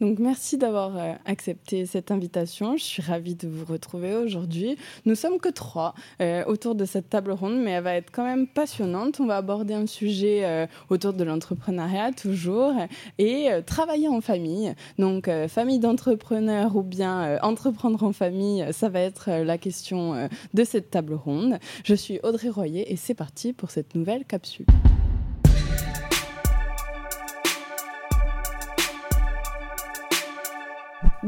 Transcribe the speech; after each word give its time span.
Donc 0.00 0.20
merci 0.20 0.58
d'avoir 0.58 0.96
euh, 0.96 1.14
accepté 1.24 1.84
cette 1.84 2.10
invitation. 2.10 2.76
Je 2.76 2.84
suis 2.84 3.02
ravie 3.02 3.34
de 3.34 3.48
vous 3.48 3.64
retrouver 3.64 4.14
aujourd'hui. 4.14 4.76
Nous 5.06 5.16
sommes 5.16 5.38
que 5.38 5.48
trois 5.48 5.94
euh, 6.20 6.44
autour 6.44 6.76
de 6.76 6.84
cette 6.84 7.08
table 7.08 7.32
ronde, 7.32 7.60
mais 7.60 7.72
elle 7.72 7.82
va 7.82 7.94
être 7.94 8.12
quand 8.12 8.24
même 8.24 8.46
passionnante. 8.46 9.18
On 9.18 9.26
va 9.26 9.36
aborder 9.36 9.74
un 9.74 9.86
sujet 9.86 10.44
euh, 10.44 10.66
autour 10.88 11.14
de 11.14 11.24
l'entrepreneuriat 11.24 12.12
toujours 12.12 12.74
et 13.18 13.48
travailler 13.66 14.08
en 14.08 14.20
famille. 14.20 14.74
Donc 14.98 15.30
famille 15.48 15.78
d'entrepreneurs 15.78 16.76
ou 16.76 16.82
bien 16.82 17.38
entreprendre 17.42 18.02
en 18.02 18.12
famille, 18.12 18.66
ça 18.72 18.88
va 18.88 19.00
être 19.00 19.30
la 19.30 19.58
question 19.58 20.28
de 20.54 20.64
cette 20.64 20.90
table 20.90 21.14
ronde. 21.14 21.58
Je 21.84 21.94
suis 21.94 22.20
Audrey 22.22 22.48
Royer 22.48 22.90
et 22.92 22.96
c'est 22.96 23.14
parti 23.14 23.52
pour 23.52 23.70
cette 23.70 23.94
nouvelle 23.94 24.24
capsule. 24.24 24.66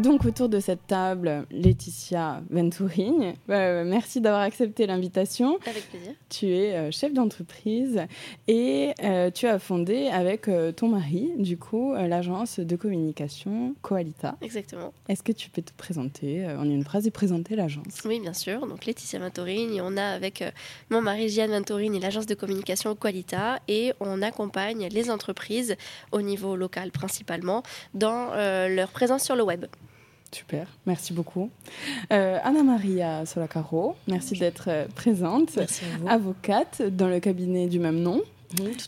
Donc 0.01 0.25
autour 0.25 0.49
de 0.49 0.61
cette 0.61 0.87
table, 0.87 1.45
Laetitia 1.51 2.41
Venturini, 2.49 3.35
euh, 3.51 3.85
merci 3.85 4.23
d'avoir 4.23 4.41
accepté 4.41 4.87
l'invitation. 4.87 5.59
Avec 5.67 5.91
plaisir. 5.91 6.13
Tu 6.31 6.47
es 6.47 6.75
euh, 6.75 6.91
chef 6.91 7.13
d'entreprise 7.13 8.01
et 8.49 8.95
euh, 9.05 9.31
tu 9.31 9.47
as 9.47 9.59
fondé 9.59 10.07
avec 10.07 10.49
ton 10.77 10.89
mari, 10.89 11.33
du 11.37 11.59
coup, 11.59 11.93
l'agence 11.93 12.61
de 12.61 12.77
communication 12.77 13.75
Coalita. 13.83 14.37
Exactement. 14.41 14.95
Est-ce 15.09 15.23
que 15.23 15.33
tu 15.33 15.51
peux 15.51 15.61
te 15.61 15.73
présenter 15.77 16.47
en 16.47 16.65
une 16.65 16.83
phrase 16.83 17.07
et 17.07 17.11
présenter 17.11 17.55
l'agence? 17.55 18.01
Oui, 18.07 18.21
bien 18.21 18.33
sûr. 18.33 18.67
Donc 18.67 18.87
Laetitia 18.87 19.19
Venturini, 19.19 19.83
on 19.83 19.99
a 19.99 20.05
avec 20.05 20.43
mon 20.89 21.03
mari 21.03 21.29
Gian 21.29 21.49
Venturini 21.49 22.01
l'agence 22.01 22.25
de 22.25 22.35
communication 22.35 22.95
Coalita 22.95 23.59
et 23.69 23.93
on 24.01 24.23
accompagne 24.23 24.89
les 24.91 25.11
entreprises 25.11 25.77
au 26.11 26.23
niveau 26.23 26.57
local 26.57 26.91
principalement 26.91 27.63
dans 27.93 28.31
leur 28.35 28.89
présence 28.89 29.25
sur 29.25 29.37
le 29.37 29.43
web. 29.43 29.67
Super, 30.33 30.69
merci 30.87 31.13
beaucoup. 31.13 31.51
Euh, 32.13 32.39
Anna 32.45 32.63
Maria 32.63 33.27
Solacaro, 33.27 33.97
merci 34.07 34.39
d'être 34.39 34.69
euh, 34.69 34.87
présente, 34.95 35.59
avocate 36.07 36.83
dans 36.83 37.09
le 37.09 37.19
cabinet 37.19 37.67
du 37.67 37.81
même 37.81 38.01
nom. 38.01 38.23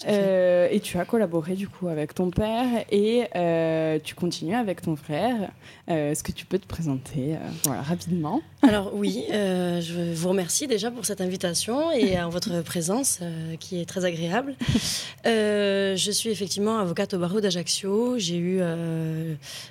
Euh, 0.06 0.68
et 0.70 0.80
tu 0.80 0.98
as 0.98 1.04
collaboré 1.04 1.54
du 1.54 1.68
coup 1.68 1.88
avec 1.88 2.14
ton 2.14 2.30
père 2.30 2.84
et 2.90 3.24
euh, 3.36 3.98
tu 4.02 4.14
continues 4.14 4.56
avec 4.56 4.82
ton 4.82 4.96
frère. 4.96 5.50
Euh, 5.88 6.10
est-ce 6.10 6.24
que 6.24 6.32
tu 6.32 6.46
peux 6.46 6.58
te 6.58 6.66
présenter 6.66 7.36
voilà, 7.64 7.82
rapidement? 7.82 8.42
Alors 8.62 8.92
oui, 8.94 9.24
je 9.30 10.14
vous 10.14 10.28
remercie 10.28 10.66
déjà 10.66 10.90
pour 10.90 11.04
cette 11.04 11.20
invitation 11.20 11.92
et 11.92 12.20
en 12.20 12.28
votre 12.28 12.62
présence 12.64 13.20
qui 13.60 13.80
est 13.80 13.86
très 13.86 14.04
agréable. 14.04 14.54
je 15.24 16.10
suis 16.12 16.30
effectivement 16.30 16.78
avocate 16.78 17.14
au 17.14 17.18
barreau 17.18 17.40
d'Ajaccio. 17.40 18.18
J'ai 18.18 18.38
eu 18.38 18.60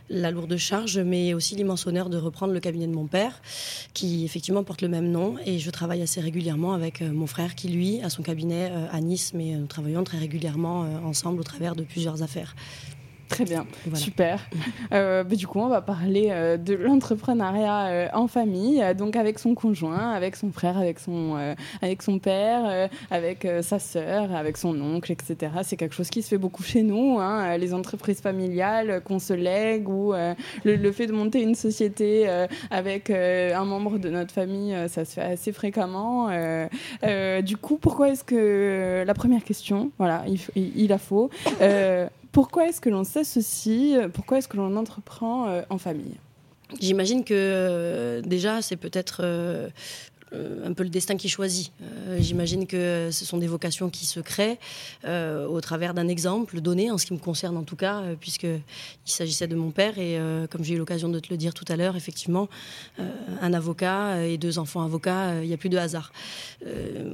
la 0.09 0.31
lourde 0.31 0.55
charge 0.57 0.99
mais 0.99 1.33
aussi 1.33 1.55
l'immense 1.55 1.85
honneur 1.85 2.09
de 2.09 2.17
reprendre 2.17 2.53
le 2.53 2.59
cabinet 2.59 2.87
de 2.87 2.93
mon 2.93 3.07
père 3.07 3.41
qui 3.93 4.23
effectivement 4.23 4.63
porte 4.63 4.81
le 4.81 4.87
même 4.87 5.09
nom 5.09 5.35
et 5.45 5.59
je 5.59 5.69
travaille 5.69 6.01
assez 6.01 6.21
régulièrement 6.21 6.73
avec 6.73 7.01
mon 7.01 7.27
frère 7.27 7.55
qui 7.55 7.69
lui 7.69 8.01
a 8.01 8.09
son 8.09 8.23
cabinet 8.23 8.71
à 8.91 9.01
Nice 9.01 9.33
mais 9.33 9.55
nous 9.55 9.67
travaillons 9.67 9.80
très 10.03 10.17
régulièrement 10.17 10.83
euh, 10.83 10.99
ensemble 11.03 11.39
au 11.39 11.43
travers 11.43 11.75
de 11.75 11.83
plusieurs 11.83 12.23
affaires. 12.23 12.55
Très 13.31 13.45
bien, 13.45 13.65
super. 13.93 14.41
Euh, 14.91 15.23
bah, 15.23 15.35
du 15.35 15.47
coup, 15.47 15.59
on 15.59 15.69
va 15.69 15.81
parler 15.81 16.27
euh, 16.31 16.57
de 16.57 16.73
l'entrepreneuriat 16.73 17.85
euh, 17.85 18.07
en 18.13 18.27
famille, 18.27 18.83
donc 18.97 19.15
avec 19.15 19.39
son 19.39 19.55
conjoint, 19.55 20.11
avec 20.11 20.35
son 20.35 20.51
frère, 20.51 20.77
avec 20.77 20.99
son, 20.99 21.55
avec 21.81 22.01
son 22.01 22.19
père, 22.19 22.89
avec 23.09 23.47
sa 23.61 23.79
sœur, 23.79 24.35
avec 24.35 24.57
son 24.57 24.79
oncle, 24.81 25.13
etc. 25.13 25.53
C'est 25.63 25.77
quelque 25.77 25.95
chose 25.95 26.09
qui 26.09 26.21
se 26.21 26.27
fait 26.27 26.37
beaucoup 26.37 26.63
chez 26.63 26.83
nous, 26.83 27.19
hein, 27.19 27.57
les 27.57 27.73
entreprises 27.73 28.19
familiales 28.19 29.01
qu'on 29.05 29.19
se 29.19 29.33
lègue 29.33 29.87
ou 29.87 30.11
le, 30.11 30.75
le, 30.75 30.91
fait 30.91 31.07
de 31.07 31.13
monter 31.13 31.41
une 31.41 31.55
société 31.55 32.27
avec 32.69 33.09
un 33.09 33.63
membre 33.63 33.97
de 33.97 34.09
notre 34.09 34.33
famille, 34.33 34.75
ça 34.89 35.05
se 35.05 35.13
fait 35.13 35.21
assez 35.21 35.53
fréquemment. 35.53 36.29
du 37.41 37.57
coup, 37.57 37.77
pourquoi 37.77 38.09
est-ce 38.09 38.25
que 38.25 39.03
la 39.07 39.13
première 39.13 39.45
question, 39.45 39.91
voilà, 39.97 40.23
il, 40.27 40.39
il, 40.55 40.71
il 40.83 40.93
a 40.93 40.97
faux 40.97 41.29
pourquoi 42.31 42.67
est-ce 42.67 42.81
que 42.81 42.89
l'on 42.89 43.03
s'associe 43.03 44.07
Pourquoi 44.13 44.37
est-ce 44.37 44.47
que 44.47 44.57
l'on 44.57 44.75
entreprend 44.75 45.47
euh, 45.47 45.61
en 45.69 45.77
famille? 45.77 46.17
J'imagine 46.79 47.23
que 47.25 47.33
euh, 47.35 48.21
déjà, 48.21 48.61
c'est 48.61 48.77
peut-être 48.77 49.21
euh, 49.23 49.69
euh, 50.33 50.65
un 50.65 50.71
peu 50.71 50.83
le 50.83 50.89
destin 50.89 51.17
qui 51.17 51.27
choisit. 51.27 51.73
Euh, 51.81 52.17
j'imagine 52.21 52.65
que 52.65 53.09
ce 53.11 53.25
sont 53.25 53.37
des 53.37 53.47
vocations 53.47 53.89
qui 53.89 54.05
se 54.05 54.21
créent 54.21 54.59
euh, 55.03 55.45
au 55.45 55.59
travers 55.59 55.93
d'un 55.93 56.07
exemple 56.07 56.61
donné, 56.61 56.89
en 56.89 56.97
ce 56.97 57.05
qui 57.05 57.13
me 57.13 57.19
concerne 57.19 57.57
en 57.57 57.63
tout 57.63 57.75
cas, 57.75 58.01
puisqu'il 58.19 58.61
s'agissait 59.03 59.47
de 59.47 59.55
mon 59.55 59.71
père. 59.71 59.97
Et 59.99 60.17
comme 60.49 60.63
j'ai 60.63 60.75
eu 60.75 60.77
l'occasion 60.77 61.09
de 61.09 61.19
te 61.19 61.29
le 61.29 61.37
dire 61.37 61.53
tout 61.53 61.65
à 61.67 61.75
l'heure, 61.75 61.95
effectivement, 61.95 62.47
un 63.41 63.53
avocat 63.53 64.25
et 64.25 64.37
deux 64.37 64.57
enfants 64.59 64.81
avocats, 64.81 65.41
il 65.41 65.47
n'y 65.47 65.53
a 65.53 65.57
plus 65.57 65.69
de 65.69 65.77
hasard. 65.77 66.11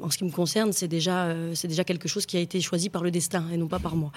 en 0.01 0.09
ce 0.09 0.17
qui 0.17 0.23
me 0.23 0.31
concerne, 0.31 0.73
c'est 0.73 0.87
déjà, 0.87 1.33
déjà 1.63 1.83
quelque 1.83 2.07
chose 2.07 2.25
qui 2.25 2.37
a 2.37 2.39
été 2.39 2.61
choisi 2.61 2.89
par 2.89 3.03
le 3.03 3.11
destin 3.11 3.45
et 3.51 3.57
non 3.57 3.67
pas 3.67 3.79
par 3.79 3.95
moi. 3.95 4.11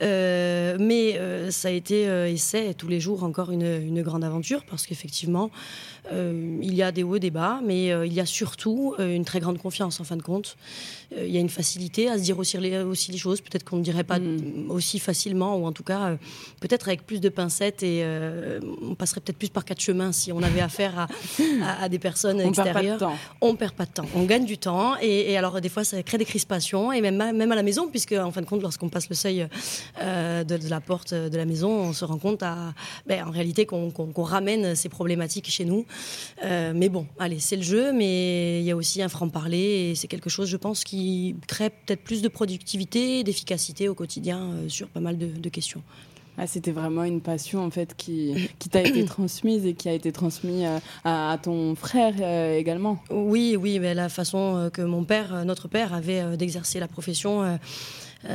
mais 0.00 1.18
ça 1.50 1.68
a 1.68 1.72
été 1.72 2.04
et 2.04 2.36
c'est 2.36 2.74
tous 2.74 2.88
les 2.88 3.00
jours 3.00 3.24
encore 3.24 3.50
une 3.50 4.02
grande 4.02 4.24
aventure 4.24 4.64
parce 4.64 4.86
qu'effectivement, 4.86 5.50
il 6.12 6.74
y 6.74 6.82
a 6.82 6.92
des 6.92 7.02
hauts 7.02 7.16
et 7.16 7.20
des 7.20 7.30
bas, 7.30 7.60
mais 7.64 7.86
il 8.06 8.12
y 8.12 8.20
a 8.20 8.26
surtout 8.26 8.44
surtout 8.44 8.94
euh, 8.98 9.14
une 9.14 9.24
très 9.24 9.40
grande 9.40 9.58
confiance 9.58 10.00
en 10.00 10.04
fin 10.04 10.16
de 10.16 10.22
compte. 10.22 10.56
Euh, 11.16 11.26
il 11.26 11.32
y 11.32 11.36
a 11.36 11.40
une 11.40 11.48
facilité 11.48 12.08
à 12.08 12.18
se 12.18 12.22
dire 12.22 12.38
aussi 12.38 12.56
les, 12.58 12.78
aussi 12.78 13.12
les 13.12 13.18
choses, 13.18 13.40
peut-être 13.40 13.64
qu'on 13.64 13.76
ne 13.76 13.82
dirait 13.82 14.04
pas 14.04 14.18
mm. 14.18 14.70
aussi 14.70 14.98
facilement, 14.98 15.56
ou 15.56 15.66
en 15.66 15.72
tout 15.72 15.82
cas 15.82 16.10
euh, 16.10 16.16
peut-être 16.60 16.88
avec 16.88 17.06
plus 17.06 17.20
de 17.20 17.28
pincettes 17.28 17.82
et 17.82 18.04
on 18.82 18.94
passerait 18.94 19.20
peut-être 19.20 19.38
plus 19.38 19.48
par 19.48 19.64
quatre 19.64 19.80
chemins 19.80 20.12
si 20.12 20.32
on 20.32 20.42
avait 20.42 20.60
affaire 20.60 21.06
à, 21.80 21.88
des 21.88 21.98
personnes 21.98 22.40
on 22.40 22.48
extérieures. 22.48 22.98
Perd 22.98 22.98
pas 23.00 23.06
de 23.06 23.12
temps. 23.12 23.18
On 23.40 23.56
perd 23.56 23.72
pas 23.74 23.86
de 23.86 23.90
temps, 23.90 24.06
on 24.14 24.24
gagne 24.24 24.44
du 24.44 24.58
temps 24.58 24.96
et, 25.00 25.36
alors 25.36 25.60
des 25.60 25.68
fois 25.68 25.84
ça 25.84 26.02
crée 26.02 26.18
des 26.18 26.24
crispations 26.24 26.92
et 26.92 27.00
même, 27.00 27.16
même 27.16 27.52
à 27.52 27.56
la 27.56 27.62
maison, 27.62 27.88
puisque 27.88 28.12
en 28.12 28.30
fin 28.30 28.40
de 28.40 28.46
compte 28.46 28.62
lorsqu'on 28.62 28.88
passe 28.88 29.08
le 29.08 29.14
seuil 29.14 29.46
de, 30.00 30.68
la 30.68 30.80
porte 30.80 31.14
de 31.14 31.36
la 31.36 31.44
maison, 31.44 31.70
on 31.70 31.92
se 31.92 32.04
rend 32.04 32.18
compte 32.18 32.42
à, 32.42 32.74
ben, 33.06 33.26
en 33.26 33.30
réalité 33.30 33.66
qu'on 33.66 33.92
ramène 34.16 34.74
ces 34.74 34.88
problématiques 34.88 35.50
chez 35.50 35.64
nous. 35.64 35.84
mais 36.42 36.88
bon, 36.88 37.06
allez, 37.18 37.40
c'est 37.40 37.56
le 37.56 37.62
jeu, 37.62 37.92
mais 37.92 38.60
il 38.60 38.64
y 38.64 38.70
a 38.70 38.76
aussi 38.76 39.02
un 39.02 39.08
franc-parler 39.08 39.90
et 39.90 39.94
c'est 39.94 40.08
quelque 40.08 40.30
chose, 40.30 40.48
je 40.48 40.56
pense, 40.56 40.84
qui 40.84 41.03
crée 41.46 41.70
peut-être 41.70 42.02
plus 42.02 42.22
de 42.22 42.28
productivité, 42.28 43.24
d'efficacité 43.24 43.88
au 43.88 43.94
quotidien 43.94 44.40
euh, 44.40 44.68
sur 44.68 44.88
pas 44.88 45.00
mal 45.00 45.16
de, 45.18 45.48
questions. 45.48 45.82
Ah, 46.36 46.46
C'était 46.46 46.72
vraiment 46.72 47.04
une 47.04 47.20
passion 47.20 47.64
en 47.64 47.70
fait 47.70 47.94
qui, 47.96 48.50
qui 48.58 48.68
t'a 48.68 48.82
été 48.82 49.04
transmise 49.04 49.66
et 49.66 49.74
qui 49.74 49.88
a 49.88 49.92
été 49.92 50.10
transmise 50.10 50.64
euh, 50.64 50.78
à, 51.04 51.38
ton 51.40 51.74
frère 51.74 52.14
euh, 52.20 52.58
également. 52.58 52.98
Oui, 53.10 53.56
oui, 53.58 53.78
mais 53.78 53.94
la 53.94 54.08
façon 54.08 54.70
que 54.72 54.82
mon 54.82 55.04
père, 55.04 55.44
notre 55.44 55.68
père, 55.68 55.94
avait 55.94 56.36
d'exercer 56.36 56.80
la 56.80 56.88
profession 56.88 57.42
euh, 57.42 57.56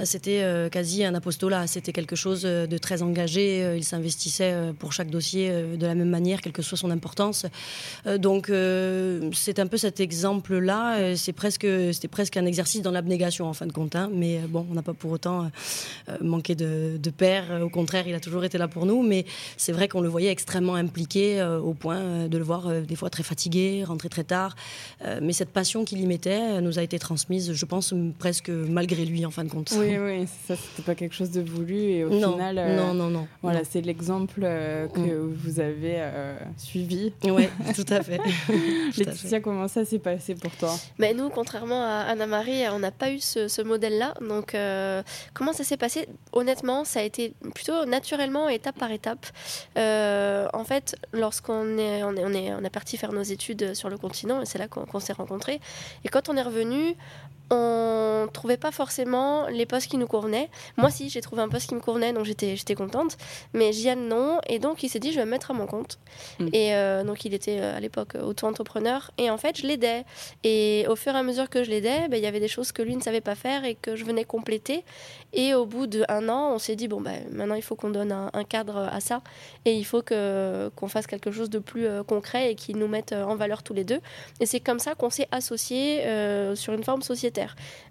c'était 0.04 0.42
euh, 0.44 0.70
quasi 0.70 1.04
un 1.04 1.16
apostolat. 1.16 1.68
C'était 1.68 1.92
quelque 1.92 2.16
chose 2.16 2.44
euh, 2.46 2.68
de 2.68 2.78
très 2.78 3.02
engagé. 3.02 3.76
Il 3.76 3.84
s'investissait 3.84 4.54
pour 4.78 4.94
chaque 4.94 5.10
dossier 5.10 5.50
de 5.50 5.86
la 5.86 5.96
même 5.96 6.10
manière, 6.10 6.42
quelle 6.42 6.54
que 6.54 6.62
soit 6.62 6.78
son 6.78 6.92
importance. 6.92 7.46
donc, 8.18 8.52
c'est 9.34 9.60
un 9.60 9.68
peu 9.68 9.78
cet 9.78 10.00
exemple-là. 10.00 11.16
C'est 11.16 11.34
presque, 11.34 11.68
c'était 11.94 12.08
presque 12.08 12.38
un 12.38 12.46
exercice 12.46 12.82
dans 12.82 12.92
l'abnégation 12.92 13.48
en 13.48 13.54
fin 13.54 13.66
de 13.66 13.72
compte. 13.72 13.96
Hein. 13.96 14.10
Mais 14.14 14.40
bon, 14.48 14.66
on 14.70 14.74
n'a 14.74 14.82
pas 14.82 14.94
pour 14.94 15.12
autant 15.12 15.50
manqué 16.22 16.56
de, 16.56 16.98
de, 16.98 17.10
père. 17.10 17.62
Au 17.62 17.70
contraire, 17.70 18.08
il 18.08 18.16
a 18.16 18.20
toujours 18.20 18.44
été 18.44 18.58
là 18.58 18.68
pour 18.68 18.86
nous. 18.86 19.04
Mais 19.04 19.26
c'est 19.58 19.72
vrai 19.72 19.88
qu'on 19.88 20.02
le 20.02 20.10
voyait 20.10 20.32
extrêmement 20.32 20.76
impliqué 20.76 21.42
au 21.44 21.74
point 21.74 22.28
de 22.28 22.38
le 22.38 22.44
voir 22.44 22.70
des 22.82 22.96
fois 22.96 23.10
très 23.10 23.24
fatigué, 23.24 23.84
rentrer 23.86 24.10
très 24.10 24.24
tard. 24.24 24.56
mais 25.22 25.34
cette 25.34 25.50
passion 25.50 25.86
qu'il 25.86 26.00
y 26.00 26.06
mettait 26.06 26.62
nous 26.62 26.80
a 26.80 26.84
été 26.84 27.00
transmise, 27.00 27.54
je 27.54 27.66
pense, 27.66 27.94
presque 28.18 28.50
malgré 28.50 29.06
lui 29.06 29.26
en 29.26 29.32
fin 29.32 29.44
de 29.44 29.50
compte. 29.50 29.74
Oui, 29.80 29.98
oui, 30.00 30.28
ça, 30.48 30.56
c'était 30.56 30.84
pas 30.84 30.96
quelque 30.96 31.16
chose 31.16 31.32
de 31.32 31.42
voulu 31.42 31.76
et 31.76 32.04
au 32.04 32.12
final. 32.12 32.58
Euh, 32.58 32.76
non, 32.76 32.94
non, 32.94 33.10
non. 33.10 33.28
Voilà, 33.42 33.64
c'est 33.64 33.82
l'exemple 33.82 34.42
euh, 34.44 34.88
que 34.88 35.00
mm. 35.00 35.34
vous 35.34 35.60
avez 35.60 35.96
euh, 35.98 36.38
suivi. 36.58 37.14
Oui, 37.24 37.48
tout 37.76 37.86
à 37.90 38.02
fait. 38.02 38.20
Laetitia, 38.98 39.40
comment 39.40 39.68
ça 39.68 39.86
s'est 39.86 40.00
passé 40.00 40.36
pour 40.36 40.52
toi? 40.52 40.76
Mais 40.98 41.14
Nous, 41.14 41.30
contrairement 41.30 41.84
à 41.84 42.06
Anna-Marie, 42.10 42.68
on 42.72 42.80
n'a 42.80 42.92
pas 42.92 43.12
eu 43.12 43.20
ce, 43.20 43.62
modèle-là. 43.62 44.14
Donc, 44.22 44.56
comment 45.34 45.54
ça 45.54 45.64
s'est 45.64 45.78
passé? 45.78 46.08
Honnêtement, 46.32 46.86
ça 46.86 47.00
a 47.00 47.04
été 47.04 47.34
plutôt 47.54 47.86
naturellement, 47.86 48.50
étape 48.50 48.78
par 48.78 48.92
étape. 48.92 49.26
en 49.76 50.64
fait, 50.64 50.96
lorsqu'on 51.14 51.78
est, 51.78 52.04
on 52.04 52.16
est, 52.16 52.26
on 52.26 52.34
est, 52.34 52.54
on 52.54 52.64
a 52.64 52.70
parti 52.70 52.98
faire 52.98 53.14
nos 53.14 53.24
études 53.24 53.74
sur 53.74 53.90
le 53.90 53.98
continent, 53.98 54.42
et 54.42 54.46
c'est 54.46 54.58
là 54.58 54.68
qu'on 54.68 55.00
s'est 55.00 55.14
rencontrés. 55.14 55.60
Et 56.04 56.10
quand 56.10 56.30
on 56.30 56.38
est 56.38 56.42
revenu, 56.42 56.96
on 57.52 58.28
trouvait 58.32 58.58
pas 58.58 58.72
forcément 58.72 59.48
les 59.48 59.66
postes 59.66 59.88
qui 59.88 59.98
nous 59.98 60.08
convenaient. 60.08 60.50
Moi, 60.78 60.92
si, 60.92 61.10
j'ai 61.10 61.22
trouvé 61.22 61.42
un 61.42 61.50
poste 61.50 61.68
qui 61.68 61.76
me 61.76 61.80
convenait, 61.80 62.14
donc 62.14 62.26
j'étais, 62.26 62.56
j'étais 62.56 62.76
contente. 62.76 63.18
Mais 63.54 63.74
Gian, 63.74 63.96
non. 63.96 64.40
Et 64.48 64.60
donc, 64.60 64.84
il 64.84 64.90
s'est 64.90 65.00
dit, 65.00 65.12
je 65.12 65.20
vais 65.20 65.26
me 65.26 65.32
mettre 65.32 65.52
à 65.52 65.54
mon 65.54 65.66
compte. 65.66 66.00
Mm. 66.40 66.48
Et 66.54 66.76
euh, 66.76 67.04
donc, 67.04 67.26
il 67.26 67.34
était 67.34 67.60
euh, 67.60 67.78
à 67.78 67.80
l'époque 67.80 68.16
auto-entrepreneur. 68.22 69.12
Et 69.18 69.30
en 69.30 69.38
fait, 69.38 69.58
je 69.58 69.68
l'aidais. 69.68 70.06
Et 70.44 70.86
au 70.88 70.96
fur 70.96 71.14
et 71.16 71.18
à 71.18 71.24
mesure 71.24 71.50
que 71.50 71.64
je 71.64 71.70
l'aidais, 71.70 72.08
ben, 72.08 72.18
il 72.18 72.24
y 72.24 72.28
avait 72.28 72.40
des 72.40 72.48
choses 72.48 72.72
que 72.72 72.82
lui 72.82 72.96
ne 72.96 73.02
savait 73.02 73.22
pas 73.22 73.36
faire 73.36 73.66
et 73.66 73.76
que 73.76 73.96
je 73.96 74.06
venais 74.06 74.26
compléter. 74.26 74.84
Et 75.34 75.54
au 75.54 75.66
bout 75.66 75.88
d'un 75.88 76.30
an, 76.30 76.54
on 76.54 76.60
s'est 76.60 76.76
dit, 76.76 76.88
bon, 76.88 77.02
ben, 77.02 77.24
maintenant, 77.32 77.56
il 77.56 77.64
faut 77.64 77.76
qu'on 77.76 77.90
donne 77.90 78.12
un, 78.12 78.44
cadre 78.44 78.78
à 78.92 79.00
ça. 79.00 79.22
Et 79.66 79.74
il 79.74 79.84
faut 79.84 80.02
que, 80.02 80.72
qu'on 80.76 80.88
fasse 80.88 81.08
quelque 81.08 81.32
chose 81.32 81.50
de 81.50 81.60
plus 81.60 81.86
euh, 81.86 82.04
concret 82.04 82.52
et 82.52 82.56
qui 82.56 82.74
nous 82.74 82.88
mette 82.88 83.14
en 83.14 83.36
valeur 83.36 83.64
tous 83.64 83.74
les 83.74 83.84
deux. 83.84 84.00
Et 84.40 84.46
c'est 84.46 84.60
comme 84.60 84.80
ça 84.80 84.96
qu'on 84.96 85.10
s'est 85.10 85.28
associés 85.32 86.04
sur 86.56 86.74
une 86.74 86.84
forme 86.84 87.02
sociétaire. 87.02 87.39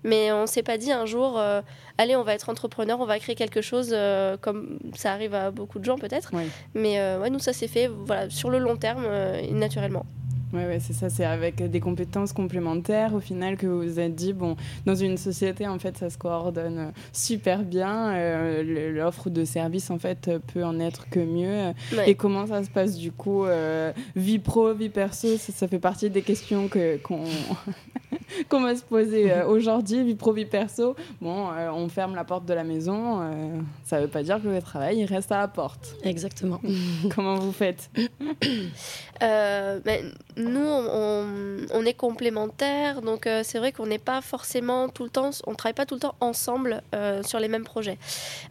Mais 0.05 0.33
on 0.33 0.47
s'est 0.47 0.63
pas 0.63 0.79
dit 0.79 0.93
un 0.93 1.07
jour, 1.07 1.39
euh, 1.39 1.61
allez, 1.99 2.17
on 2.17 2.23
va 2.23 2.35
être 2.35 2.49
entrepreneur, 2.49 3.01
on 3.01 3.07
va 3.07 3.19
créer 3.19 3.35
quelque 3.35 3.61
chose 3.61 3.91
euh, 3.93 4.37
comme 4.37 4.79
ça 4.95 5.13
arrive 5.13 5.35
à 5.35 5.51
beaucoup 5.51 5.79
de 5.79 5.85
gens 5.85 5.99
peut-être. 5.99 6.31
Mais 6.75 7.01
euh, 7.01 7.21
ouais, 7.21 7.31
nous, 7.31 7.39
ça 7.39 7.53
s'est 7.53 7.69
fait 7.69 7.89
voilà, 7.89 8.31
sur 8.31 8.51
le 8.51 8.59
long 8.59 8.77
terme, 8.77 9.07
naturellement. 9.53 10.07
Oui, 10.55 10.61
ouais, 10.61 10.79
c'est 10.81 10.95
ça, 10.95 11.11
c'est 11.11 11.27
avec 11.27 11.63
des 11.63 11.79
compétences 11.79 12.33
complémentaires 12.33 13.13
au 13.13 13.21
final 13.21 13.59
que 13.59 13.67
vous 13.67 13.83
vous 13.83 14.01
êtes 14.01 14.15
dit, 14.15 14.33
bon, 14.33 14.57
dans 14.87 14.95
une 14.95 15.19
société, 15.19 15.69
en 15.69 15.79
fait, 15.79 15.99
ça 15.99 16.09
se 16.09 16.17
coordonne 16.17 16.93
super 17.13 17.65
bien, 17.65 18.63
l'offre 18.63 19.29
de 19.29 19.45
service, 19.45 19.91
en 19.91 19.99
fait, 19.99 20.31
peut 20.55 20.65
en 20.65 20.81
être 20.81 21.11
que 21.11 21.21
mieux. 21.21 21.75
Et 22.07 22.15
comment 22.15 22.47
ça 22.47 22.65
se 22.65 22.71
passe 22.71 22.97
du 22.97 23.13
coup, 23.13 23.45
vie 24.17 24.39
pro, 24.39 24.73
vie 24.73 24.89
perso, 24.89 25.37
ça, 25.37 25.69
fait 25.69 25.79
partie 25.79 26.09
des 26.09 26.23
questions 26.23 26.69
que, 26.69 26.97
qu'on 26.97 27.25
qu'on 28.49 28.63
va 28.63 28.77
se 28.77 28.83
poser 28.83 29.33
euh, 29.33 29.47
aujourd'hui, 29.47 30.03
vie 30.03 30.15
pro, 30.15 30.33
vie 30.33 30.45
perso. 30.45 30.97
Bon, 31.21 31.49
euh, 31.51 31.71
on 31.71 31.89
ferme 31.89 32.15
la 32.15 32.25
porte 32.25 32.45
de 32.47 32.55
la 32.55 32.65
maison, 32.65 33.21
euh, 33.21 33.61
ça 33.85 33.97
ne 33.97 34.03
veut 34.03 34.09
pas 34.09 34.23
dire 34.23 34.41
que 34.43 34.49
le 34.49 34.63
travail 34.63 34.99
il 34.99 35.05
reste 35.07 35.33
à 35.33 35.39
la 35.39 35.49
porte. 35.49 35.97
Exactement. 36.03 36.61
Comment 37.15 37.37
vous 37.37 37.53
faites 37.53 37.91
ben, 39.21 40.13
Nous, 40.37 40.61
on, 40.61 41.27
on, 41.73 41.85
est 41.85 41.95
complémentaires, 41.95 43.03
donc 43.03 43.29
c'est 43.43 43.59
vrai 43.59 43.73
qu'on 43.73 43.87
n'est 43.87 43.99
pas 43.99 44.21
forcément 44.21 44.89
tout 44.89 45.05
le 45.05 45.11
temps, 45.11 45.31
on 45.47 45.53
ne 45.53 45.57
travaille 45.57 45.75
pas 45.75 45.87
tout 45.87 45.95
le 45.95 46.01
temps 46.01 46.15
ensemble 46.21 46.83
sur 47.23 47.41
les 47.41 47.49
mêmes 47.49 47.65
projets. 47.65 47.99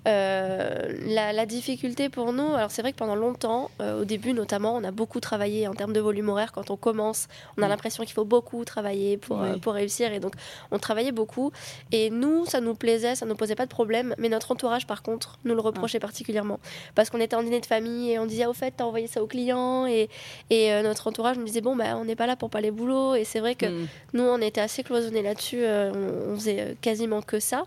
La, 0.05 1.33
la, 1.33 1.45
difficulté 1.45 2.09
pour 2.09 2.33
nous, 2.33 2.53
alors 2.53 2.71
c'est 2.71 2.81
vrai 2.81 2.91
que 2.91 2.97
pendant 2.97 3.15
longtemps, 3.15 3.69
au 3.79 4.05
début 4.05 4.33
notamment, 4.33 4.75
on 4.75 4.83
a 4.83 4.91
beaucoup 4.91 5.19
travaillé 5.19 5.67
en 5.67 5.73
termes 5.73 5.93
de 5.93 5.99
volume 5.99 6.29
horaire. 6.29 6.51
Quand 6.51 6.69
on 6.71 6.77
commence, 6.77 7.27
on 7.57 7.63
a 7.63 7.67
l'impression 7.67 8.03
qu'il 8.03 8.13
faut 8.13 8.25
beaucoup 8.25 8.65
travailler 8.65 9.17
pour, 9.17 9.43
pour 9.61 9.73
réussir. 9.73 10.13
Et 10.13 10.19
donc, 10.19 10.33
on 10.71 10.79
travaillait 10.79 11.11
beaucoup. 11.11 11.51
Et 11.91 12.09
nous, 12.09 12.45
ça 12.45 12.61
nous 12.61 12.75
plaisait, 12.75 13.15
ça 13.15 13.25
ne 13.25 13.31
nous 13.31 13.37
posait 13.37 13.55
pas 13.55 13.65
de 13.65 13.69
problème. 13.69 14.15
Mais 14.17 14.29
notre 14.29 14.51
entourage, 14.51 14.87
par 14.87 15.03
contre, 15.03 15.39
nous 15.45 15.53
le 15.53 15.61
reprochait 15.61 15.99
particulièrement. 15.99 16.59
Parce 16.95 17.09
qu'on 17.09 17.19
était 17.19 17.35
en 17.35 17.43
dîner 17.43 17.59
de 17.59 17.65
famille 17.65 18.11
et 18.11 18.19
on 18.19 18.25
disait, 18.25 18.45
au 18.45 18.53
fait, 18.53 18.73
t'as 18.77 18.83
envoyé 18.83 19.07
ça 19.07 19.21
au 19.21 19.27
client. 19.27 19.85
Et, 19.85 20.09
et 20.49 20.73
euh, 20.73 20.81
notre 20.81 21.07
entourage 21.07 21.37
nous 21.37 21.45
disait, 21.45 21.61
bon, 21.61 21.75
bah, 21.75 21.97
on 21.97 22.05
n'est 22.05 22.15
pas 22.15 22.27
là 22.27 22.35
pour 22.35 22.49
parler 22.49 22.71
boulot. 22.71 23.15
Et 23.15 23.23
c'est 23.23 23.39
vrai 23.39 23.55
que 23.55 23.65
mm. 23.65 23.87
nous, 24.13 24.23
on 24.23 24.41
était 24.41 24.61
assez 24.61 24.83
cloisonnés 24.83 25.21
là-dessus. 25.21 25.59
Euh, 25.61 25.91
on, 26.31 26.35
faisait 26.35 26.59
euh, 26.59 26.73
quasiment 26.81 27.21
que 27.21 27.39
ça. 27.39 27.65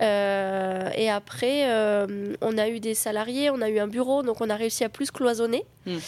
et 0.00 1.10
après, 1.10 1.66
on 2.40 2.58
a 2.58 2.68
eu 2.68 2.80
des 2.80 2.94
salariés, 2.94 3.50
on 3.50 3.60
a 3.60 3.68
eu 3.68 3.78
un 3.78 3.88
bureau, 3.88 4.22
donc 4.22 4.40
on 4.40 4.50
a 4.50 4.56
réussi 4.56 4.84
à 4.84 4.88
plus 4.88 5.10
cloisonner. 5.10 5.64
Mm. 5.86 5.98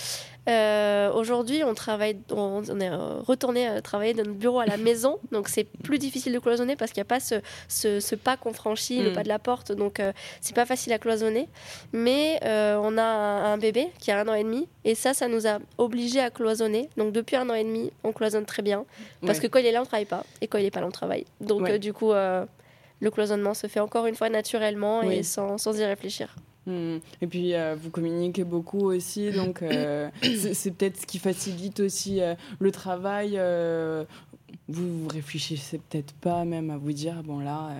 Euh, 0.49 1.13
aujourd'hui, 1.13 1.65
on 1.65 1.75
travaille, 1.75 2.19
on, 2.31 2.63
est 2.81 2.91
retourné 2.91 3.67
à 3.67 3.83
travailler 3.83 4.15
dans 4.15 4.23
notre 4.23 4.39
bureau 4.39 4.61
à 4.61 4.67
la 4.67 4.77
maison, 4.77 5.19
donc 5.33 5.49
c'est 5.49 5.65
plus 5.65 5.99
difficile 5.99 6.33
de 6.33 6.39
cloisonner 6.39 6.77
parce 6.77 6.93
qu'il 6.93 7.01
n'y 7.01 7.07
a 7.07 7.09
pas 7.09 7.21
ce, 7.21 7.41
ce, 7.69 8.15
pas 8.15 8.37
qu'on 8.37 8.53
franchit, 8.53 9.03
le 9.03 9.11
mm. 9.11 9.15
pas 9.15 9.23
de 9.25 9.29
la 9.29 9.39
porte, 9.39 9.73
donc 9.73 9.99
euh, 9.99 10.13
c'est 10.41 10.55
pas 10.55 10.67
facile 10.67 10.93
à 10.93 10.99
cloisonner. 10.99 11.49
Mais 11.93 12.39
euh, 12.45 12.79
on 12.81 12.97
a 12.97 13.03
un, 13.03 13.59
bébé 13.59 13.89
qui 13.99 14.11
a 14.11 14.21
un 14.21 14.29
an 14.29 14.35
et 14.35 14.45
demi, 14.45 14.69
et 14.85 14.95
ça, 14.95 15.15
ça 15.15 15.27
nous 15.29 15.47
a 15.47 15.59
obligés 15.79 16.21
à 16.21 16.31
cloisonner. 16.31 16.89
Donc 16.97 17.13
depuis 17.13 17.37
un 17.37 17.49
an 17.51 17.55
et 17.55 17.65
demi, 17.65 17.91
on 18.05 18.13
cloisonne 18.13 18.45
très 18.45 18.63
bien, 18.63 18.85
parce 19.25 19.41
que 19.41 19.47
quand 19.49 19.59
il 19.59 19.67
est 19.67 19.73
là, 19.73 19.83
on 19.83 19.87
travaille 19.87 20.05
pas, 20.05 20.25
et 20.41 20.47
quand 20.47 20.59
il 20.59 20.65
est 20.65 20.71
pas 20.71 20.81
là, 20.81 20.87
on 20.87 20.93
travaille. 20.93 21.25
Donc 21.41 21.71
du 21.73 21.93
coup, 21.93 22.13
le 22.13 23.11
cloisonnement 23.11 23.55
se 23.55 23.67
fait 23.67 23.81
encore 23.81 24.07
une 24.07 24.15
fois 24.15 24.29
naturellement 24.29 25.03
et 25.03 25.23
sans, 25.23 25.59
sans 25.59 25.79
y 25.79 25.85
réfléchir. 25.85 26.35
Hmm. 26.67 26.97
Et 27.23 27.27
puis, 27.29 27.55
euh, 27.55 27.77
vous 27.81 27.91
communiquez 27.91 28.43
beaucoup 28.43 28.91
aussi, 28.91 29.31
donc 29.31 29.63
euh, 29.63 30.11
c'est 30.53 30.73
peut-être 30.73 31.01
ce 31.01 31.07
qui 31.07 31.21
facilite 31.21 31.79
aussi 31.79 32.21
euh, 32.21 32.35
le 32.59 32.73
travail. 32.73 33.39
vous, 34.69 35.03
vous 35.03 35.09
réfléchissez 35.09 35.79
peut-être 35.79 36.13
pas 36.15 36.45
même 36.45 36.71
à 36.71 36.77
vous 36.77 36.93
dire, 36.93 37.23
bon 37.23 37.39
là, 37.39 37.71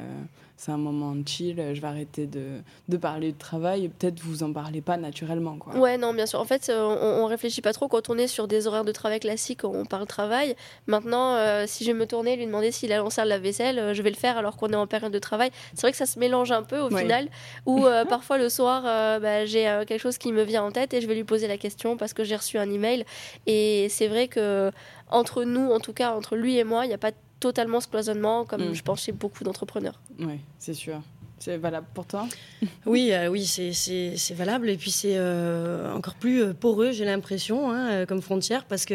c'est 0.57 0.73
un 0.73 0.79
moment 0.79 1.15
de 1.15 1.27
chill, 1.27 1.57
je 1.75 1.81
vais 1.81 1.87
arrêter 1.87 2.27
de, 2.27 2.61
de 2.89 2.97
parler 2.97 3.33
de 3.33 3.39
travail 3.39 3.85
et 3.85 3.89
peut-être 3.89 4.21
vous 4.21 4.43
en 4.43 4.53
parlez 4.53 4.81
pas 4.81 4.97
naturellement. 4.97 5.57
Quoi. 5.57 5.77
Ouais, 5.77 5.99
non, 5.99 6.15
bien 6.15 6.27
sûr. 6.27 6.41
En 6.41 6.45
fait, 6.45 6.73
on, 6.75 7.23
on 7.23 7.27
réfléchit 7.27 7.61
pas 7.61 7.73
trop 7.73 7.89
quand 7.89 8.09
on 8.09 8.17
est 8.17 8.27
sur 8.27 8.49
des 8.49 8.67
horaires 8.67 8.85
de 8.85 8.93
travail 8.93 9.21
classiques, 9.21 9.65
on 9.65 9.85
parle 9.85 10.07
travail. 10.07 10.57
Maintenant, 10.87 11.35
euh, 11.35 11.65
si 11.67 11.85
je 11.85 11.93
vais 11.93 11.99
me 11.99 12.07
tourner 12.07 12.35
et 12.35 12.37
lui 12.37 12.47
demander 12.47 12.71
s'il 12.71 12.93
a 12.93 12.99
lancé 12.99 13.23
la 13.25 13.39
vaisselle, 13.39 13.79
euh, 13.79 13.95
je 13.95 14.03
vais 14.03 14.11
le 14.11 14.17
faire 14.17 14.39
alors 14.39 14.57
qu'on 14.57 14.69
est 14.69 14.77
en 14.77 14.87
période 14.87 15.13
de 15.13 15.19
travail. 15.19 15.51
C'est 15.75 15.83
vrai 15.83 15.93
que 15.93 15.99
ça 15.99 16.07
se 16.07 16.19
mélange 16.19 16.53
un 16.53 16.63
peu 16.63 16.79
au 16.79 16.89
final, 16.89 17.29
ou 17.67 17.87
euh, 17.87 18.05
parfois 18.09 18.39
le 18.39 18.49
soir, 18.49 18.83
bah, 19.21 19.45
j'ai 19.45 19.65
quelque 19.87 20.01
chose 20.01 20.19
qui 20.19 20.33
me 20.33 20.43
vient 20.43 20.63
en 20.63 20.73
tête 20.73 20.95
et 20.95 21.01
je 21.01 21.07
vais 21.07 21.15
lui 21.15 21.25
poser 21.25 21.49
la 21.49 21.59
question 21.59 21.97
parce 21.97 22.13
que 22.13 22.25
j'ai 22.25 22.37
reçu 22.37 22.59
un 22.59 22.71
email. 22.71 23.05
Et 23.47 23.89
c'est 23.91 24.09
vrai 24.09 24.29
que 24.29 24.71
entre 25.09 25.45
nous, 25.45 25.71
en 25.71 25.81
tout 25.81 25.93
cas 25.93 26.15
entre 26.15 26.37
lui 26.37 26.59
et 26.59 26.65
moi, 26.65 26.85
il 26.85 26.89
n'y 26.89 26.95
a 26.95 26.99
pas 26.99 27.13
totalement 27.41 27.81
ce 27.81 27.89
cloisonnement, 27.89 28.45
comme 28.45 28.71
mm. 28.71 28.75
je 28.75 28.83
pense 28.83 29.03
chez 29.03 29.13
beaucoup 29.13 29.45
d'entrepreneurs. 29.45 30.01
Oui, 30.19 30.41
c'est 30.59 30.75
sûr. 30.75 31.01
C'est 31.39 31.59
valable 31.59 31.87
pour 31.95 32.07
toi? 32.07 32.27
Oui, 32.87 33.11
euh, 33.13 33.29
oui, 33.29 33.45
c'est 33.45 34.35
valable. 34.35 34.71
Et 34.71 34.77
puis 34.77 34.91
c'est 34.91 35.17
euh, 35.17 35.93
encore 35.93 36.15
plus 36.15 36.43
euh, 36.43 36.55
poreux, 36.55 36.93
j'ai 36.93 37.05
l'impression, 37.05 37.71
hein, 37.71 38.07
comme 38.07 38.23
frontière, 38.23 38.65
parce 38.65 38.85
que 38.85 38.95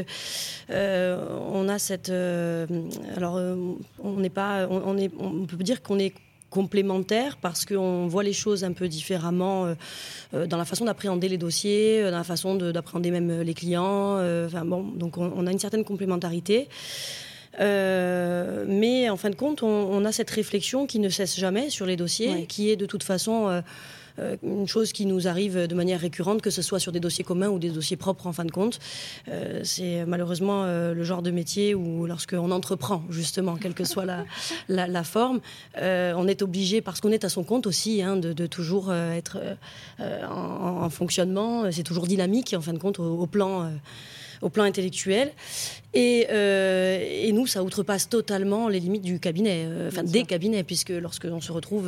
on 0.69 1.69
a 1.69 1.77
cette. 1.77 2.09
alors, 2.09 3.39
on 4.03 4.13
n'est 4.17 4.29
pas. 4.29 4.67
On, 4.69 4.97
est, 4.97 5.11
on 5.19 5.45
peut 5.45 5.57
dire 5.57 5.81
qu'on 5.81 5.99
est 5.99 6.13
complémentaire 6.49 7.37
parce 7.37 7.65
qu'on 7.65 8.07
voit 8.07 8.23
les 8.23 8.33
choses 8.33 8.65
un 8.65 8.73
peu 8.73 8.89
différemment 8.89 9.73
dans 10.33 10.57
la 10.57 10.65
façon 10.65 10.85
d'appréhender 10.85 11.29
les 11.29 11.37
dossiers, 11.37 12.03
dans 12.03 12.17
la 12.17 12.23
façon 12.23 12.55
d'appréhender 12.55 13.11
même 13.11 13.41
les 13.41 13.53
clients. 13.53 14.15
Enfin 14.45 14.65
bon, 14.65 14.83
donc 14.83 15.17
on, 15.17 15.31
on, 15.35 15.47
a 15.47 15.51
une 15.51 15.59
certaine 15.59 15.83
complémentarité. 15.83 16.67
Euh, 17.59 18.65
mais 18.67 19.09
en 19.09 19.17
fin 19.17 19.29
de 19.29 19.35
compte, 19.35 19.63
on, 19.63 20.05
a 20.05 20.11
cette 20.11 20.29
réflexion 20.29 20.87
qui 20.87 20.99
ne 20.99 21.09
cesse 21.09 21.37
jamais 21.37 21.69
sur 21.69 21.85
les 21.85 21.95
dossiers, 21.95 22.45
qui 22.47 22.69
est 22.71 22.75
de 22.75 22.85
toute 22.85 23.03
façon 23.03 23.47
euh, 23.49 23.61
euh, 24.19 24.35
une 24.43 24.67
chose 24.67 24.93
qui 24.93 25.05
nous 25.05 25.27
arrive 25.27 25.67
de 25.67 25.75
manière 25.75 25.99
récurrente, 25.99 26.41
que 26.41 26.49
ce 26.49 26.61
soit 26.61 26.79
sur 26.79 26.91
des 26.91 26.99
dossiers 26.99 27.23
communs 27.23 27.49
ou 27.49 27.59
des 27.59 27.69
dossiers 27.69 27.97
propres 27.97 28.27
en 28.27 28.33
fin 28.33 28.45
de 28.45 28.51
compte. 28.51 28.79
c'est 29.63 30.05
malheureusement 30.05 30.65
le 30.65 31.03
genre 31.03 31.21
de 31.21 31.31
métier 31.31 31.75
où 31.75 32.05
lorsqu'on 32.05 32.51
entreprend, 32.51 33.03
justement, 33.09 33.55
quelle 33.55 33.73
que 33.73 33.83
soit 33.83 34.05
la, 34.05 34.25
la, 34.87 35.03
forme, 35.03 35.39
on 35.77 36.27
est 36.27 36.41
obligé, 36.41 36.81
parce 36.81 37.01
qu'on 37.01 37.11
est 37.11 37.25
à 37.25 37.29
son 37.29 37.43
compte 37.43 37.67
aussi, 37.67 38.01
hein, 38.01 38.15
de, 38.17 38.47
toujours 38.47 38.93
être 38.93 39.37
en, 39.99 40.89
fonctionnement. 40.89 41.71
C'est 41.71 41.83
toujours 41.83 42.07
dynamique, 42.07 42.53
en 42.57 42.61
fin 42.61 42.73
de 42.73 42.79
compte, 42.79 42.99
au 42.99 43.27
plan 43.27 43.71
au 44.41 44.49
plan 44.49 44.63
intellectuel. 44.63 45.31
Et, 45.93 46.27
euh, 46.29 47.05
et, 47.05 47.33
nous, 47.33 47.47
ça 47.47 47.63
outrepasse 47.63 48.07
totalement 48.07 48.69
les 48.69 48.79
limites 48.79 49.01
du 49.01 49.19
cabinet, 49.19 49.65
euh, 49.65 49.89
enfin 49.89 50.03
des 50.03 50.23
cabinets, 50.23 50.63
puisque 50.63 50.91
lorsque 50.91 51.25
on 51.25 51.41
se 51.41 51.51
retrouve, 51.51 51.87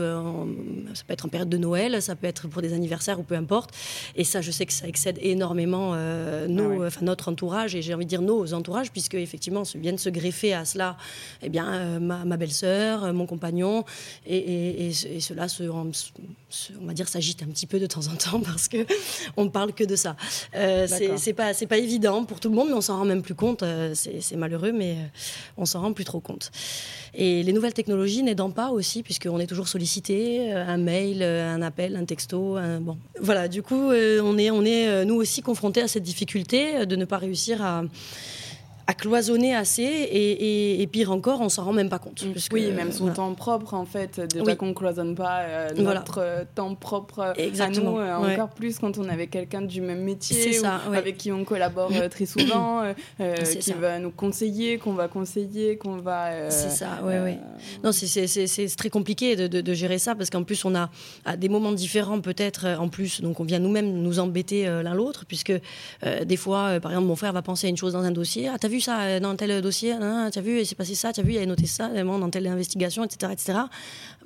ça 0.93 1.03
peut 1.07 1.13
être 1.13 1.25
en 1.25 1.29
période 1.29 1.47
de 1.47 1.57
Noël, 1.57 2.01
ça 2.01 2.15
peut 2.17 2.27
être 2.27 2.49
pour 2.49 2.61
des 2.61 2.73
anniversaires 2.73 3.19
ou 3.21 3.23
peu 3.23 3.35
importe. 3.35 3.71
Et 4.17 4.25
ça, 4.25 4.41
je 4.41 4.51
sais 4.51 4.65
que 4.65 4.73
ça 4.73 4.87
excède 4.89 5.19
énormément 5.21 5.93
euh, 5.93 6.47
nos, 6.47 6.83
ah 6.83 6.89
notre 7.01 7.29
entourage, 7.29 7.75
et 7.75 7.81
j'ai 7.81 7.93
envie 7.93 8.03
de 8.03 8.09
dire 8.09 8.21
nos 8.21 8.53
entourages, 8.53 8.91
puisque 8.91 9.13
effectivement, 9.13 9.63
viennent 9.75 9.97
se 9.97 10.09
greffer 10.09 10.53
à 10.53 10.65
cela 10.65 10.97
eh 11.41 11.47
bien, 11.47 11.99
ma, 11.99 12.25
ma 12.25 12.35
belle-sœur, 12.35 13.13
mon 13.13 13.25
compagnon, 13.25 13.85
et, 14.27 14.87
et, 14.87 14.91
cela 15.21 15.47
se, 15.47 15.63
on 15.63 16.85
va 16.85 16.93
dire, 16.93 17.07
s'agite 17.07 17.41
un 17.43 17.47
petit 17.47 17.67
peu 17.67 17.79
de 17.79 17.85
temps 17.85 18.07
en 18.07 18.15
temps 18.15 18.39
parce 18.45 18.67
que 18.67 18.85
on 19.37 19.45
ne 19.45 19.49
parle 19.49 19.71
que 19.71 19.85
de 19.85 19.95
ça. 19.95 20.17
c'est 20.53 21.33
pas, 21.33 21.53
c'est 21.53 21.67
pas 21.67 21.77
évident 21.77 22.25
pour 22.25 22.41
tout 22.41 22.49
le 22.49 22.55
monde, 22.55 22.67
mais 22.67 22.75
on 22.75 22.81
s'en 22.81 22.97
rend 22.97 23.05
même 23.05 23.21
plus 23.21 23.35
compte 23.35 23.63
c'est 23.95 24.35
malheureux, 24.35 24.71
mais 24.71 24.93
euh, 24.93 25.05
on 25.57 25.65
s'en 25.65 25.81
rend 25.81 25.93
plus 25.93 26.05
trop 26.05 26.19
compte. 26.19 26.51
Et 27.13 27.43
les 27.43 27.53
nouvelles 27.53 27.73
technologies 27.73 28.23
n'aidant 28.23 28.51
pas 28.51 28.69
aussi, 28.71 29.03
puisqu'on 29.03 29.39
est 29.39 29.47
toujours 29.47 29.67
sollicité, 29.67 30.53
euh, 30.53 30.65
un 30.65 30.77
mail, 30.77 31.21
euh, 31.21 31.53
un 31.53 31.61
appel, 31.61 31.95
un 31.95 32.05
texto. 32.05 32.57
bon. 32.81 32.97
Voilà, 33.19 33.47
du 33.47 33.61
coup, 33.61 33.91
on 33.91 34.37
est, 34.37 34.51
on 34.51 34.65
est 34.65 35.05
nous 35.05 35.15
aussi 35.15 35.41
confrontés 35.41 35.81
à 35.81 35.87
cette 35.87 36.03
difficulté 36.03 36.85
de 36.85 36.95
ne 36.95 37.05
pas 37.05 37.17
réussir 37.17 37.61
à 37.61 37.83
à 38.85 38.93
cloisonner 38.93 39.55
assez 39.55 39.83
et, 39.83 40.87
pire 40.91 41.11
encore, 41.11 41.41
on 41.41 41.49
s'en 41.49 41.63
rend 41.63 41.73
même 41.73 41.89
pas 41.89 41.99
compte. 41.99 42.23
Mm. 42.23 42.33
oui, 42.51 42.71
même 42.71 42.91
son 42.91 43.11
temps 43.11 43.33
propre 43.33 43.73
en 43.73 43.85
fait. 43.85 44.19
Déjà 44.19 44.55
qu'on 44.55 44.73
cloisonne 44.73 45.15
pas 45.15 45.41
euh, 45.41 45.69
notre 45.77 46.19
euh, 46.19 46.43
temps 46.53 46.75
propre 46.75 47.33
Exactement. 47.37 47.97
à 47.97 48.19
nous, 48.19 48.25
euh, 48.25 48.33
encore 48.33 48.49
plus 48.49 48.79
quand 48.79 48.97
on 48.97 49.05
est 49.05 49.11
avec 49.11 49.31
quelqu'un 49.31 49.61
du 49.61 49.81
même 49.81 50.03
métier, 50.03 50.53
ça, 50.53 50.81
avec 50.93 51.17
qui 51.17 51.31
on 51.31 51.45
collabore 51.45 51.91
très 52.09 52.25
souvent, 52.33 52.83
qui 53.59 53.73
va 53.73 53.99
nous 53.99 54.11
conseiller, 54.11 54.77
qu'on 54.77 54.93
va 54.93 55.07
conseiller, 55.07 55.77
qu'on 55.77 55.97
va. 55.97 56.49
c'est 56.49 56.69
ça, 56.69 56.99
oui, 57.03 57.13
oui. 57.23 57.37
Non, 57.83 57.91
c'est 57.91 58.75
très 58.77 58.89
compliqué 58.89 59.35
de, 59.35 59.47
de, 59.47 59.73
gérer 59.73 59.97
ça 59.97 60.13
parce 60.13 60.29
qu'en 60.29 60.43
plus 60.43 60.65
on 60.65 60.75
a 60.75 60.89
à 61.25 61.37
des 61.37 61.49
moments 61.49 61.71
différents 61.71 62.21
peut-être 62.21 62.67
en 62.79 62.89
plus, 62.89 63.21
donc 63.21 63.39
on 63.39 63.43
vient 63.43 63.59
nous-mêmes 63.59 64.01
nous 64.01 64.19
embêter 64.19 64.65
l'un 64.65 64.93
l'autre 64.93 65.25
puisque 65.25 65.53
des 66.25 66.37
fois, 66.37 66.79
par 66.81 66.91
exemple, 66.91 67.07
mon 67.07 67.15
frère 67.15 67.33
va 67.33 67.41
penser 67.41 67.67
à 67.67 67.69
une 67.69 67.77
chose 67.77 67.93
dans 67.93 68.03
un 68.03 68.11
dossier. 68.11 68.49
Ah, 68.49 68.57
t'as 68.59 68.67
vu 68.73 68.81
ça 68.81 69.01
euh, 69.01 69.19
dans 69.19 69.35
tel 69.35 69.61
dossier, 69.61 69.91
hein, 69.91 70.29
tu 70.31 70.39
as 70.39 70.41
vu, 70.41 70.59
il 70.59 70.65
s'est 70.65 70.75
passé 70.75 70.95
ça, 70.95 71.13
tu 71.13 71.19
as 71.19 71.23
vu, 71.23 71.33
il 71.33 71.37
a 71.37 71.45
noté 71.45 71.65
ça, 71.65 71.89
dans 71.89 72.29
telle 72.29 72.47
investigation, 72.47 73.03
etc. 73.03 73.31
etc. 73.31 73.59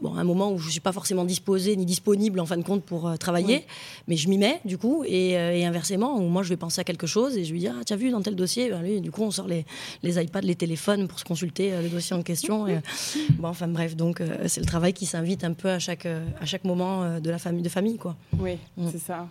Bon, 0.02 0.16
un 0.16 0.24
moment 0.24 0.52
où 0.52 0.58
je 0.58 0.68
ne 0.68 0.72
suis 0.72 0.80
pas 0.80 0.92
forcément 0.92 1.26
disposée 1.26 1.76
ni 1.76 1.86
disponible 1.86 2.40
en 2.40 2.46
fin 2.46 2.58
de 2.58 2.64
compte 2.64 2.84
pour 2.84 3.08
euh, 3.08 3.16
travailler, 3.16 3.66
mais 4.08 4.16
je 4.16 4.30
m'y 4.30 4.38
mets 4.38 4.62
du 4.64 4.78
coup, 4.78 5.04
euh, 5.04 5.06
et, 5.08 5.66
inversement, 5.66 6.18
où 6.18 6.28
moi 6.30 6.44
je 6.44 6.50
vais 6.50 6.58
penser 6.58 6.82
à 6.82 6.84
quelque 6.84 7.08
chose 7.08 7.38
et 7.38 7.44
je 7.44 7.52
lui 7.52 7.60
dis, 7.60 7.68
ah, 7.68 7.84
tu 7.86 7.94
as 7.94 7.96
vu 7.96 8.10
dans 8.10 8.22
tel 8.22 8.36
dossier, 8.36 8.70
ben, 8.70 8.82
lui, 8.82 9.02
du 9.02 9.12
coup 9.12 9.24
on 9.24 9.32
sort 9.32 9.48
les, 9.48 9.66
les 10.04 10.22
iPads, 10.22 10.42
les 10.42 10.56
téléphones 10.56 11.08
pour 11.08 11.20
se 11.20 11.26
consulter 11.26 11.72
le 11.82 11.90
dossier 11.90 12.16
en 12.16 12.24
question. 12.24 12.68
Et, 12.68 12.80
bon, 13.32 13.50
enfin 13.50 13.68
bref, 13.68 13.96
donc 13.96 14.22
c'est 14.48 14.62
le 14.62 14.68
travail 14.68 14.94
qui 14.94 15.06
s'invite 15.06 15.44
un 15.44 15.54
peu 15.54 15.70
à 15.70 15.80
chaque, 15.80 16.06
à 16.06 16.46
chaque 16.46 16.64
moment 16.64 17.20
de 17.20 17.30
la 17.30 17.38
famille, 17.38 17.64
de 17.64 17.70
famille 17.70 17.98
quoi. 17.98 18.16
Oui, 18.40 18.58
mm. 18.78 18.90
c'est 18.92 19.00
ça. 19.00 19.28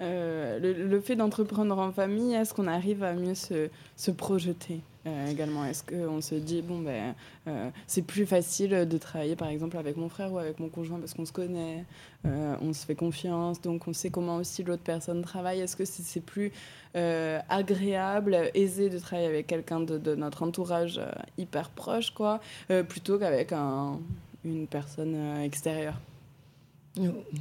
Euh, 0.00 0.58
le, 0.58 1.00
fait 1.00 1.16
d'entreprendre 1.16 1.78
en 1.78 1.92
famille, 1.92 2.34
est-ce 2.34 2.54
qu'on 2.54 2.66
arrive 2.66 3.02
à 3.02 3.12
mieux 3.14 3.34
se, 3.34 3.68
se 3.96 4.10
projeter 4.10 4.80
euh, 5.06 5.30
également? 5.30 5.64
Est-ce 5.64 5.82
qu'on 5.82 6.20
se 6.20 6.34
dit, 6.34 6.62
bon, 6.62 6.80
ben, 6.80 7.14
euh, 7.48 7.70
c'est 7.86 8.02
plus 8.02 8.26
facile 8.26 8.86
de 8.88 8.98
travailler 8.98 9.36
par 9.36 9.48
exemple 9.48 9.76
avec 9.78 9.96
mon 9.96 10.08
frère 10.08 10.32
ou 10.32 10.38
avec 10.38 10.58
mon 10.60 10.68
conjoint 10.68 10.98
parce 10.98 11.14
qu'on 11.14 11.24
se 11.24 11.32
connaît, 11.32 11.84
on 12.24 12.72
se 12.72 12.84
fait 12.84 12.96
confiance, 12.96 13.60
donc 13.60 13.86
on 13.86 13.92
sait 13.92 14.10
comment 14.10 14.36
aussi 14.36 14.64
l'autre 14.64 14.82
personne 14.82 15.22
travaille? 15.22 15.60
Est-ce 15.60 15.76
que 15.76 15.84
c'est 15.84 16.20
plus 16.20 16.52
agréable, 16.94 18.50
aisé 18.54 18.90
de 18.90 18.98
travailler 18.98 19.28
avec 19.28 19.46
quelqu'un 19.46 19.80
de, 19.80 19.96
de, 19.98 20.14
notre 20.14 20.42
entourage 20.42 21.00
hyper 21.38 21.70
proche, 21.70 22.10
quoi, 22.10 22.40
plutôt 22.88 23.18
qu'avec 23.18 23.52
un, 23.52 23.98
une 24.44 24.66
personne 24.66 25.40
extérieure? 25.42 26.00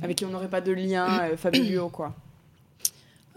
Avec 0.01 0.17
qui 0.17 0.25
on 0.25 0.29
n'aurait 0.29 0.49
pas 0.49 0.61
de 0.61 0.73
lien 0.73 1.35
familiaux, 1.37 1.89
quoi. 1.89 2.13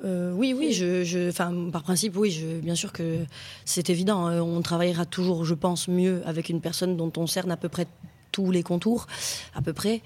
Euh, 0.04 0.32
oui, 0.32 0.54
oui, 0.56 0.72
je, 0.72 1.02
je, 1.04 1.30
par 1.70 1.82
principe, 1.82 2.16
oui, 2.16 2.30
je, 2.30 2.60
bien 2.60 2.74
sûr 2.74 2.92
que 2.92 3.24
c'est 3.64 3.90
évident. 3.90 4.26
Hein. 4.26 4.40
on 4.40 4.60
travaillera 4.62 5.04
toujours, 5.04 5.44
je 5.44 5.54
pense, 5.54 5.88
mieux 5.88 6.22
avec 6.24 6.48
une 6.48 6.60
personne 6.60 6.96
dont 6.96 7.12
on 7.16 7.26
cerne 7.26 7.50
à 7.50 7.56
peu 7.56 7.68
près 7.68 7.86
tous 8.38 8.52
les 8.52 8.62
contours, 8.62 9.08
à 9.56 9.62
peu 9.62 9.72
près. 9.72 10.00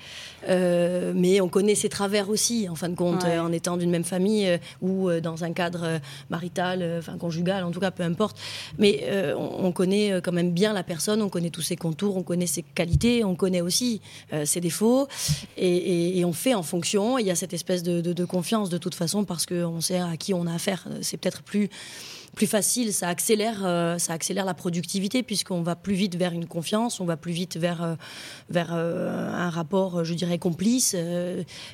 Euh, 0.48 1.12
mais 1.14 1.42
on 1.42 1.50
connaît 1.50 1.74
ses 1.74 1.90
travers 1.90 2.30
aussi, 2.30 2.66
en 2.66 2.74
fin 2.74 2.88
de 2.88 2.94
compte, 2.94 3.24
euh, 3.24 3.38
en 3.40 3.52
étant 3.52 3.76
d'une 3.76 3.90
même 3.90 4.04
famille 4.04 4.48
euh, 4.48 4.56
ou 4.80 5.10
dans 5.20 5.44
un 5.44 5.52
cadre 5.52 6.00
marital, 6.30 6.96
enfin 6.98 7.18
conjugal, 7.18 7.62
en 7.62 7.70
tout 7.70 7.80
cas, 7.80 7.90
peu 7.90 8.04
importe. 8.04 8.38
Mais 8.78 9.06
on, 9.36 9.70
connaît 9.72 10.20
quand 10.22 10.32
même 10.32 10.52
bien 10.52 10.72
la 10.72 10.82
personne, 10.82 11.20
on 11.20 11.28
connaît 11.28 11.50
tous 11.50 11.62
ses 11.62 11.76
contours, 11.76 12.16
on 12.16 12.22
connaît 12.22 12.46
ses 12.46 12.62
qualités, 12.62 13.22
on 13.24 13.34
connaît 13.34 13.60
aussi 13.60 14.00
ses 14.44 14.60
défauts, 14.60 15.08
et, 15.58 16.22
on 16.24 16.32
fait 16.32 16.54
en 16.54 16.62
fonction. 16.62 17.18
Il 17.18 17.26
y 17.26 17.30
a 17.30 17.34
cette 17.34 17.52
espèce 17.52 17.82
de, 17.82 18.00
de 18.00 18.24
confiance 18.24 18.70
de 18.70 18.78
toute 18.78 18.94
façon 18.94 19.24
parce 19.24 19.44
qu'on 19.44 19.80
sait 19.80 19.98
à 19.98 20.16
qui 20.16 20.32
on 20.32 20.46
a 20.46 20.54
affaire. 20.54 20.86
C'est 21.02 21.16
peut-être 21.18 21.42
plus 21.42 21.68
plus 22.34 22.46
facile, 22.46 22.92
ça 22.92 23.08
accélère, 23.08 23.60
euh, 23.64 23.98
ça 23.98 24.14
accélère 24.14 24.44
la 24.44 24.54
productivité 24.54 25.22
puisqu'on 25.22 25.62
va 25.62 25.76
plus 25.76 25.94
vite 25.94 26.16
vers 26.16 26.32
une 26.32 26.46
confiance, 26.46 26.98
on 27.00 27.04
va 27.04 27.16
plus 27.16 27.32
vite 27.32 27.58
vers, 27.58 27.82
euh, 27.82 27.94
vers 28.48 28.70
euh, 28.72 29.30
un 29.32 29.50
rapport, 29.50 30.04
je 30.04 30.14
dirais, 30.14 30.38
complice 30.38 30.96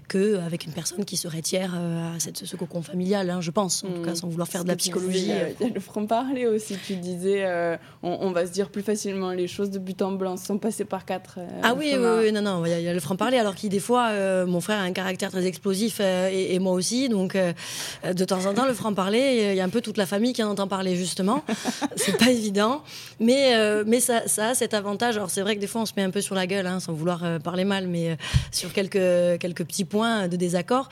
qu'avec 0.09 0.67
une 0.67 0.73
personne 0.73 1.05
qui 1.05 1.17
serait 1.17 1.43
tiers 1.43 1.75
à 1.75 2.19
cette, 2.19 2.45
ce 2.45 2.57
cocon 2.57 2.83
familial, 2.83 3.31
hein, 3.31 3.41
je 3.41 3.51
pense, 3.51 3.85
en 3.85 3.89
tout 3.89 4.03
cas, 4.03 4.13
mm. 4.13 4.17
sans 4.17 4.29
vouloir 4.29 4.49
faire 4.49 4.65
de 4.65 4.69
la 4.69 4.77
psychologie. 4.77 5.31
Il 5.61 5.67
y 5.67 5.71
a 5.71 5.75
le 5.75 5.81
franc-parler 5.81 6.47
aussi, 6.47 6.77
tu 6.85 6.97
disais, 6.97 7.47
on, 8.03 8.33
va 8.33 8.47
se 8.47 8.53
dire 8.53 8.71
plus 8.71 8.83
facilement 8.83 9.31
les 9.31 9.47
choses 9.47 9.71
de 9.71 9.79
but 9.79 10.03
en 10.03 10.13
blanc 10.13 10.37
sans 10.37 10.59
passer 10.59 10.85
par 10.85 11.05
quatre. 11.05 11.39
ah 11.63 11.75
oui, 11.75 11.95
oui, 11.97 12.33
non, 12.33 12.43
non, 12.43 12.65
il 12.67 12.81
y, 12.83 12.89
a 12.89 12.93
le 12.93 13.01
franc-parler, 13.01 13.39
alors 13.39 13.55
qu'il, 13.55 13.71
des 13.71 13.81
fois, 13.81 14.11
mon 14.45 14.61
frère 14.61 14.79
a 14.79 14.83
un 14.83 14.93
caractère 14.93 15.31
très 15.31 15.47
explosif 15.47 16.01
et, 16.01 16.55
et, 16.55 16.59
moi 16.59 16.73
aussi, 16.73 17.09
donc 17.09 17.37
de 17.37 18.25
temps 18.25 18.47
en 18.47 18.55
temps, 18.55 18.67
le 18.67 18.75
franc-parler, 18.75 19.51
il 19.53 19.57
y 19.57 19.61
a 19.61 19.65
un 19.65 19.69
peu 19.69 19.81
toute 19.81 19.97
la 19.97 20.07
famille 20.07 20.33
qui 20.33 20.43
entend 20.51 20.69
parler 20.69 20.97
justement. 20.97 21.45
c'est 21.97 22.17
pas 22.17 22.31
évident, 22.31 22.83
mais 23.21 23.55
euh, 23.55 23.85
mais 23.87 24.01
ça, 24.01 24.27
ça, 24.27 24.49
a 24.49 24.55
cet 24.55 24.75
avantage. 24.75 25.17
Alors 25.17 25.31
c'est 25.31 25.43
vrai 25.43 25.57
que 25.57 25.61
des 25.61 25.67
fois 25.67 25.83
on 25.83 25.87
se 25.87 25.93
met 25.97 26.03
un 26.03 26.11
peu 26.11 26.21
sur 26.21 26.35
la 26.35 26.47
gueule, 26.47 26.67
hein, 26.67 26.81
sans 26.81 26.93
vouloir 26.93 27.25
euh, 27.25 27.39
parler 27.39 27.65
mal, 27.65 27.87
mais 27.87 28.11
euh, 28.11 28.17
sur 28.51 28.73
quelques 28.73 29.41
quelques 29.41 29.65
petits 29.65 29.85
points 29.85 30.29
de 30.29 30.37
désaccord. 30.37 30.89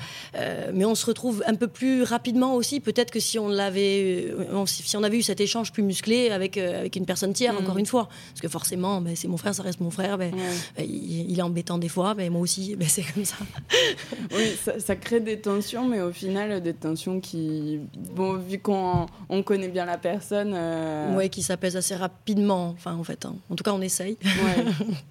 mais 0.73 0.85
on 0.85 0.95
se 0.95 1.07
retrouve 1.07 1.43
un 1.47 1.55
peu 1.55 1.69
plus 1.69 2.03
rapidement 2.03 2.55
aussi. 2.55 2.81
Peut-être 2.81 3.11
que 3.11 3.21
si 3.21 3.39
on 3.39 3.49
l'avait, 3.49 4.33
si 4.67 4.97
on 4.97 5.03
avait 5.03 5.19
eu 5.19 5.23
cet 5.23 5.41
échange 5.41 5.73
plus 5.73 5.83
musclé 5.83 6.31
avec 6.31 6.57
avec 6.57 6.97
une 6.97 7.07
personne 7.07 7.33
tiers, 7.33 7.55
mm. 7.55 7.59
encore 7.59 7.79
une 7.79 7.87
fois, 7.87 8.09
parce 8.31 8.41
que 8.41 8.49
forcément, 8.49 9.01
ben, 9.01 9.17
c'est 9.17 9.29
mon 9.29 9.37
frère, 9.37 9.55
ça 9.55 9.63
reste 9.63 9.81
mon 9.81 9.91
frère. 9.91 10.19
Ben, 10.19 10.33
il, 10.79 11.39
est 11.39 11.43
embêtant 11.43 11.79
des 11.79 11.89
fois, 11.89 12.15
mais 12.15 12.25
ben, 12.25 12.33
moi 12.33 12.43
aussi, 12.43 12.77
ben, 12.77 12.89
c'est 12.89 13.03
comme 13.03 13.25
ça. 13.25 13.37
oui, 14.33 14.57
ça, 14.63 14.79
ça, 14.79 14.97
crée 14.97 15.21
des 15.21 15.41
tensions, 15.41 15.87
mais 15.87 16.01
au 16.01 16.13
final, 16.13 16.61
des 16.63 16.75
tensions 16.75 17.21
qui, 17.21 17.81
bon, 18.15 18.35
vu 18.35 18.59
qu'on 18.59 19.07
on 19.29 19.43
connaît 19.47 19.69
bien 19.69 19.87
la 19.87 19.97
personne. 19.97 20.53
Euh... 20.55 21.17
Ouais, 21.17 21.31
qui 21.31 21.43
s'apaise 21.43 21.77
assez 21.77 21.95
rapidement, 21.95 22.69
enfin 22.69 22.95
en 22.95 23.05
fait. 23.05 23.25
Hein. 23.25 23.37
En 23.49 23.55
tout 23.55 23.65
cas, 23.65 23.73
on 23.73 23.81
essaye. 23.81 24.19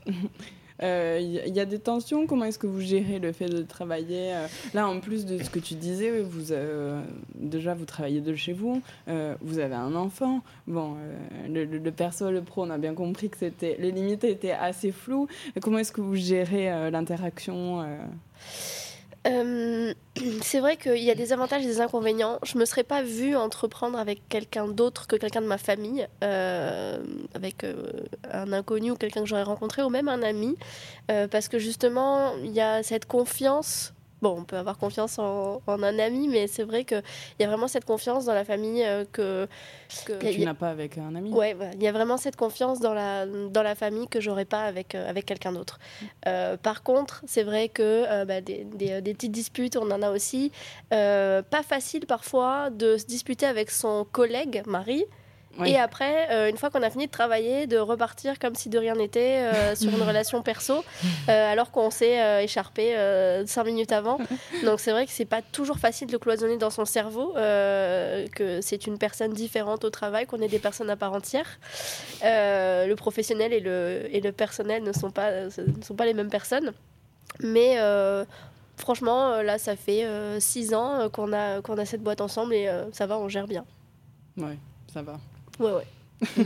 Il 0.05 0.13
euh, 0.83 1.19
y, 1.19 1.59
a 1.59 1.65
des 1.65 1.79
tensions? 1.79 2.27
Comment 2.27 2.45
est-ce 2.45 2.59
que 2.59 2.67
vous 2.67 2.81
gérez 2.81 3.17
le 3.17 3.31
fait 3.31 3.47
de 3.47 3.63
travailler 3.63 4.35
euh, 4.35 4.47
Là, 4.73 4.87
en 4.87 4.99
plus 4.99 5.25
de 5.25 5.41
ce 5.41 5.49
que 5.49 5.59
tu 5.59 5.73
disais, 5.73 6.21
vous 6.21 6.51
euh, 6.51 7.01
déjà 7.33 7.73
vous 7.73 7.85
travaillez 7.85 8.21
de 8.21 8.35
chez 8.35 8.53
vous. 8.53 8.81
vous 9.07 9.59
avez 9.59 9.75
un 9.75 9.95
enfant. 9.95 10.41
Bon, 10.67 10.95
le, 11.49 11.63
le, 11.63 11.91
perso, 11.91 12.29
le 12.29 12.41
pro, 12.41 12.65
on 12.65 12.69
a 12.69 12.77
bien 12.77 12.93
compris 12.93 13.29
que 13.29 13.37
c'était 13.37 13.77
les 13.79 13.91
limites 13.91 14.23
étaient 14.23 14.51
assez 14.51 14.91
floues. 14.91 15.27
comment 15.61 15.79
est-ce 15.79 15.91
que 15.91 16.01
vous 16.01 16.15
gérez 16.15 16.91
l'interaction 16.91 17.85
euh, 19.25 19.94
c'est 20.41 20.60
vrai 20.60 20.77
qu'il 20.77 21.03
y 21.03 21.12
a 21.12 21.15
des 21.15 21.34
avantages 21.34 21.63
et 21.63 21.67
des 21.67 21.82
inconvénients. 21.82 22.39
Je 22.44 22.58
me 22.58 22.65
serais 22.65 22.84
pas 22.84 23.01
vue 23.01 23.36
entreprendre 23.36 23.98
avec 23.98 24.27
quelqu'un 24.29 24.67
d'autre 24.67 25.08
que 25.08 25.15
quelqu'un 25.15 25.41
de 25.41 25.48
ma 25.48 25.58
famille, 25.58 26.08
euh, 26.24 27.00
avec 27.34 27.63
euh, 27.63 27.91
un 28.32 28.53
inconnu 28.53 28.91
ou 28.91 28.96
quelqu'un 28.96 29.22
que 29.22 29.27
j'aurais 29.27 29.44
rencontré, 29.44 29.84
ou 29.84 29.89
même 29.89 30.08
un 30.08 30.22
ami, 30.22 30.55
parce 31.08 31.48
que 31.48 31.60
justement, 31.60 32.36
il 32.44 32.51
y 32.51 32.62
a 32.62 32.84
cette 32.84 33.05
confiance 33.05 33.94
bon, 34.22 34.36
on 34.39 34.43
peut 34.43 34.57
avoir 34.57 34.77
confiance 34.77 35.19
en, 35.19 35.62
un 35.67 36.00
ami, 36.00 36.27
mais 36.27 36.48
c'est 36.48 36.63
vrai 36.63 36.84
qu'il 36.84 37.03
y 37.39 37.43
a 37.43 37.48
vraiment 37.48 37.67
cette 37.67 37.86
confiance 37.86 38.25
dans 38.25 38.34
la 38.34 38.45
famille 38.45 38.84
euh, 38.84 39.05
que, 39.12 39.48
que, 40.05 40.34
tu 40.34 40.41
n'as 40.41 40.53
pas 40.53 40.69
avec 40.69 40.98
un 40.98 41.15
ami. 41.15 41.31
Ouais, 41.31 41.55
il 41.74 41.84
y 41.84 41.88
a 41.88 41.91
vraiment 41.91 42.17
cette 42.17 42.36
confiance 42.36 42.79
dans 42.79 42.93
la, 42.93 43.25
dans 43.25 43.63
la 43.63 43.75
famille 43.75 44.07
que 44.07 44.19
j'aurais 44.19 44.45
pas 44.45 44.63
avec, 44.63 44.95
euh, 44.95 45.10
avec 45.10 45.25
quelqu'un 45.25 45.51
d'autre. 45.51 45.79
Euh, 46.27 46.57
par 46.57 46.84
contre, 46.84 47.24
c'est 47.27 47.43
vrai 47.43 47.69
que 47.69 48.24
bah, 48.25 48.41
des, 48.41 48.63
des, 48.63 49.01
des, 49.01 49.13
petites 49.13 49.31
disputes, 49.31 49.77
on 49.77 49.89
en 49.91 50.01
a 50.01 50.12
aussi. 50.12 50.51
pas 50.89 51.63
facile 51.63 52.05
parfois 52.05 52.69
de 52.69 52.98
se 52.98 53.05
disputer 53.05 53.45
avec 53.45 53.72
son 53.72 54.05
collègue, 54.12 54.63
Et 55.63 55.77
après, 55.77 56.27
euh, 56.31 56.50
une 56.50 56.57
fois 56.57 56.69
qu'on 56.69 56.81
a 56.81 56.89
fini 56.89 57.05
de 57.05 57.12
travailler, 57.12 57.67
de 57.67 57.77
repartir 57.77 58.39
comme 58.39 58.55
si 58.55 58.69
de 58.69 58.77
rien 58.77 58.95
n'était 58.95 59.38
euh, 59.53 59.75
sur 59.75 59.89
une 59.91 60.01
relation 60.01 60.41
perso, 60.41 60.83
euh, 61.29 61.51
alors 61.51 61.71
qu'on 61.71 61.89
s'est 61.89 62.43
écharpé 62.43 62.95
cinq 63.45 63.65
minutes 63.65 63.91
avant. 63.91 64.17
Donc 64.65 64.79
c'est 64.79 64.91
vrai 64.91 65.05
que 65.05 65.12
c'est 65.12 65.25
pas 65.25 65.41
toujours 65.41 65.77
facile 65.77 66.07
de 66.07 66.17
cloisonner 66.17 66.57
dans 66.57 66.69
son 66.69 66.85
cerveau 66.85 67.33
que 67.35 68.59
c'est 68.62 68.88
une 68.88 68.97
personne 68.97 69.33
différente 69.33 69.83
au 69.83 69.89
travail, 69.89 70.25
qu'on 70.25 70.41
est 70.41 70.47
des 70.47 70.59
personnes 70.59 70.89
à 70.89 70.95
part 70.95 71.13
entière. 71.13 71.59
le 72.21 72.93
professionnel 72.95 73.53
et 73.53 73.59
le, 73.59 74.07
et 74.12 74.21
le 74.21 74.31
personnel 74.31 74.83
ne 74.83 74.91
sont, 74.91 75.12
pas, 75.12 75.45
ne 75.45 75.83
sont 75.83 75.95
pas 75.95 76.05
les 76.05 76.13
mêmes 76.13 76.29
personnes. 76.29 76.74
Mais 77.41 77.77
franchement, 78.77 79.41
là, 79.41 79.57
ça 79.57 79.75
fait 79.75 80.05
six 80.39 80.74
ans 80.74 81.09
qu'on 81.09 81.31
a, 81.33 81.62
qu'on 81.62 81.77
a 81.77 81.85
cette 81.85 82.01
boîte 82.01 82.21
ensemble 82.21 82.53
et 82.53 82.69
ça 82.91 83.05
va, 83.05 83.17
on 83.17 83.29
gère 83.29 83.47
bien. 83.47 83.65
Ouais, 84.38 84.57
ça 84.93 85.01
va. 85.01 85.17
Ouais, 85.59 85.71
ouais. 85.71 85.88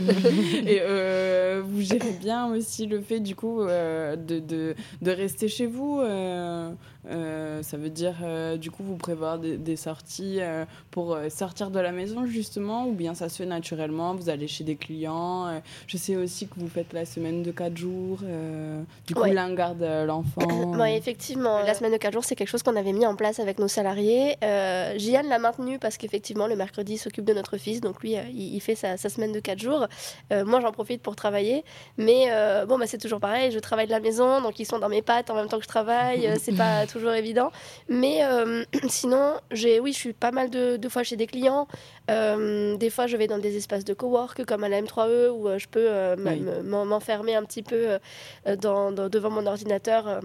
et 0.66 0.80
euh, 0.82 1.62
vous 1.64 1.80
gérez 1.80 2.12
bien 2.20 2.52
aussi 2.52 2.86
le 2.86 3.00
fait 3.00 3.20
du 3.20 3.36
coup 3.36 3.62
euh, 3.62 4.16
de, 4.16 4.74
rester 5.10 5.48
chez 5.48 5.66
vous. 5.66 6.00
Euh, 6.00 6.72
Euh, 7.08 7.62
ça 7.62 7.76
veut 7.76 7.88
dire, 7.88 8.14
euh, 8.22 8.56
du 8.56 8.70
coup, 8.70 8.82
vous 8.82 8.96
prévoir 8.96 9.38
des, 9.38 9.76
sorties 9.76 10.38
euh, 10.40 10.64
pour 10.90 11.16
sortir 11.30 11.70
de 11.70 11.80
la 11.80 11.92
maison, 11.92 12.26
justement, 12.26 12.86
ou 12.86 12.92
bien 12.92 13.14
ça 13.14 13.28
se 13.28 13.36
fait 13.36 13.46
naturellement, 13.46 14.14
vous 14.14 14.28
allez 14.28 14.48
chez 14.48 14.64
des 14.64 14.76
clients. 14.76 15.60
je 15.86 15.96
sais 15.96 16.16
aussi 16.16 16.46
que 16.46 16.54
vous 16.58 16.68
faites 16.68 16.92
la 16.92 17.04
semaine 17.04 17.42
de 17.42 17.50
4 17.50 17.76
jours. 17.76 18.18
du 19.06 19.14
coup, 19.14 19.24
l'un 19.24 19.54
garde 19.54 19.82
l'enfant. 20.06 20.84
effectivement. 20.84 21.60
La 21.60 21.74
semaine 21.74 21.92
de 21.92 21.96
4 21.96 22.12
jours, 22.12 22.24
c'est 22.24 22.36
quelque 22.36 22.48
chose 22.48 22.62
qu'on 22.62 22.76
avait 22.76 22.92
mis 22.92 23.06
en 23.06 23.16
place 23.16 23.40
avec 23.40 23.58
nos 23.58 23.68
salariés. 23.68 24.36
Gian 24.42 25.22
l'a 25.28 25.38
maintenu 25.38 25.78
parce 25.78 25.96
qu'effectivement, 25.96 26.46
le 26.46 26.56
mercredi, 26.56 26.94
il 26.94 26.98
s'occupe 26.98 27.24
de 27.24 27.32
notre 27.32 27.56
fils. 27.56 27.80
Donc, 27.80 28.02
lui, 28.02 28.16
il, 28.34 28.60
fait 28.60 28.74
sa, 28.74 28.96
semaine 28.96 29.32
de 29.32 29.40
4 29.40 29.58
jours. 29.58 29.86
moi, 30.30 30.60
j'en 30.60 30.72
profite 30.72 31.00
pour 31.02 31.16
travailler. 31.16 31.64
Mais 31.96 32.26
bon, 32.66 32.78
bah, 32.78 32.86
c'est 32.86 32.98
toujours 32.98 33.20
pareil. 33.20 33.50
Je 33.52 33.58
travaille 33.58 33.86
de 33.86 33.92
la 33.92 34.00
maison, 34.00 34.42
donc 34.42 34.58
ils 34.58 34.66
sont 34.66 34.78
dans 34.78 34.88
mes 34.88 35.02
pattes 35.02 35.30
en 35.30 35.34
même 35.34 35.48
temps 35.48 35.58
que 35.58 35.64
je 35.64 35.68
travaille. 35.68 36.28
c'est 36.38 36.56
pas 36.56 36.86
toujours 36.90 37.12
évident. 37.12 37.50
Mais 37.88 38.24
euh, 38.24 38.64
sinon, 38.88 39.34
j'ai, 39.50 39.80
oui, 39.80 39.92
je 39.92 39.98
suis 39.98 40.12
pas 40.12 40.30
mal 40.32 40.50
de, 40.50 40.88
fois 40.88 41.02
chez 41.02 41.16
des 41.16 41.26
clients. 41.26 41.68
Euh, 42.10 42.76
des 42.76 42.90
fois, 42.90 43.06
je 43.06 43.16
vais 43.16 43.26
dans 43.26 43.38
des 43.38 43.56
espaces 43.56 43.84
de 43.84 43.94
cowork 43.94 44.44
comme 44.44 44.64
à 44.64 44.68
la 44.68 44.82
M3E 44.82 45.30
où 45.30 45.48
euh, 45.48 45.58
je 45.58 45.68
peux 45.68 45.88
m'enfermer 46.62 47.34
un 47.34 47.44
petit 47.44 47.62
peu 47.62 47.98
dans, 48.60 48.92
devant 48.92 49.30
mon 49.30 49.46
ordinateur 49.46 50.20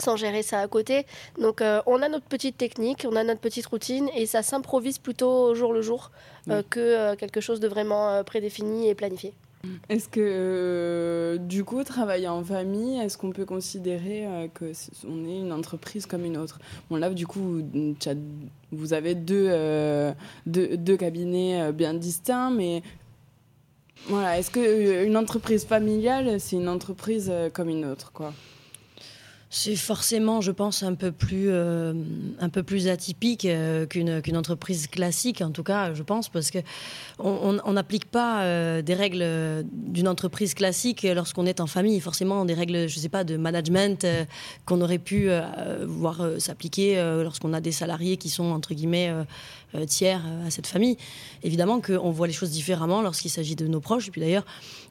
sans 0.00 0.16
gérer 0.16 0.42
ça 0.42 0.60
à 0.60 0.68
côté. 0.68 1.06
Donc 1.38 1.62
on 1.86 2.02
a 2.02 2.08
notre 2.08 2.26
petite 2.26 2.56
technique, 2.56 3.06
on 3.08 3.16
a 3.16 3.24
notre 3.24 3.40
petite 3.40 3.66
routine 3.66 4.08
et 4.16 4.26
ça 4.26 4.42
s'improvise 4.42 4.98
plutôt 4.98 5.30
au 5.30 5.54
jour 5.54 5.72
le 5.72 5.82
jour 5.82 6.10
que 6.70 7.14
quelque 7.14 7.40
chose 7.40 7.60
de 7.60 7.68
vraiment 7.68 8.22
prédéfini 8.24 8.88
et 8.88 8.94
planifié. 8.94 9.34
Est-ce 9.88 10.08
que, 10.08 10.20
euh, 10.20 11.38
du 11.38 11.64
coup, 11.64 11.82
travailler 11.84 12.28
en 12.28 12.42
famille, 12.42 12.98
est-ce 12.98 13.18
qu'on 13.18 13.30
peut 13.30 13.44
considérer 13.44 14.26
euh, 14.26 14.48
que 14.48 14.72
on 15.06 15.24
est 15.24 15.38
une 15.38 15.52
entreprise 15.52 16.06
comme 16.06 16.24
une 16.24 16.36
autre? 16.36 16.58
Bon, 16.90 16.96
là, 16.96 17.10
du 17.10 17.26
coup, 17.26 17.62
vous 18.72 18.92
avez 18.92 19.14
deux, 19.14 19.46
euh, 19.50 20.12
deux, 20.46 20.76
deux, 20.76 20.96
cabinets 20.96 21.72
bien 21.72 21.94
distincts, 21.94 22.50
mais 22.50 22.82
voilà, 24.08 24.38
est-ce 24.38 24.50
qu'une 24.50 25.16
entreprise 25.16 25.64
familiale, 25.64 26.40
c'est 26.40 26.56
une 26.56 26.68
entreprise 26.68 27.32
comme 27.52 27.68
une 27.68 27.84
autre, 27.84 28.12
quoi? 28.12 28.32
C'est 29.56 29.76
forcément, 29.76 30.40
je 30.40 30.50
pense, 30.50 30.82
un 30.82 30.94
peu 30.94 31.12
plus, 31.12 31.46
euh, 31.48 31.94
atypique 32.90 33.44
euh, 33.44 33.86
qu'une 33.86 34.36
entreprise 34.36 34.88
classique, 34.88 35.42
en 35.42 35.52
tout 35.52 35.62
cas, 35.62 35.94
je 35.94 36.02
pense, 36.02 36.28
parce 36.28 36.50
que 36.50 36.58
on 37.20 37.72
n'applique 37.72 38.06
pas 38.06 38.42
euh, 38.42 38.82
des 38.82 38.94
règles 38.94 39.24
d'une 39.72 40.08
entreprise 40.08 40.54
classique 40.54 41.04
lorsqu'on 41.04 41.46
est 41.46 41.60
en 41.60 41.68
famille. 41.68 42.00
Forcément, 42.00 42.44
des 42.44 42.54
règles, 42.54 42.88
je 42.88 42.98
sais 42.98 43.08
pas, 43.08 43.22
de 43.22 43.36
management 43.36 44.04
qu'on 44.66 44.80
aurait 44.80 44.98
pu 44.98 45.28
voir 45.84 46.20
s'appliquer 46.38 46.96
lorsqu'on 47.22 47.52
a 47.52 47.60
des 47.60 47.72
salariés 47.72 48.16
qui 48.16 48.30
sont 48.30 48.50
entre 48.50 48.74
guillemets 48.74 49.12
tiers 49.86 50.22
à 50.46 50.50
cette 50.50 50.66
famille. 50.66 50.96
Évidemment 51.42 51.80
qu'on 51.80 52.10
voit 52.10 52.26
les 52.26 52.32
choses 52.32 52.50
différemment 52.50 53.02
lorsqu'il 53.02 53.30
s'agit 53.30 53.56
de 53.56 53.66
nos 53.66 53.80
proches. 53.80 54.08
Et 54.08 54.10
puis 54.10 54.20
d'ailleurs, 54.20 54.44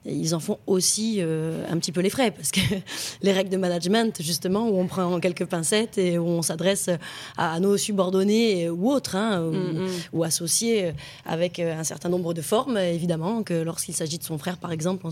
ils 0.04 0.34
en 0.34 0.40
font 0.40 0.58
aussi 0.66 1.20
un 1.22 1.78
petit 1.78 1.92
peu 1.92 2.00
les 2.00 2.10
frais, 2.10 2.30
parce 2.30 2.50
que 2.50 2.60
les 3.22 3.32
règles 3.32 3.50
de 3.50 3.56
management, 3.56 4.20
justement 4.22 4.68
où 4.68 4.78
on 4.78 4.86
prend 4.86 5.18
quelques 5.20 5.46
pincettes 5.46 5.98
et 5.98 6.18
où 6.18 6.26
on 6.26 6.42
s'adresse 6.42 6.90
à 7.36 7.58
nos 7.60 7.76
subordonnés 7.76 8.68
ou 8.68 8.90
autres, 8.90 9.16
hein, 9.16 9.40
mm, 9.40 9.56
mm. 9.56 9.88
ou, 10.12 10.24
associés 10.24 10.92
avec 11.24 11.58
un 11.58 11.84
certain 11.84 12.08
nombre 12.08 12.34
de 12.34 12.42
formes, 12.42 12.76
évidemment, 12.76 13.42
que 13.42 13.54
lorsqu'il 13.54 13.94
s'agit 13.94 14.18
de 14.18 14.24
son 14.24 14.38
frère, 14.38 14.58
par 14.58 14.72
exemple, 14.72 15.02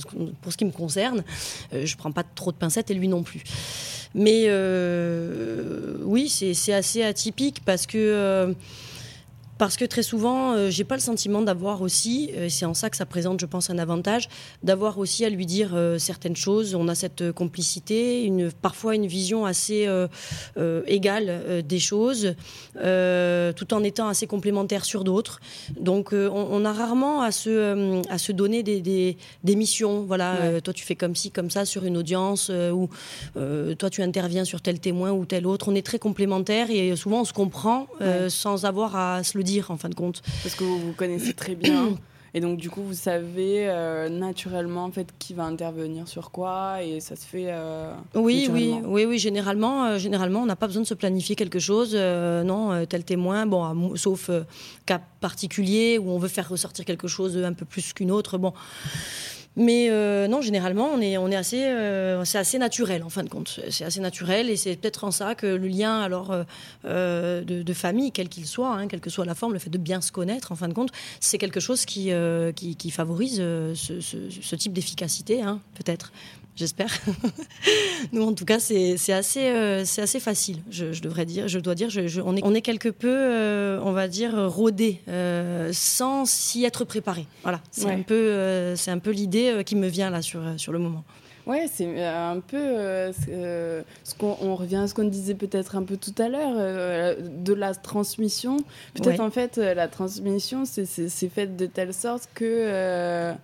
pour 0.40 0.52
ce 0.52 0.56
qui 0.56 0.64
me 0.64 0.70
concerne, 0.70 1.22
euh, 1.72 1.86
je 1.86 1.94
ne 1.94 1.98
prends 1.98 2.12
pas 2.12 2.24
trop 2.24 2.52
de 2.52 2.56
pincettes 2.56 2.90
et 2.90 2.94
lui 2.94 3.08
non 3.08 3.22
plus. 3.22 3.42
Mais 4.14 4.44
euh, 4.46 5.96
oui, 6.02 6.28
c'est 6.28 6.72
assez 6.72 7.02
atypique 7.02 7.62
parce 7.64 7.86
que... 7.86 7.98
Euh, 7.98 8.52
parce 9.62 9.76
que 9.76 9.84
très 9.84 10.02
souvent, 10.02 10.54
euh, 10.54 10.70
j'ai 10.70 10.82
pas 10.82 10.96
le 10.96 11.00
sentiment 11.00 11.40
d'avoir 11.40 11.82
aussi, 11.82 12.32
euh, 12.36 12.48
c'est 12.48 12.64
en 12.64 12.74
ça 12.74 12.90
que 12.90 12.96
ça 12.96 13.06
présente, 13.06 13.40
je 13.40 13.46
pense, 13.46 13.70
un 13.70 13.78
avantage, 13.78 14.28
d'avoir 14.64 14.98
aussi 14.98 15.24
à 15.24 15.28
lui 15.28 15.46
dire 15.46 15.70
euh, 15.76 15.98
certaines 15.98 16.34
choses. 16.34 16.74
On 16.74 16.88
a 16.88 16.96
cette 16.96 17.30
complicité, 17.30 18.24
une, 18.24 18.50
parfois 18.50 18.96
une 18.96 19.06
vision 19.06 19.46
assez 19.46 19.88
égale 20.88 21.62
des 21.64 21.78
choses, 21.78 22.34
tout 22.74 23.74
en 23.74 23.84
étant 23.84 24.08
assez 24.08 24.26
complémentaire 24.26 24.84
sur 24.84 25.04
d'autres. 25.04 25.40
Donc, 25.78 26.12
on, 26.12 26.64
a 26.64 26.72
rarement 26.72 27.22
à 27.22 27.30
se, 27.30 28.02
à 28.10 28.18
se 28.18 28.32
donner 28.32 28.64
des, 28.64 28.80
des, 28.80 29.56
missions. 29.56 30.02
Voilà, 30.02 30.60
toi 30.60 30.74
tu 30.74 30.84
fais 30.84 30.96
comme 30.96 31.14
ci, 31.14 31.30
comme 31.30 31.50
ça 31.50 31.64
sur 31.64 31.84
une 31.84 31.96
audience, 31.96 32.50
ou 32.50 32.88
toi 33.34 33.90
tu 33.90 34.02
interviens 34.02 34.44
sur 34.44 34.60
tel 34.60 34.80
témoin 34.80 35.12
ou 35.12 35.24
tel 35.24 35.46
autre. 35.46 35.68
On 35.68 35.74
est 35.74 35.86
très 35.86 35.98
complémentaires 35.98 36.70
et 36.70 36.96
souvent 36.96 37.20
on 37.20 37.24
se 37.24 37.32
comprend 37.32 37.86
sans 38.28 38.64
avoir 38.64 38.96
à 38.96 39.22
se 39.22 39.38
le 39.38 39.44
dire 39.44 39.51
en 39.60 39.76
fin 39.76 39.88
de 39.88 39.94
compte. 39.94 40.22
Parce 40.42 40.54
que 40.54 40.64
vous 40.64 40.78
vous 40.78 40.92
connaissez 40.92 41.34
très 41.34 41.54
bien. 41.54 41.96
Et 42.34 42.40
donc, 42.40 42.56
du 42.56 42.70
coup, 42.70 42.82
vous 42.82 42.94
savez 42.94 43.68
euh, 43.68 44.08
naturellement 44.08 44.84
en 44.84 44.90
fait, 44.90 45.08
qui 45.18 45.34
va 45.34 45.44
intervenir 45.44 46.08
sur 46.08 46.30
quoi 46.30 46.82
et 46.82 47.00
ça 47.00 47.14
se 47.14 47.26
fait. 47.26 47.48
Euh, 47.48 47.92
oui, 48.14 48.48
oui, 48.50 48.74
oui, 48.84 49.04
oui. 49.04 49.18
Généralement, 49.18 49.84
euh, 49.84 49.98
généralement 49.98 50.40
on 50.40 50.46
n'a 50.46 50.56
pas 50.56 50.66
besoin 50.66 50.82
de 50.82 50.86
se 50.86 50.94
planifier 50.94 51.36
quelque 51.36 51.58
chose. 51.58 51.94
non, 51.94 52.86
tel 52.86 53.04
témoin, 53.04 53.44
bon, 53.44 53.96
sauf 53.96 54.30
cas 54.86 55.00
particulier 55.20 55.98
où 55.98 56.10
on 56.10 56.18
veut 56.18 56.28
faire 56.28 56.48
ressortir 56.48 56.86
quelque 56.86 57.06
chose 57.06 57.36
un 57.36 57.52
peu 57.52 57.66
plus 57.66 57.92
qu'une 57.92 58.10
autre. 58.10 58.38
Bon. 58.38 58.54
Mais 59.56 59.88
euh, 59.90 60.28
non, 60.28 60.40
généralement, 60.40 60.88
on 60.94 61.00
est, 61.00 61.36
assez, 61.36 61.64
euh, 61.64 62.24
c'est 62.24 62.38
assez 62.38 62.58
naturel 62.58 63.02
en 63.02 63.10
fin 63.10 63.22
de 63.22 63.28
compte. 63.28 63.60
C'est 63.70 63.84
assez 63.84 64.00
naturel 64.00 64.48
et 64.48 64.56
c'est 64.56 64.76
peut-être 64.76 65.04
en 65.04 65.10
ça 65.10 65.34
que 65.34 65.46
le 65.46 65.68
lien 65.68 66.00
alors 66.00 66.34
euh, 66.86 67.42
de, 67.44 67.72
famille, 67.74 68.12
quel 68.12 68.28
qu'il 68.28 68.46
soit, 68.46 68.74
hein, 68.74 68.88
quelle 68.88 69.00
que 69.00 69.10
soit 69.10 69.26
la 69.26 69.34
forme, 69.34 69.52
le 69.52 69.58
fait 69.58 69.70
de 69.70 69.78
bien 69.78 70.00
se 70.00 70.10
connaître 70.10 70.52
en 70.52 70.56
fin 70.56 70.68
de 70.68 70.74
compte, 70.74 70.90
c'est 71.20 71.38
quelque 71.38 71.60
chose 71.60 71.84
qui, 71.84 72.12
qui, 72.56 72.90
favorise 72.90 73.36
ce, 73.36 74.56
type 74.56 74.72
d'efficacité, 74.72 75.42
hein, 75.42 75.60
peut-être 75.74 76.12
j'espère. 76.56 76.88
Nous, 78.12 78.22
en 78.22 78.32
tout 78.32 78.44
cas, 78.44 78.58
c'est 78.58 79.12
assez, 79.12 79.46
euh, 79.46 79.84
c'est 79.84 80.02
assez 80.02 80.20
facile, 80.20 80.58
je, 80.70 81.00
devrais 81.00 81.26
dire. 81.26 81.48
Je 81.48 81.58
dois 81.58 81.74
dire, 81.74 81.88
on, 82.24 82.36
est, 82.36 82.44
on 82.44 82.54
est 82.54 82.62
quelque 82.62 82.88
peu, 82.88 83.08
euh, 83.08 83.80
on 83.82 83.92
va 83.92 84.08
dire, 84.08 84.34
rodé, 84.50 85.00
euh, 85.08 85.70
sans 85.72 86.24
s'y 86.24 86.64
être 86.64 86.84
préparé. 86.84 87.26
Voilà, 87.42 87.60
c'est 87.70 87.90
un 87.90 88.02
peu, 88.02 88.74
c'est 88.76 88.90
un 88.90 88.98
peu 88.98 89.10
l'idée 89.10 89.62
qui 89.64 89.76
me 89.76 89.86
vient 89.86 90.10
là 90.10 90.22
sur, 90.22 90.40
sur 90.56 90.72
le 90.72 90.78
moment. 90.78 91.04
Ouais, 91.44 91.68
c'est 91.72 92.04
un 92.04 92.38
peu 92.38 92.58
ce 93.12 94.14
qu'on 94.16 94.36
on 94.40 94.54
revient 94.54 94.76
à 94.76 94.86
ce 94.86 94.94
qu'on 94.94 95.04
disait 95.04 95.34
peut-être 95.34 95.74
un 95.74 95.82
peu 95.82 95.96
tout 95.96 96.14
à 96.18 96.28
l'heure 96.28 97.16
de 97.18 97.52
la 97.52 97.74
transmission. 97.74 98.58
Peut-être 98.94 99.20
en 99.20 99.30
fait 99.30 99.56
la 99.56 99.88
transmission 99.88 100.64
c'est 100.64 101.28
fait 101.28 101.56
de 101.56 101.66
telle 101.66 101.92
sorte 101.92 102.28
que 102.34 103.34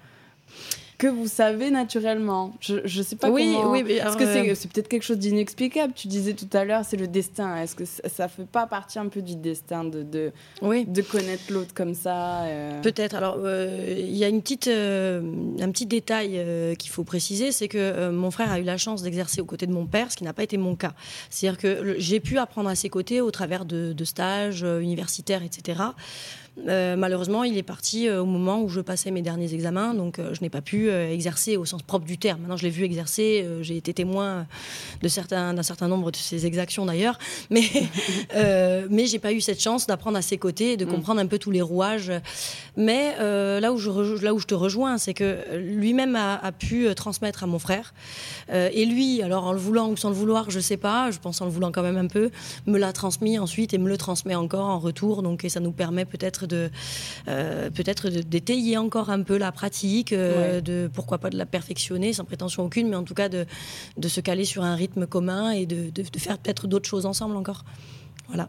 que 0.98 1.06
vous 1.06 1.28
savez 1.28 1.70
naturellement. 1.70 2.52
Je 2.60 2.74
ne 2.74 3.02
sais 3.04 3.14
pas 3.14 3.30
oui, 3.30 3.54
comment... 3.56 3.70
Oui, 3.70 3.84
mais 3.86 3.94
Est-ce 3.94 4.16
que 4.16 4.24
euh, 4.24 4.54
c'est 4.56 4.70
peut-être 4.70 4.88
quelque 4.88 5.04
chose 5.04 5.18
d'inexplicable 5.18 5.92
Tu 5.94 6.08
disais 6.08 6.34
tout 6.34 6.48
à 6.52 6.64
l'heure, 6.64 6.84
c'est 6.84 6.96
le 6.96 7.06
destin. 7.06 7.56
Est-ce 7.56 7.76
que 7.76 7.84
ça 7.84 8.24
ne 8.24 8.28
fait 8.28 8.46
pas 8.46 8.66
partie 8.66 8.98
un 8.98 9.06
peu 9.06 9.22
du 9.22 9.36
destin 9.36 9.84
de, 9.84 10.02
de, 10.02 10.32
oui. 10.60 10.84
de 10.86 11.00
connaître 11.02 11.44
l'autre 11.50 11.72
comme 11.72 11.94
ça 11.94 12.42
euh? 12.42 12.82
Peut-être. 12.82 13.14
Alors, 13.14 13.36
euh, 13.38 13.94
il 13.96 14.16
y 14.16 14.24
a 14.24 14.28
une 14.28 14.42
petite, 14.42 14.66
un 14.66 15.70
petit 15.70 15.86
détail 15.86 16.76
qu'il 16.76 16.90
faut 16.90 17.04
préciser, 17.04 17.52
c'est 17.52 17.68
que 17.68 18.10
mon 18.10 18.32
frère 18.32 18.50
a 18.50 18.58
eu 18.58 18.64
la 18.64 18.76
chance 18.76 19.02
d'exercer 19.02 19.40
aux 19.40 19.46
côtés 19.46 19.66
de 19.68 19.72
mon 19.72 19.86
père, 19.86 20.10
ce 20.10 20.16
qui 20.16 20.24
n'a 20.24 20.32
pas 20.32 20.42
été 20.42 20.56
mon 20.56 20.74
cas. 20.74 20.94
C'est-à-dire 21.30 21.60
que 21.60 21.94
j'ai 21.98 22.18
pu 22.18 22.38
apprendre 22.38 22.68
à 22.68 22.74
ses 22.74 22.88
côtés 22.88 23.20
au 23.20 23.30
travers 23.30 23.64
de, 23.64 23.92
de 23.92 24.04
stages 24.04 24.62
universitaires, 24.62 25.44
etc. 25.44 25.80
Euh, 26.66 26.96
malheureusement, 26.96 27.44
il 27.44 27.56
est 27.56 27.62
parti 27.62 28.08
euh, 28.08 28.22
au 28.22 28.26
moment 28.26 28.60
où 28.60 28.68
je 28.68 28.80
passais 28.80 29.10
mes 29.10 29.22
derniers 29.22 29.54
examens, 29.54 29.94
donc 29.94 30.18
euh, 30.18 30.34
je 30.34 30.40
n'ai 30.42 30.50
pas 30.50 30.60
pu 30.60 30.90
exercer 30.90 31.56
au 31.56 31.64
sens 31.64 31.82
propre 31.82 32.06
du 32.06 32.18
terme. 32.18 32.40
Maintenant, 32.40 32.56
je 32.56 32.64
l'ai 32.64 32.70
vu 32.70 32.84
exercer, 32.84 33.46
j'ai 33.62 33.76
été 33.76 33.92
témoin 33.92 34.46
de 35.02 35.08
certains, 35.08 35.54
d'un 35.54 35.62
certain 35.62 35.88
nombre 35.88 36.10
de 36.10 36.16
ses 36.16 36.46
exactions 36.46 36.86
d'ailleurs, 36.86 37.18
mais 37.50 37.62
mais 38.90 39.06
j'ai 39.06 39.18
pas 39.18 39.32
eu 39.32 39.40
cette 39.40 39.60
chance 39.60 39.86
d'apprendre 39.86 40.16
à 40.16 40.22
ses 40.22 40.38
côtés 40.38 40.72
et 40.72 40.76
de 40.76 40.84
mm. 40.84 40.88
comprendre 40.88 41.20
un 41.20 41.26
peu 41.26 41.38
tous 41.38 41.50
les 41.50 41.62
rouages. 41.62 42.12
Mais 42.76 43.16
là 43.18 43.72
où 43.72 43.78
je 43.78 44.22
là 44.22 44.34
où 44.34 44.38
je 44.38 44.46
te 44.46 44.54
rejoins, 44.54 44.98
c'est 44.98 45.14
que 45.14 45.38
lui-même 45.56 46.16
a, 46.16 46.36
a, 46.36 46.52
pu 46.52 46.88
transmettre 46.94 47.44
à 47.44 47.46
mon 47.46 47.58
frère 47.58 47.94
et 48.52 48.84
lui, 48.84 49.22
alors 49.22 49.44
en 49.44 49.52
le 49.52 49.58
voulant 49.58 49.88
ou 49.88 49.96
sans 49.96 50.08
le 50.08 50.14
vouloir, 50.14 50.50
je 50.50 50.60
sais 50.60 50.76
pas, 50.76 51.10
je 51.10 51.18
pense 51.18 51.40
en 51.40 51.46
le 51.46 51.50
voulant 51.50 51.72
quand 51.72 51.82
même 51.82 51.96
un 51.96 52.06
peu, 52.06 52.30
me 52.66 52.78
l'a 52.78 52.92
transmis 52.92 53.38
ensuite 53.38 53.74
et 53.74 53.78
me 53.78 53.88
le 53.88 53.96
transmet 53.96 54.34
encore 54.34 54.66
en 54.66 54.78
retour. 54.78 55.22
Donc 55.22 55.44
et 55.44 55.48
ça 55.48 55.60
nous 55.60 55.72
permet 55.72 56.04
peut-être 56.04 56.47
de 56.48 56.70
euh, 57.28 57.70
peut-être 57.70 58.08
d'étayer 58.08 58.76
encore 58.76 59.10
un 59.10 59.22
peu 59.22 59.38
la 59.38 59.52
pratique, 59.52 60.12
euh, 60.12 60.60
de 60.60 60.90
pourquoi 60.92 61.18
pas 61.18 61.30
de 61.30 61.36
la 61.36 61.46
perfectionner 61.46 62.12
sans 62.12 62.24
prétention 62.24 62.64
aucune, 62.64 62.88
mais 62.88 62.96
en 62.96 63.04
tout 63.04 63.14
cas 63.14 63.28
de, 63.28 63.46
de 63.96 64.08
se 64.08 64.20
caler 64.20 64.44
sur 64.44 64.64
un 64.64 64.74
rythme 64.74 65.06
commun 65.06 65.50
et 65.50 65.66
de, 65.66 65.90
de, 65.90 66.18
faire 66.18 66.38
peut-être 66.38 66.66
d'autres 66.66 66.88
choses 66.88 67.06
ensemble 67.06 67.36
encore. 67.36 67.64
Voilà. 68.28 68.48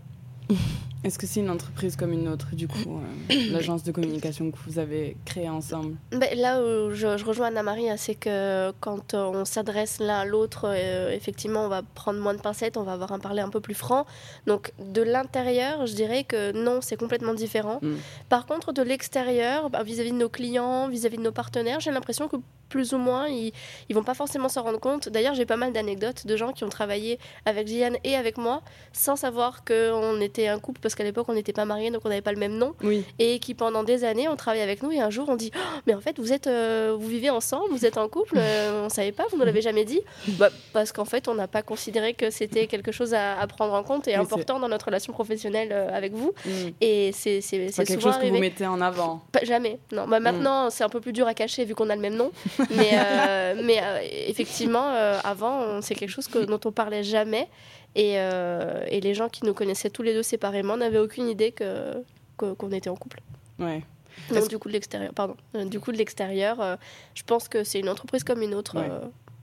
Est-ce 1.02 1.18
que 1.18 1.26
c'est 1.26 1.40
une 1.40 1.50
entreprise 1.50 1.96
comme 1.96 2.12
une 2.12 2.28
autre, 2.28 2.48
du 2.52 2.68
coup, 2.68 3.00
euh, 3.32 3.52
l'agence 3.52 3.84
de 3.84 3.92
communication 3.94 4.52
que 4.52 4.58
vous 4.68 4.80
avez 4.80 5.16
créée 5.24 5.50
ensemble? 5.50 5.96
Ben, 6.12 6.38
Là 6.38 6.62
où 6.62 6.94
je, 6.94 7.24
rejoins 7.24 7.48
Anna-Marie, 7.48 7.90
hein, 7.90 7.96
c'est 7.98 8.16
que 8.16 8.72
quand 8.82 9.14
on 9.14 9.46
s'adresse 9.46 10.00
l'un 10.02 10.20
à 10.20 10.26
l'autre, 10.26 10.66
euh, 10.66 11.12
effectivement, 11.12 11.64
on 11.64 11.70
va 11.70 11.84
prendre 11.84 12.20
moins 12.20 12.34
de 12.34 12.42
pincettes, 12.42 12.76
on 12.76 12.84
va 12.84 12.94
avoir 12.94 13.14
un 13.14 13.20
parler 13.20 13.42
un 13.42 13.50
peu 13.50 13.62
plus 13.62 13.76
franc. 13.76 14.06
Donc, 14.46 14.74
de 14.78 15.02
l'intérieur, 15.02 15.88
je 15.88 15.94
dirais 15.94 16.26
que 16.26 16.52
non, 16.52 16.82
c'est 16.82 16.98
complètement 16.98 17.34
différent. 17.34 17.80
Mm. 17.82 17.96
Par 18.28 18.46
contre, 18.46 18.74
de 18.74 18.82
l'extérieur, 18.82 19.70
bah, 19.70 19.84
vis-à-vis 19.84 20.12
de 20.12 20.18
nos 20.18 20.30
clients, 20.30 20.90
vis-à-vis 20.90 21.18
de 21.18 21.24
nos 21.24 21.32
partenaires, 21.32 21.80
j'ai 21.80 21.92
l'impression 21.92 22.28
que 22.28 22.36
plus 22.68 22.94
ou 22.94 22.98
moins, 22.98 23.28
ils, 23.28 23.52
ils 23.90 23.96
vont 23.96 24.04
pas 24.04 24.14
forcément 24.14 24.48
s'en 24.48 24.64
rendre 24.64 24.80
compte. 24.80 25.10
D'ailleurs, 25.10 25.34
j'ai 25.34 25.46
pas 25.46 25.58
mal 25.58 25.74
d'anecdotes 25.74 26.28
de 26.28 26.38
gens 26.38 26.52
qui 26.54 26.64
ont 26.64 26.70
travaillé 26.70 27.20
avec 27.46 27.68
Jiane 27.68 27.98
et 28.04 28.16
avec 28.16 28.38
moi 28.38 28.62
sans 28.94 29.16
savoir 29.16 29.64
qu'on 29.66 30.22
était 30.22 30.39
un 30.48 30.60
couple 30.60 30.80
parce 30.82 30.96
qu'à 30.96 31.04
l'époque 31.04 31.28
on 31.30 31.34
n'était 31.34 31.54
pas 31.54 31.66
mariés 31.66 31.92
donc 31.92 32.02
on 32.06 32.10
n'avait 32.10 32.22
pas 32.22 32.32
le 32.32 32.40
même 32.40 32.58
nom 32.58 32.74
et 33.18 33.40
qui 33.40 33.54
pendant 33.54 33.84
des 33.84 34.04
années 34.04 34.28
ont 34.28 34.36
travaillé 34.36 34.64
avec 34.64 34.84
nous 34.84 34.92
et 34.92 35.00
un 35.00 35.10
jour 35.10 35.28
on 35.30 35.36
dit 35.36 35.52
oh, 35.56 35.80
mais 35.88 35.94
en 35.94 36.02
fait 36.02 36.20
vous 36.20 36.34
êtes 36.34 36.48
euh, 36.48 36.96
vous 37.00 37.08
vivez 37.08 37.30
ensemble, 37.30 37.72
vous 37.72 37.86
êtes 37.86 37.98
en 37.98 38.08
couple, 38.08 38.36
euh, 38.38 38.86
on 38.86 38.90
savait 38.90 39.12
pas, 39.12 39.24
vous 39.32 39.38
ne 39.38 39.46
l'avez 39.46 39.62
jamais 39.62 39.86
dit 39.86 40.02
bah, 40.28 40.50
parce 40.74 40.92
qu'en 40.92 41.06
fait 41.06 41.28
on 41.28 41.36
n'a 41.36 41.48
pas 41.48 41.62
considéré 41.62 42.14
que 42.14 42.30
c'était 42.30 42.68
quelque 42.68 42.92
chose 42.92 43.14
à, 43.14 43.46
prendre 43.48 43.74
en 43.74 43.84
compte 43.84 44.08
et 44.08 44.16
important 44.16 44.60
dans 44.60 44.68
notre 44.68 44.88
relation 44.88 45.14
professionnelle 45.14 45.70
euh, 45.72 45.90
avec 45.96 46.14
vous 46.14 46.34
mm. 46.46 46.50
et 46.82 47.12
c'est 47.14 47.42
c'est 47.42 47.72
quelque 47.86 48.02
chose 48.02 48.18
que 48.18 48.28
vous 48.28 48.38
mettez 48.38 48.68
en 48.68 48.82
avant. 48.82 49.22
jamais. 49.44 49.80
Non, 49.92 50.08
bah, 50.08 50.20
maintenant 50.20 50.68
mm. 50.68 50.72
c'est 50.72 50.84
un 50.84 50.90
peu 50.90 51.02
plus 51.02 51.14
dur 51.14 51.28
à 51.28 51.34
cacher 51.34 51.66
vu 51.66 51.76
qu'on 51.76 51.90
a 51.90 51.96
le 51.96 52.02
même 52.02 52.16
nom. 52.16 52.32
mais, 52.70 52.92
euh, 52.94 53.62
mais 53.64 53.82
effectivement, 54.28 54.94
avant, 55.24 55.82
c'est 55.82 55.96
quelque 55.96 56.10
chose 56.10 56.28
que, 56.28 56.40
dont 56.40 56.60
on 56.66 56.72
parlait 56.72 57.04
jamais. 57.04 57.48
Et, 57.96 58.14
et, 58.14 59.02
les 59.02 59.14
gens 59.14 59.30
qui 59.30 59.46
nous 59.46 59.54
connaissaient 59.54 59.90
tous 59.90 60.04
les 60.04 60.14
deux 60.14 60.24
séparément 60.24 60.78
n'avaient 60.78 61.00
aucune 61.00 61.28
idée 61.28 61.52
que, 61.52 62.04
qu'on 62.38 62.72
était 62.72 62.90
en 62.90 62.96
couple. 62.96 63.22
Ouais. 63.58 63.84
Donc, 64.32 64.48
du 64.48 64.58
coup, 64.60 64.68
de 64.68 64.74
l'extérieur, 64.74 65.14
pardon. 65.14 65.36
du 65.66 65.80
coup, 65.80 65.92
de 65.92 65.98
l'extérieur, 65.98 66.78
je 67.14 67.24
pense 67.24 67.48
que 67.48 67.64
c'est 67.64 67.80
une 67.80 67.90
entreprise 67.90 68.24
comme 68.24 68.42
une 68.42 68.54
autre. 68.54 68.78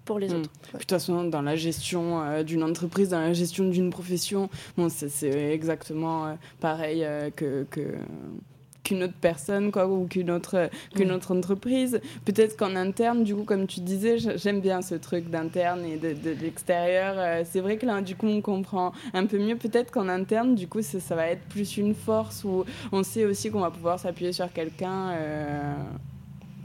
pour 0.04 0.18
les 0.20 0.28
hmm. 0.28 0.36
autres. 0.36 0.50
De 0.72 0.78
toute 0.78 0.90
façon, 0.90 1.24
dans 1.24 1.42
la 1.42 1.56
gestion 1.56 2.42
d'une 2.44 2.62
entreprise, 2.62 3.08
dans 3.08 3.20
la 3.20 3.32
gestion 3.32 3.68
d'une 3.68 3.90
profession, 3.90 4.48
bon, 4.76 4.88
c'est 4.88 5.52
exactement 5.52 6.38
pareil 6.60 7.04
que, 7.34 7.66
que 7.70 7.96
qu'une 8.86 9.02
autre 9.02 9.14
personne 9.20 9.72
quoi 9.72 9.88
ou 9.88 10.06
qu'une 10.06 10.30
autre 10.30 10.70
qu'une 10.94 11.10
autre 11.10 11.34
entreprise. 11.34 12.00
Peut-être 12.24 12.56
qu'en 12.56 12.76
interne 12.76 13.24
du 13.24 13.34
coup 13.34 13.42
comme 13.42 13.66
tu 13.66 13.80
disais 13.80 14.18
j'aime 14.18 14.60
bien 14.60 14.80
ce 14.80 14.94
truc 14.94 15.28
d'interne 15.28 15.84
et 15.84 15.96
de, 15.96 16.12
de, 16.12 16.30
l'extérieur. 16.40 17.14
Euh, 17.18 17.42
c'est 17.44 17.60
vrai 17.60 17.76
que 17.76 17.86
là 17.86 18.00
du 18.00 18.14
coup 18.14 18.28
on 18.28 18.40
comprend 18.40 18.92
un 19.12 19.26
peu 19.26 19.38
mieux. 19.38 19.56
Peut-être 19.56 19.90
qu'en 19.90 20.08
interne 20.08 20.54
du 20.54 20.68
coup 20.68 20.82
ça, 20.82 21.14
va 21.16 21.26
être 21.28 21.42
plus 21.48 21.76
une 21.76 21.94
force 21.94 22.44
où 22.44 22.64
on 22.92 23.02
sait 23.02 23.24
aussi 23.24 23.50
qu'on 23.50 23.60
va 23.60 23.70
pouvoir 23.70 23.98
s'appuyer 23.98 24.32
sur 24.32 24.52
quelqu'un 24.52 25.10
euh, 25.10 25.74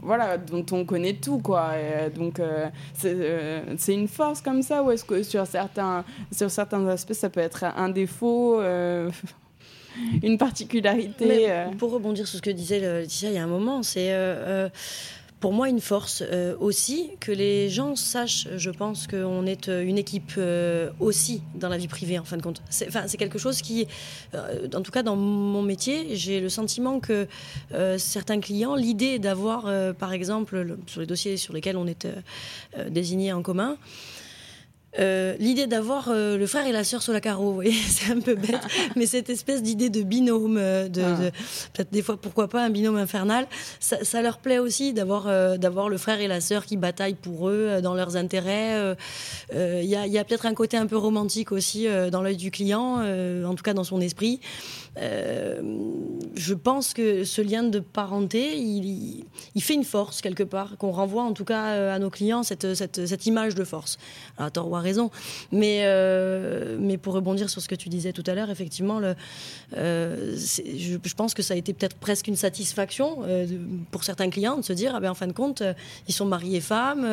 voilà, 0.04 0.36
dont 0.36 0.66
on 0.72 0.84
connaît 0.84 1.14
tout, 1.14 1.38
quoi. 1.38 1.74
donc, 2.16 2.40
euh, 2.40 2.68
c'est 2.96 3.94
une 3.94 4.08
force 4.08 4.40
comme 4.40 4.60
ça, 4.62 4.82
ou 4.82 4.90
est-ce 4.90 5.04
que 5.04 5.22
sur 5.22 5.46
certains, 5.46 6.04
sur 6.32 6.50
certains 6.50 6.84
aspects, 6.88 7.12
ça 7.12 7.30
peut 7.30 7.38
être 7.38 7.62
un 7.62 7.88
défaut 7.88 8.60
une 10.22 10.38
particularité. 10.38 11.50
Euh. 11.50 11.68
Pour 11.78 11.92
rebondir 11.92 12.26
sur 12.26 12.38
ce 12.38 12.42
que 12.42 12.50
disait 12.50 12.80
Laetitia 12.80 13.30
il 13.30 13.34
y 13.34 13.38
a 13.38 13.44
un 13.44 13.48
moment, 13.48 13.82
c'est 13.82 14.12
euh, 14.12 14.66
euh, 14.66 14.68
pour 15.40 15.52
moi 15.52 15.68
une 15.68 15.80
force 15.80 16.22
aussi 16.60 17.10
que 17.18 17.32
les 17.32 17.68
gens 17.68 17.96
sachent, 17.96 18.46
je 18.56 18.70
pense, 18.70 19.08
qu'on 19.08 19.44
est 19.44 19.66
une 19.66 19.98
équipe 19.98 20.38
aussi 21.00 21.42
dans 21.56 21.68
la 21.68 21.78
vie 21.78 21.88
privée, 21.88 22.16
en 22.16 22.22
fin 22.22 22.36
de 22.36 22.42
compte. 22.42 22.62
C'est, 22.70 22.88
c'est 23.08 23.16
quelque 23.16 23.40
chose 23.40 23.60
qui, 23.60 23.88
en 24.32 24.82
tout 24.82 24.92
cas 24.92 25.02
dans 25.02 25.16
mon 25.16 25.62
métier, 25.62 26.14
j'ai 26.14 26.38
le 26.38 26.48
sentiment 26.48 27.00
que 27.00 27.26
certains 27.98 28.38
clients, 28.38 28.76
l'idée 28.76 29.18
d'avoir, 29.18 29.68
par 29.96 30.12
exemple, 30.12 30.76
sur 30.86 31.00
les 31.00 31.08
dossiers 31.08 31.36
sur 31.36 31.52
lesquels 31.54 31.76
on 31.76 31.88
est 31.88 32.06
désignés 32.88 33.32
en 33.32 33.42
commun, 33.42 33.78
euh, 34.98 35.34
l'idée 35.38 35.66
d'avoir 35.66 36.08
euh, 36.08 36.36
le 36.36 36.46
frère 36.46 36.66
et 36.66 36.72
la 36.72 36.84
sœur 36.84 37.02
sur 37.02 37.14
la 37.14 37.20
carreau, 37.20 37.44
vous 37.44 37.54
voyez, 37.54 37.72
c'est 37.88 38.12
un 38.12 38.20
peu 38.20 38.34
bête, 38.34 38.60
mais 38.96 39.06
cette 39.06 39.30
espèce 39.30 39.62
d'idée 39.62 39.88
de 39.88 40.02
binôme, 40.02 40.58
euh, 40.58 40.88
de, 40.88 41.02
ah. 41.02 41.30
peut-être 41.72 41.90
des 41.90 42.02
fois 42.02 42.18
pourquoi 42.18 42.48
pas 42.48 42.62
un 42.62 42.68
binôme 42.68 42.96
infernal, 42.96 43.46
ça, 43.80 44.04
ça 44.04 44.20
leur 44.20 44.38
plaît 44.38 44.58
aussi 44.58 44.92
d'avoir 44.92 45.22
d'avoir 45.58 45.88
le 45.88 45.96
frère 45.96 46.20
et 46.20 46.28
la 46.28 46.40
sœur 46.40 46.66
qui 46.66 46.76
bataillent 46.76 47.14
pour 47.14 47.48
eux 47.48 47.80
dans 47.82 47.94
leurs 47.94 48.16
intérêts. 48.16 48.96
Il 49.52 49.84
y 49.84 49.96
a, 49.96 50.06
y 50.06 50.18
a 50.18 50.24
peut-être 50.24 50.46
un 50.46 50.54
côté 50.54 50.76
un 50.76 50.86
peu 50.86 50.96
romantique 50.96 51.52
aussi 51.52 51.86
dans 52.10 52.22
l'œil 52.22 52.36
du 52.36 52.50
client, 52.50 53.02
en 53.44 53.54
tout 53.54 53.62
cas 53.62 53.74
dans 53.74 53.84
son 53.84 54.00
esprit. 54.00 54.40
Euh, 54.98 55.62
je 56.34 56.54
pense 56.54 56.92
que 56.92 57.24
ce 57.24 57.40
lien 57.40 57.62
de 57.62 57.78
parenté, 57.78 58.56
il, 58.56 59.24
fait 59.60 59.74
une 59.74 59.84
force 59.84 60.20
quelque 60.20 60.42
part, 60.42 60.76
qu'on 60.76 60.90
renvoie 60.90 61.22
en 61.22 61.32
tout 61.32 61.44
cas 61.44 61.70
euh, 61.70 61.94
à 61.94 61.98
nos 61.98 62.10
clients 62.10 62.42
cette, 62.42 63.26
image 63.26 63.54
de 63.54 63.64
force. 63.64 63.98
à 64.38 64.50
tort 64.50 64.70
raison. 64.72 65.10
Mais, 65.50 65.80
euh, 65.82 66.76
mais 66.80 66.98
pour 66.98 67.14
rebondir 67.14 67.48
sur 67.48 67.60
ce 67.62 67.68
que 67.68 67.74
tu 67.74 67.88
disais 67.88 68.12
tout 68.12 68.24
à 68.26 68.34
l'heure, 68.34 68.50
effectivement, 68.50 69.00
je, 69.72 71.14
pense 71.16 71.34
que 71.34 71.42
ça 71.42 71.54
a 71.54 71.56
été 71.56 71.72
peut-être 71.72 71.96
presque 71.96 72.28
une 72.28 72.36
satisfaction 72.36 73.22
pour 73.90 74.04
certains 74.04 74.30
clients 74.30 74.56
de 74.56 74.62
se 74.62 74.72
dire, 74.72 74.92
ah 74.94 75.00
ben, 75.00 75.10
en 75.10 75.14
fin 75.14 75.26
de 75.26 75.32
compte, 75.32 75.62
ils 76.08 76.14
sont 76.14 76.26
mariés 76.26 76.60
femmes. 76.60 77.06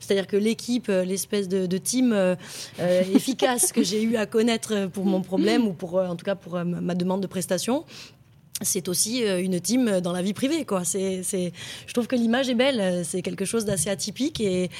C'est-à-dire 0.00 0.26
que 0.26 0.36
l'équipe, 0.36 0.88
l'espèce 0.88 1.48
de, 1.48 1.78
team 1.78 2.36
efficace 3.14 3.72
que 3.72 3.82
j'ai 3.82 4.02
eu 4.02 4.16
à 4.16 4.26
connaître 4.26 4.86
pour 4.86 5.04
mon 5.04 5.22
problème 5.22 5.66
ou 5.66 5.76
en 5.96 6.16
tout 6.16 6.24
cas 6.24 6.34
pour 6.34 6.62
ma 6.64 6.94
demande 6.94 7.21
de 7.22 7.26
prestations 7.26 7.84
c'est 8.60 8.88
aussi 8.88 9.24
euh, 9.24 9.42
une 9.42 9.60
team 9.60 10.00
dans 10.00 10.12
la 10.12 10.22
vie 10.22 10.34
privée 10.34 10.64
quoi. 10.64 10.84
C'est 10.84 11.22
je 11.24 11.92
trouve 11.92 12.06
que 12.06 12.14
l'image 12.16 12.48
est 12.48 12.54
belle 12.54 13.04
c'est 13.04 13.22
quelque 13.22 13.44
chose 13.44 13.64
d'assez 13.64 13.90
atypique 13.90 14.40
et 14.40 14.70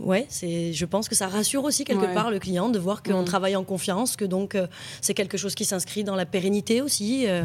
ouais, 0.00 0.26
c'est, 0.28 0.72
je 0.72 0.84
pense 0.84 1.08
que 1.08 1.14
ça 1.14 1.28
rassure 1.28 1.64
aussi 1.64 1.84
quelque 1.84 2.12
part 2.14 2.30
le 2.30 2.38
client 2.38 2.68
de 2.68 2.78
voir 2.78 3.02
qu'on 3.02 3.22
mm. 3.22 3.26
travaille 3.26 3.56
en 3.56 3.64
confiance, 3.64 4.16
que 4.16 4.24
donc 4.24 4.54
euh, 4.54 4.66
c'est 5.00 5.14
quelque 5.14 5.36
chose 5.36 5.54
qui 5.54 5.64
s'inscrit 5.64 6.04
dans 6.04 6.16
la 6.16 6.26
pérennité 6.26 6.80
aussi. 6.80 7.26
Euh, 7.26 7.42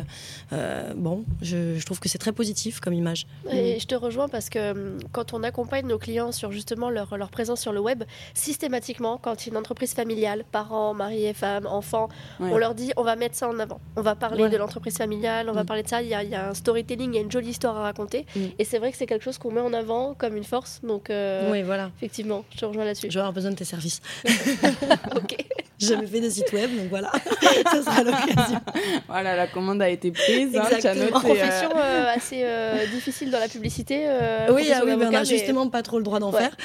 euh, 0.52 0.94
bon, 0.96 1.26
je, 1.42 1.84
trouve 1.84 2.00
que 2.00 2.10
c'est 2.10 2.18
très 2.18 2.32
positif 2.32 2.80
comme 2.80 2.94
image. 2.94 3.26
Et 3.52 3.76
mm. 3.76 3.80
je 3.80 3.88
te 3.88 3.96
rejoins 3.96 4.30
parce 4.30 4.50
que 4.50 4.72
hum, 4.72 4.98
quand 5.12 5.34
on 5.34 5.44
accompagne 5.44 5.88
nos 5.88 5.98
clients 5.98 6.32
sur 6.32 6.52
justement 6.52 6.90
leur, 6.90 7.18
leur 7.18 7.30
présence 7.30 7.62
sur 7.62 7.74
le 7.74 7.80
web, 7.80 8.04
systématiquement, 8.34 9.18
quand 9.22 9.48
une 9.48 9.58
entreprise 9.58 9.94
familiale, 9.94 10.46
parents, 10.52 10.94
mariés, 10.94 11.34
femmes, 11.34 11.68
enfants, 11.68 12.10
on 12.40 12.58
leur 12.58 12.76
dit 12.76 12.92
on 12.98 13.04
va 13.04 13.16
mettre 13.16 13.36
ça 13.36 13.50
en 13.50 13.60
avant. 13.60 13.80
On 13.96 14.02
va 14.02 14.16
parler 14.16 14.50
de 14.50 14.58
l'entreprise 14.58 14.98
familiale, 14.98 15.50
on 15.50 15.54
va 15.54 15.64
mm. 15.64 15.66
parler 15.66 15.84
de 15.84 15.88
ça. 15.88 16.02
Il 16.02 16.10
y, 16.10 16.14
a, 16.14 16.24
il 16.24 16.30
y, 16.30 16.36
a, 16.36 16.50
un 16.50 16.54
storytelling, 16.54 17.12
il 17.14 17.16
y 17.16 17.20
a 17.20 17.22
une 17.22 17.32
jolie 17.32 17.50
histoire 17.50 17.78
à 17.78 17.84
raconter. 17.84 18.26
Et 18.60 18.64
c'est 18.64 18.80
vrai 18.80 18.92
que 18.92 18.98
c'est 18.98 19.06
quelque 19.06 19.24
chose 19.24 19.38
qu'on 19.38 19.52
met 19.52 19.62
en 19.62 19.74
avant 19.74 20.14
comme 20.14 20.38
une 20.38 20.44
force. 20.44 20.82
Donc, 20.84 21.10
oui, 21.10 21.62
voilà. 21.64 21.92
effectivement 21.98 22.43
je 22.52 22.58
te 22.58 22.66
rejoins 22.66 22.86
là-dessus. 22.86 23.08
Je 23.10 23.14
vais 23.14 23.20
avoir 23.20 23.34
besoin 23.34 23.52
de 23.52 23.56
tes 23.56 23.66
services. 23.66 24.02
ok. 25.16 25.36
J'ai 25.80 25.88
jamais 25.88 26.08
fait 26.08 26.22
de 26.22 26.30
site 26.30 26.54
web, 26.54 26.70
donc 26.78 26.88
voilà, 26.90 27.12
ça 27.66 27.84
sera 27.84 28.04
l'occasion. 28.04 28.60
Voilà, 29.08 29.36
la 29.36 29.48
commande 29.48 29.82
a 29.82 29.90
été 29.90 30.12
prise. 30.12 30.56
Hein, 30.56 30.64
Exactement. 30.72 31.18
Hein, 31.18 31.20
Profession 31.20 31.70
euh, 31.76 32.14
assez 32.16 32.42
euh, 32.44 32.86
difficile 32.88 33.32
dans 33.32 33.40
la 33.40 33.48
publicité. 33.48 34.06
Euh, 34.08 34.48
oui, 34.52 34.70
ah, 34.74 34.82
oui 34.86 34.96
mais 34.98 35.08
on 35.08 35.12
n'a 35.12 35.24
justement 35.24 35.68
pas 35.70 35.82
trop 35.82 35.98
le 35.98 36.04
droit 36.04 36.20
d'en 36.20 36.32
faire. 36.32 36.56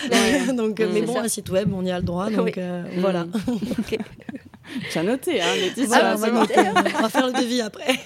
donc, 0.55 0.79
mais 0.81 1.03
bon, 1.03 1.19
un 1.19 1.29
site 1.29 1.51
web, 1.51 1.73
on 1.75 1.85
y 1.85 1.91
a 1.91 1.99
le 1.99 2.05
droit, 2.05 2.31
donc 2.31 2.59
voilà. 2.99 3.27
Ok. 3.79 3.99
Tu 4.91 4.99
as 4.99 5.03
noté, 5.03 5.41
hein, 5.41 5.55
Laetitia. 5.57 5.99
Ah, 6.03 6.13
on, 6.15 6.19
va 6.19 6.31
noter, 6.31 6.59
hein. 6.59 6.75
on 6.99 7.03
va 7.03 7.09
faire 7.09 7.27
le 7.27 7.33
devis 7.33 7.63
après. 7.63 7.99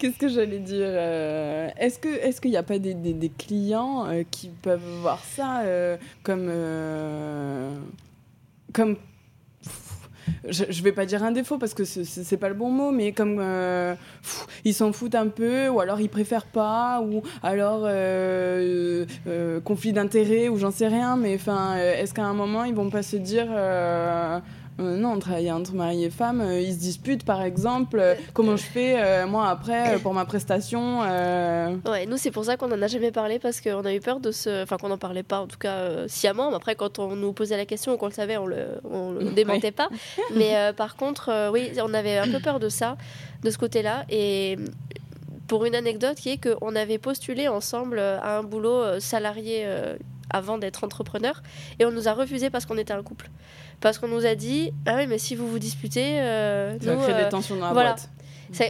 Euh, 0.00 0.06
qu'est-ce 0.06 0.18
que 0.18 0.28
j'allais 0.28 0.58
dire 0.58 0.88
euh, 0.88 1.68
Est-ce 1.78 2.06
est-ce 2.06 2.40
qu'il 2.40 2.50
n'y 2.50 2.56
a 2.56 2.62
pas 2.62 2.78
des, 2.78 3.32
clients 3.38 4.06
euh, 4.06 4.22
qui 4.30 4.48
peuvent 4.48 4.80
voir 5.02 5.22
ça 5.24 5.62
comme 6.22 6.50
comme 8.72 8.96
je, 10.48 10.64
je 10.68 10.82
vais 10.82 10.92
pas 10.92 11.06
dire 11.06 11.24
un 11.24 11.32
défaut 11.32 11.58
parce 11.58 11.74
que 11.74 11.84
c'est 11.84 12.36
pas 12.36 12.48
le 12.48 12.54
bon 12.54 12.70
mot, 12.70 12.92
mais 12.92 13.12
comme 13.12 13.42
ils 14.64 14.74
s'en 14.74 14.92
foutent 14.92 15.14
un 15.14 15.28
peu, 15.28 15.68
ou 15.68 15.80
alors 15.80 16.00
ils 16.00 16.08
préfèrent 16.08 16.46
pas, 16.46 17.02
ou 17.02 17.22
alors 17.42 17.82
conflit 19.64 19.92
d'intérêt, 19.92 20.48
ou 20.48 20.56
j'en 20.56 20.70
sais 20.70 20.88
rien, 20.88 21.16
mais 21.16 21.34
enfin, 21.34 21.76
est-ce 21.76 22.14
qu'à 22.14 22.24
un 22.24 22.34
moment 22.34 22.64
ils 22.64 22.74
vont 22.74 22.90
pas 22.90 23.02
se 23.02 23.16
dire 23.16 23.48
euh, 24.78 24.96
non, 24.96 25.12
on 25.12 25.18
travaille 25.18 25.50
entre 25.50 25.74
mari 25.74 26.04
et 26.04 26.10
femme, 26.10 26.40
euh, 26.40 26.60
ils 26.60 26.72
se 26.72 26.78
disputent 26.78 27.24
par 27.24 27.42
exemple. 27.42 27.98
Euh, 27.98 28.14
comment 28.32 28.56
je 28.56 28.62
fais 28.62 29.26
moi 29.26 29.48
après 29.48 29.98
pour 29.98 30.14
ma 30.14 30.24
prestation 30.24 31.00
Ouais, 31.00 32.06
nous 32.06 32.16
c'est 32.16 32.30
pour 32.30 32.44
ça 32.44 32.56
qu'on 32.56 32.68
n'en 32.68 32.80
a 32.80 32.86
jamais 32.86 33.12
parlé 33.12 33.38
parce 33.38 33.60
qu'on 33.60 33.84
a 33.84 33.94
eu 33.94 34.00
peur 34.00 34.20
de 34.20 34.30
se. 34.30 34.62
Enfin, 34.62 34.76
qu'on 34.78 34.88
n'en 34.88 34.98
parlait 34.98 35.22
pas 35.22 35.40
en 35.40 35.46
tout 35.46 35.58
cas 35.58 36.08
sciemment. 36.08 36.54
Après, 36.54 36.74
quand 36.74 36.98
on 36.98 37.16
nous 37.16 37.32
posait 37.32 37.56
la 37.56 37.66
question 37.66 37.92
ou 37.92 37.96
qu'on 37.96 38.06
le 38.06 38.12
savait, 38.12 38.36
on 38.36 38.46
le, 38.46 38.80
le 38.84 39.30
démentait 39.32 39.72
pas. 39.72 39.88
Mais 40.34 40.72
par 40.76 40.96
contre, 40.96 41.50
oui, 41.52 41.70
on 41.82 41.92
avait 41.94 42.18
un 42.18 42.28
peu 42.28 42.40
peur 42.40 42.60
de 42.60 42.68
ça, 42.68 42.96
de 43.42 43.50
ce 43.50 43.58
côté-là. 43.58 44.04
Et 44.08 44.56
pour 45.46 45.64
une 45.64 45.74
anecdote 45.74 46.16
qui 46.16 46.30
est 46.30 46.38
qu'on 46.38 46.74
avait 46.76 46.98
postulé 46.98 47.48
ensemble 47.48 47.98
à 47.98 48.38
un 48.38 48.42
boulot 48.42 49.00
salarié 49.00 49.66
avant 50.30 50.58
d'être 50.58 50.84
entrepreneur. 50.84 51.42
Et 51.78 51.84
on 51.84 51.90
nous 51.90 52.08
a 52.08 52.12
refusé 52.12 52.50
parce 52.50 52.66
qu'on 52.66 52.78
était 52.78 52.92
un 52.92 53.02
couple. 53.02 53.28
Parce 53.80 53.98
qu'on 53.98 54.08
nous 54.08 54.26
a 54.26 54.34
dit 54.34 54.72
Ah 54.86 54.96
oui, 54.96 55.06
mais 55.06 55.18
si 55.18 55.34
vous 55.34 55.48
vous 55.48 55.58
disputez. 55.58 56.16
ça 56.80 56.96
crée 56.96 57.24
des 57.24 57.28
tensions 57.28 57.56
dans 57.56 57.66
la 57.66 57.72
voilà. 57.72 57.90
boîte. 57.90 58.10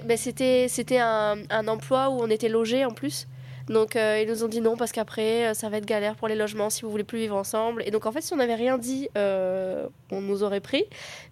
Ben, 0.05 0.16
c'était 0.16 0.66
c'était 0.68 0.99
un, 0.99 1.38
un, 1.49 1.68
emploi 1.68 2.11
où 2.11 2.20
on 2.20 2.29
était 2.29 2.49
logé 2.49 2.85
en 2.85 2.90
plus. 2.90 3.27
Donc 3.68 3.94
euh, 3.94 4.20
ils 4.20 4.29
nous 4.29 4.42
ont 4.42 4.49
dit 4.49 4.61
non 4.61 4.77
parce 4.77 4.90
qu'après 4.90 5.46
euh, 5.46 5.55
ça 5.55 5.68
va 5.68 5.77
être 5.77 5.87
galère 5.87 6.16
pour 6.16 6.27
les 6.27 6.35
logements 6.35 6.70
si 6.70 6.83
vous 6.83 6.90
voulez 6.90 7.05
plus 7.05 7.18
vivre 7.18 7.37
ensemble. 7.37 7.85
Et 7.87 7.90
donc 7.90 8.05
en 8.05 8.12
fait 8.12 8.20
si 8.20 8.33
on 8.33 8.37
n'avait 8.37 8.57
rien 8.57 8.79
dit, 8.79 9.09
euh, 9.16 9.87
on 10.11 10.20
nous 10.20 10.42
aurait 10.42 10.61
pris. 10.61 10.85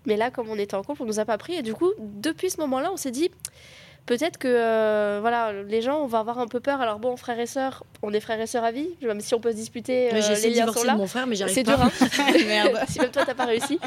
Mais 0.07 0.17
là 0.17 0.31
comme 0.31 0.49
on 0.49 0.57
était 0.57 0.77
en 0.77 0.83
couple, 0.83 1.03
on 1.03 1.07
nous 1.07 1.19
a 1.19 1.25
pas 1.25 1.37
pris. 1.37 1.55
Et 1.55 1.63
du 1.63 1.75
coup 1.75 1.91
depuis 1.99 2.51
ce 2.51 2.61
moment-là, 2.61 2.91
on 2.93 2.97
s'est 2.97 3.11
dit 3.11 3.31
peut-être 4.09 4.39
que 4.39 5.21
voilà 5.21 5.53
les 5.53 5.81
gens 5.81 6.03
on 6.03 6.07
va 6.07 6.19
avoir 6.19 6.41
un 6.41 6.49
peu 6.49 6.59
peur. 6.59 6.81
Alors 6.81 6.99
bon 6.99 7.17
frères 7.17 7.39
et 7.39 7.47
sœurs, 7.47 7.85
on 8.03 8.13
est 8.13 8.21
frères 8.21 8.41
et 8.41 8.49
sœurs 8.49 8.65
à 8.65 8.73
vie. 8.73 8.89
Même 9.03 9.21
si 9.21 9.35
on 9.35 9.41
peut 9.41 9.53
se 9.53 9.57
disputer, 9.57 10.09
j'ai 10.11 10.33
essayé 10.33 10.49
de 10.49 10.55
divorcer 10.55 10.89
de 10.89 10.97
mon 10.97 11.07
frère, 11.07 11.27
mais 11.27 11.37
j'arrive. 11.37 11.55
C'est 11.55 11.63
dur. 11.63 11.81
Hein 11.81 11.91
Merde. 12.47 12.81
si 12.89 12.99
même 12.99 13.11
toi 13.11 13.25
t'as 13.25 13.35
pas 13.35 13.47
réussi. 13.47 13.79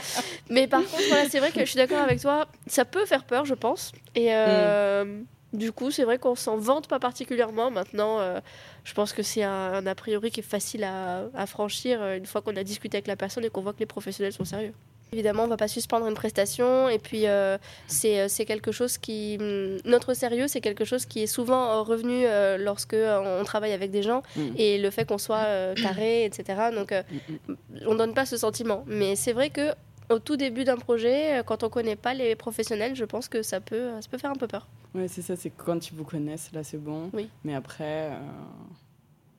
Mais 0.50 0.68
par 0.68 0.82
contre 0.82 1.04
voilà 1.10 1.28
c'est 1.30 1.40
vrai 1.40 1.52
que 1.52 1.60
je 1.60 1.66
suis 1.66 1.78
d'accord 1.78 2.00
avec 2.00 2.22
toi. 2.22 2.46
Ça 2.68 2.86
peut 2.86 3.06
faire 3.06 3.26
peur 3.26 3.44
je 3.46 3.56
pense. 3.56 3.92
Et 4.16 4.32
mm. 4.32 5.26
Du 5.54 5.74
coup, 5.74 5.92
c'est 5.92 6.06
vrai 6.06 6.18
qu'on 6.18 6.36
s'en 6.36 6.58
vante 6.58 6.88
pas 6.88 7.00
particulièrement. 7.00 7.72
Maintenant, 7.72 8.20
euh, 8.20 8.40
je 8.86 8.94
pense 8.94 9.12
que 9.12 9.22
c'est 9.22 9.44
un, 9.44 9.86
a 9.86 9.96
priori 9.96 10.32
qui 10.32 10.40
est 10.40 10.44
facile 10.44 10.86
à, 10.86 11.46
franchir 11.46 12.02
euh, 12.02 12.18
une 12.18 12.26
fois 12.26 12.42
qu'on 12.42 12.56
a 12.56 12.64
discuté 12.64 12.98
avec 12.98 13.08
la 13.08 13.18
personne 13.18 13.44
et 13.44 13.50
qu'on 13.50 13.62
voit 13.62 13.74
que 13.74 13.80
les 13.80 13.86
professionnels 13.86 14.32
sont 14.32 14.46
sérieux. 14.46 14.74
Évidemment, 15.14 15.44
on 15.44 15.48
ne 15.48 15.52
va 15.52 15.58
pas 15.58 15.68
suspendre 15.68 16.08
une 16.08 16.14
prestation 16.14 16.88
et 16.90 17.00
puis 17.00 17.28
euh, 17.28 17.58
c'est 17.88 18.46
quelque 18.46 18.72
chose 18.72 18.98
qui... 18.98 19.38
Mm, 19.38 19.90
notre 19.90 20.14
sérieux, 20.14 20.48
c'est 20.48 20.62
quelque 20.62 20.86
chose 20.86 21.06
qui 21.06 21.24
est 21.24 21.28
souvent 21.28 21.84
revenu 21.84 22.26
lorsque 22.60 22.96
on 22.96 23.44
travaille 23.44 23.74
avec 23.74 23.92
des 23.92 24.04
gens 24.04 24.24
mm. 24.36 24.42
et 24.58 24.78
le 24.78 24.90
fait 24.90 25.06
qu'on 25.06 25.18
soit 25.18 25.76
carré, 25.76 26.26
etc. 26.26 26.70
Donc, 26.74 26.92
mm, 26.92 27.54
on 27.88 27.94
ne 27.94 27.98
donne 27.98 28.14
pas 28.14 28.26
ce 28.26 28.38
sentiment. 28.38 28.84
Mais 28.88 29.16
c'est 29.16 29.34
vrai 29.34 29.50
que 29.50 29.74
au 30.12 30.20
tout 30.20 30.36
début 30.36 30.64
d'un 30.64 30.78
projet, 30.78 31.40
euh, 31.40 31.44
quand 31.44 31.64
on 31.64 31.68
ne 31.68 31.72
connaît 31.72 31.96
pas 31.96 32.14
les 32.14 32.36
professionnels, 32.36 32.96
je 32.96 33.06
pense 33.06 33.28
que 33.28 33.42
ça 33.42 33.60
peut, 33.60 33.90
ça 34.02 34.08
peut 34.10 34.18
faire 34.18 34.32
un 34.32 34.36
peu 34.36 34.48
peur. 34.48 34.68
Oui, 34.94 35.08
c'est 35.08 35.22
ça, 35.22 35.36
c'est 35.36 35.52
quand 35.52 35.90
ils 35.90 35.96
vous 35.96 36.04
connaissent, 36.04 36.52
là 36.52 36.64
c'est 36.64 36.78
bon. 36.78 37.10
Oui. 37.14 37.30
Mais 37.44 37.56
après. 37.56 38.12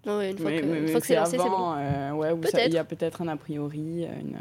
Euh... 0.06 0.30
Une 0.30 0.38
fois 0.88 1.00
que, 1.00 1.06
c'est 1.06 1.14
lancé, 1.14 1.38
c'est 1.38 1.48
bon. 1.48 1.74
Euh, 1.76 2.12
ouais, 2.12 2.34
il 2.66 2.72
y 2.72 2.78
a 2.78 2.84
peut-être 2.84 3.22
un 3.22 3.28
a 3.28 3.36
priori. 3.36 4.04
Une... 4.04 4.36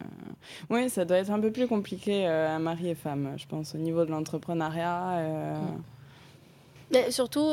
Oui, 0.70 0.90
ça 0.90 1.06
doit 1.06 1.18
être 1.18 1.32
un 1.32 1.40
peu 1.40 1.52
plus 1.52 1.68
compliqué 1.68 2.26
à 2.26 2.56
euh, 2.56 2.60
mari 2.60 2.90
et 2.90 2.96
femme, 2.96 3.34
je 3.38 3.46
pense, 3.46 3.76
au 3.76 3.78
niveau 3.78 4.06
de 4.06 4.12
l'entrepreneuriat. 4.12 5.24
Mais 6.92 7.12
surtout, 7.12 7.52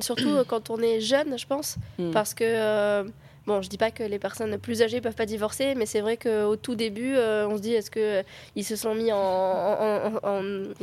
surtout 0.00 0.44
quand 0.46 0.70
on 0.70 0.78
est 0.78 1.00
jeune, 1.00 1.38
je 1.38 1.46
pense, 1.46 1.76
mm. 1.98 2.10
parce 2.10 2.34
que 2.34 3.04
Bon, 3.46 3.60
je 3.60 3.68
dis 3.68 3.78
pas 3.78 3.90
que 3.90 4.04
les 4.04 4.18
personnes 4.18 4.56
plus 4.58 4.82
âgées 4.82 5.00
peuvent 5.00 5.16
pas 5.16 5.26
divorcer, 5.26 5.74
mais 5.74 5.86
c'est 5.86 6.00
vrai 6.00 6.16
qu'au 6.16 6.54
tout 6.54 6.76
début, 6.76 7.14
euh, 7.16 7.48
on 7.48 7.56
se 7.56 7.62
dit 7.62 7.74
est-ce 7.74 7.90
que 7.90 8.20
euh, 8.20 8.22
ils 8.54 8.64
se 8.64 8.76
sont 8.76 8.94
mis 8.94 9.10
en, 9.12 10.18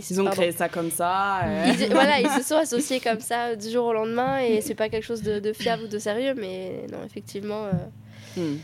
ils 0.10 0.22
ont 0.22 0.26
créé 0.26 0.52
ça 0.52 0.68
comme 0.68 0.92
ça. 0.92 1.46
Euh. 1.46 1.74
voilà, 1.92 2.20
ils 2.20 2.30
se 2.30 2.44
sont 2.44 2.56
associés 2.62 3.00
comme 3.00 3.22
ça 3.22 3.56
du 3.56 3.70
jour 3.70 3.86
au 3.86 3.94
lendemain 3.94 4.40
et 4.40 4.60
c'est 4.62 4.76
pas 4.76 4.90
quelque 4.90 5.06
chose 5.06 5.22
de, 5.22 5.54
fiable 5.54 5.84
ou 5.84 5.88
de 5.88 6.00
sérieux, 6.00 6.34
mais 6.38 6.86
non, 6.92 7.00
effectivement. 7.06 7.68
Hmm 8.36 8.58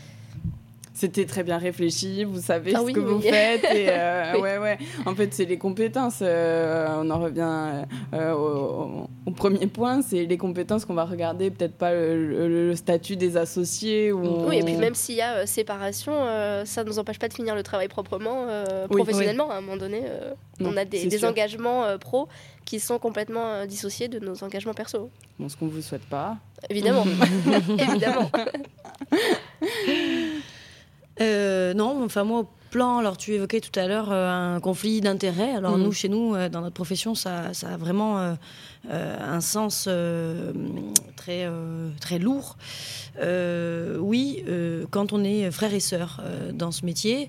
c'était 0.96 1.26
très 1.26 1.42
bien 1.42 1.58
réfléchi, 1.58 2.24
vous 2.24 2.40
savez 2.40 2.72
ah 2.74 2.80
ce 2.80 2.90
que 2.90 3.00
vous 3.00 3.20
faites. 3.20 3.64
Et, 3.64 3.88
euh, 3.90 4.32
ouais, 4.40 4.56
ouais. 4.56 4.78
En 5.04 5.14
fait, 5.14 5.34
c'est 5.34 5.44
les 5.44 5.58
compétences. 5.58 6.20
Euh, 6.22 6.86
on 6.98 7.10
en 7.10 7.20
revient 7.20 7.84
euh, 8.14 8.32
au, 8.32 9.30
premier 9.32 9.66
point, 9.66 10.00
c'est 10.00 10.24
les 10.24 10.38
compétences 10.38 10.86
qu'on 10.86 10.94
va 10.94 11.04
regarder, 11.04 11.50
peut-être 11.50 11.76
pas 11.76 11.92
le, 11.92 12.74
statut 12.74 13.16
des 13.16 13.36
associés. 13.36 14.10
Ou 14.10 14.48
Oui, 14.48 14.56
et 14.58 14.62
puis 14.62 14.76
même 14.76 14.94
s'il 14.94 15.16
y 15.16 15.20
a 15.20 15.46
séparation, 15.46 16.12
ça 16.64 16.82
ne 16.82 16.88
nous 16.88 16.98
empêche 16.98 17.18
pas 17.18 17.28
de 17.28 17.34
finir 17.34 17.54
le 17.54 17.62
travail 17.62 17.88
proprement, 17.88 18.46
professionnellement. 18.88 19.50
À 19.50 19.56
un 19.56 19.60
moment 19.60 19.76
donné, 19.76 20.02
on 20.60 20.78
a 20.78 20.86
des, 20.86 21.24
engagements 21.26 21.98
pro 21.98 22.28
qui 22.64 22.80
sont 22.80 22.98
complètement 22.98 23.66
dissociés 23.66 24.08
de 24.08 24.18
nos 24.18 24.42
engagements 24.42 24.74
perso. 24.74 25.10
Bon, 25.38 25.48
ce 25.50 25.56
qu'on 25.56 25.66
ne 25.66 25.70
vous 25.70 25.82
souhaite 25.82 26.06
pas. 26.06 26.38
Évidemment. 26.70 27.04
Évidemment. 27.78 28.30
Euh, 31.20 31.74
non, 31.74 32.04
enfin 32.04 32.24
moi, 32.24 32.40
au 32.40 32.48
plan, 32.70 32.98
alors 32.98 33.16
tu 33.16 33.32
évoquais 33.32 33.60
tout 33.60 33.78
à 33.78 33.86
l'heure 33.86 34.12
euh, 34.12 34.56
un 34.56 34.60
conflit 34.60 35.00
d'intérêts. 35.00 35.52
Alors 35.52 35.78
mm. 35.78 35.82
nous, 35.82 35.92
chez 35.92 36.08
nous, 36.08 36.34
euh, 36.34 36.48
dans 36.48 36.60
notre 36.60 36.74
profession, 36.74 37.14
ça, 37.14 37.54
ça 37.54 37.70
a 37.70 37.76
vraiment 37.76 38.36
un 38.88 39.40
sens 39.40 39.88
très, 41.16 41.50
très 42.00 42.18
lourd. 42.18 42.56
oui, 43.98 44.44
quand 44.90 45.12
on 45.12 45.24
est 45.24 45.50
frères 45.50 45.74
et 45.74 45.80
sœurs 45.80 46.22
dans 46.52 46.70
ce 46.70 46.84
métier, 46.84 47.28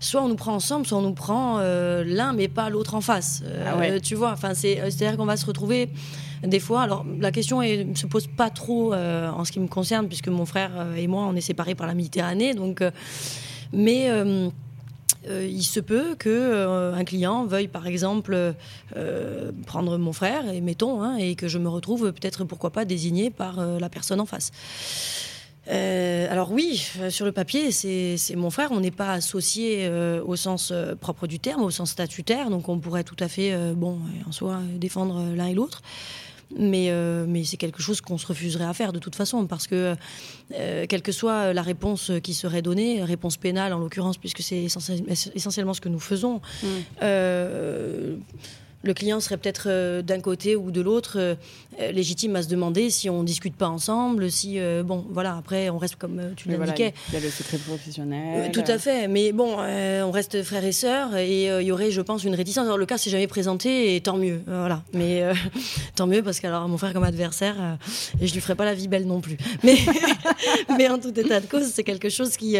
soit 0.00 0.22
on 0.22 0.28
nous 0.28 0.36
prend 0.36 0.54
ensemble, 0.54 0.86
soit 0.86 0.98
on 0.98 1.02
nous 1.02 1.14
prend 1.14 1.58
l'un, 1.58 2.32
mais 2.32 2.48
pas 2.48 2.70
l'autre 2.70 2.94
en 2.94 3.00
face. 3.00 3.42
Ah 3.64 4.00
tu 4.00 4.16
vois, 4.16 4.32
enfin, 4.32 4.54
c'est-à-dire 4.54 5.16
qu'on 5.16 5.26
va 5.26 5.36
se 5.36 5.46
retrouver 5.46 5.90
des 6.42 6.60
fois. 6.60 6.82
Alors 6.82 7.04
la 7.18 7.30
question 7.30 7.60
ne 7.60 7.94
se 7.94 8.06
pose 8.06 8.26
pas 8.26 8.50
trop 8.50 8.94
euh, 8.94 9.30
en 9.30 9.44
ce 9.44 9.52
qui 9.52 9.60
me 9.60 9.68
concerne, 9.68 10.08
puisque 10.08 10.28
mon 10.28 10.46
frère 10.46 10.72
euh, 10.76 10.94
et 10.94 11.06
moi, 11.06 11.24
on 11.24 11.34
est 11.34 11.40
séparés 11.40 11.74
par 11.74 11.86
la 11.86 11.94
Méditerranée. 11.94 12.54
Donc, 12.54 12.80
euh, 12.80 12.90
mais 13.72 14.08
il 15.28 15.62
se 15.62 15.80
peut 15.80 16.16
que 16.18 16.92
un 16.94 17.04
client 17.04 17.44
veuille, 17.44 17.68
par 17.68 17.86
exemple, 17.86 18.54
prendre 19.66 19.96
mon 19.96 20.12
frère, 20.12 20.48
et 20.48 20.60
mettons, 20.60 21.02
hein, 21.02 21.16
et 21.18 21.36
que 21.36 21.46
je 21.46 21.58
me 21.58 21.68
retrouve 21.68 22.12
peut-être, 22.12 22.42
pourquoi 22.44 22.70
pas, 22.70 22.84
désigné 22.84 23.30
par 23.30 23.64
la 23.64 23.88
personne 23.88 24.18
en 24.18 24.26
face. 24.26 24.50
alors 25.68 26.50
oui, 26.50 26.84
sur 27.10 27.26
le 27.26 27.32
papier, 27.32 27.70
c'est 27.70 28.34
mon 28.34 28.50
frère. 28.50 28.72
On 28.72 28.80
n'est 28.80 28.90
pas 28.90 29.12
associé 29.12 29.88
au 30.26 30.34
sens 30.34 30.72
propre 31.00 31.28
du 31.28 31.38
terme, 31.38 31.62
au 31.62 31.70
sens 31.70 31.90
statutaire, 31.90 32.50
donc 32.50 32.68
on 32.68 32.80
pourrait 32.80 33.04
tout 33.04 33.16
à 33.20 33.28
fait, 33.28 33.56
bon, 33.74 33.98
en 34.26 34.32
soi, 34.32 34.58
défendre 34.78 35.22
l'un 35.36 35.46
et 35.46 35.54
l'autre. 35.54 35.82
Mais, 36.58 36.90
euh, 36.90 37.26
mais 37.28 37.44
c'est 37.44 37.56
quelque 37.56 37.80
chose 37.80 38.00
qu'on 38.00 38.18
se 38.18 38.26
refuserait 38.26 38.64
à 38.64 38.74
faire 38.74 38.92
de 38.92 38.98
toute 38.98 39.14
façon, 39.14 39.46
parce 39.46 39.66
que 39.66 39.94
euh, 40.54 40.86
quelle 40.88 41.02
que 41.02 41.12
soit 41.12 41.52
la 41.52 41.62
réponse 41.62 42.10
qui 42.22 42.34
serait 42.34 42.62
donnée, 42.62 43.04
réponse 43.04 43.36
pénale 43.36 43.72
en 43.72 43.78
l'occurrence, 43.78 44.18
puisque 44.18 44.42
c'est 44.42 44.64
essentiellement 44.64 45.74
ce 45.74 45.80
que 45.80 45.88
nous 45.88 46.00
faisons, 46.00 46.40
mm. 46.62 46.66
euh, 47.02 48.16
le 48.82 48.94
client 48.94 49.20
serait 49.20 49.36
peut-être 49.36 50.00
d'un 50.00 50.20
côté 50.20 50.56
ou 50.56 50.70
de 50.70 50.80
l'autre 50.80 51.36
euh, 51.78 51.90
euh, 51.90 51.92
légitime 51.92 52.36
à 52.36 52.42
se 52.42 52.48
demander 52.48 52.90
si 52.90 53.08
on 53.10 53.22
discute 53.22 53.56
pas 53.56 53.68
ensemble, 53.68 54.30
si 54.30 54.58
bon 54.84 55.04
voilà 55.10 55.36
après 55.36 55.70
on 55.70 55.78
reste 55.78 55.96
comme 55.96 56.20
tu 56.36 56.48
l'indiquais. 56.48 56.94
il 57.08 57.14
y 57.14 57.16
a 57.16 57.20
le 57.20 57.30
secret 57.30 57.58
professionnel. 57.58 58.50
tout 58.52 58.64
à 58.66 58.78
fait, 58.78 59.08
mais 59.08 59.32
bon 59.32 59.56
on 59.58 60.10
reste 60.10 60.42
frères 60.42 60.64
et 60.64 60.72
sœurs 60.72 61.16
et 61.16 61.46
il 61.46 61.66
y 61.66 61.72
aurait 61.72 61.90
je 61.90 62.00
pense 62.00 62.24
une 62.24 62.34
réticence. 62.34 62.64
Alors 62.64 62.78
le 62.78 62.86
cas 62.86 62.98
s'est 62.98 63.10
jamais 63.10 63.26
présenté 63.26 63.96
et 63.96 64.00
tant 64.00 64.16
mieux, 64.16 64.42
voilà. 64.46 64.82
Mais 64.92 65.22
tant 65.96 66.06
mieux 66.06 66.22
parce 66.22 66.40
qu'alors 66.40 66.68
mon 66.68 66.78
frère 66.78 66.92
comme 66.92 67.04
adversaire 67.04 67.78
et 68.20 68.26
je 68.26 68.34
lui 68.34 68.40
ferai 68.40 68.54
pas 68.54 68.64
la 68.64 68.74
vie 68.74 68.88
belle 68.88 69.06
non 69.06 69.20
plus. 69.20 69.36
Mais 69.62 69.76
mais 70.76 70.88
en 70.88 70.98
tout 70.98 71.18
état 71.18 71.40
de 71.40 71.46
cause 71.46 71.70
c'est 71.72 71.84
quelque 71.84 72.08
chose 72.08 72.36
qui 72.36 72.56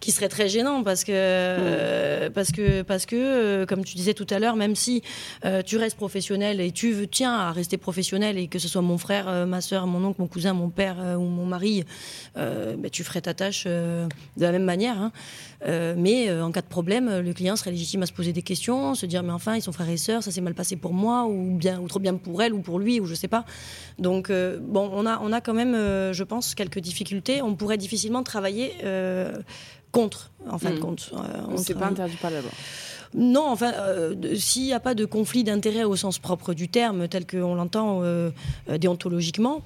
qui 0.00 0.12
serait 0.12 0.28
très 0.28 0.48
gênant 0.48 0.82
parce 0.82 1.04
que 1.04 2.28
parce 2.28 2.52
que 2.52 2.82
parce 2.82 3.06
que 3.06 3.64
comme 3.64 3.84
tu 3.84 3.96
disais 3.96 4.14
tout 4.14 4.26
à 4.30 4.38
l'heure 4.38 4.56
même 4.56 4.76
si 4.76 5.02
tu 5.66 5.76
restes 5.76 5.96
professionnel 5.96 6.60
et 6.60 6.72
tu 6.72 7.08
tiens 7.10 7.34
à 7.34 7.52
rester 7.52 7.76
professionnel 7.76 8.38
et 8.38 8.48
que 8.52 8.58
ce 8.58 8.68
soit 8.68 8.82
mon 8.82 8.98
frère, 8.98 9.28
euh, 9.28 9.46
ma 9.46 9.62
soeur, 9.62 9.86
mon 9.86 10.04
oncle, 10.04 10.20
mon 10.20 10.28
cousin, 10.28 10.52
mon 10.52 10.68
père 10.68 10.96
euh, 11.00 11.16
ou 11.16 11.22
mon 11.22 11.46
mari, 11.46 11.84
euh, 12.36 12.76
ben, 12.76 12.90
tu 12.90 13.02
ferais 13.02 13.22
ta 13.22 13.32
tâche 13.32 13.64
de 13.64 14.08
la 14.36 14.52
même 14.52 14.64
manière. 14.64 15.00
Hein. 15.00 15.12
mais 15.96 16.30
en 16.30 16.52
cas 16.52 16.60
de 16.60 16.66
problème, 16.66 17.20
le 17.20 17.32
client 17.32 17.56
serait 17.56 17.70
légitime 17.70 18.02
à 18.02 18.06
se 18.06 18.12
poser 18.12 18.32
des 18.32 18.42
questions, 18.42 18.94
se 18.94 19.06
dire 19.06 19.22
mais 19.22 19.32
enfin 19.32 19.56
ils 19.56 19.62
sont 19.62 19.72
frères 19.72 19.88
et 19.88 19.96
sœurs, 19.96 20.22
ça 20.22 20.30
s'est 20.30 20.40
mal 20.42 20.54
passé 20.54 20.76
pour 20.76 20.92
moi 20.92 21.24
ou 21.24 21.56
bien 21.56 21.80
ou 21.80 21.88
trop 21.88 22.00
bien 22.00 22.14
pour 22.14 22.42
elle 22.42 22.52
ou 22.52 22.60
pour 22.60 22.78
lui 22.78 23.00
ou 23.00 23.06
je 23.06 23.14
sais 23.14 23.28
pas. 23.28 23.44
Donc 23.98 24.30
bon, 24.30 24.90
on 24.92 25.06
a 25.06 25.18
on 25.22 25.32
a 25.32 25.40
quand 25.40 25.54
même, 25.54 25.74
je 26.12 26.24
pense, 26.24 26.54
quelques 26.54 26.80
difficultés. 26.80 27.40
On 27.40 27.54
pourrait 27.54 27.78
difficilement 27.78 28.22
travailler 28.22 28.74
contre, 29.92 30.30
en 30.50 30.58
fin 30.58 30.70
de 30.70 30.76
hmm. 30.76 30.80
compte. 30.80 31.12
on 31.12 31.52
ne 31.52 31.74
pas 31.78 31.86
interdit 31.86 32.16
par 32.16 32.30
la 32.30 32.40
loi. 32.40 32.50
Non, 33.14 33.46
enfin, 33.48 33.72
euh, 33.76 34.14
s'il 34.36 34.62
n'y 34.62 34.72
a 34.72 34.80
pas 34.80 34.94
de 34.94 35.04
conflit 35.04 35.44
d'intérêt 35.44 35.84
au 35.84 35.96
sens 35.96 36.18
propre 36.18 36.54
du 36.54 36.68
terme, 36.68 37.08
tel 37.08 37.26
qu'on 37.26 37.54
l'entend 37.54 38.00
euh, 38.02 38.30
euh, 38.70 38.78
déontologiquement, 38.78 39.62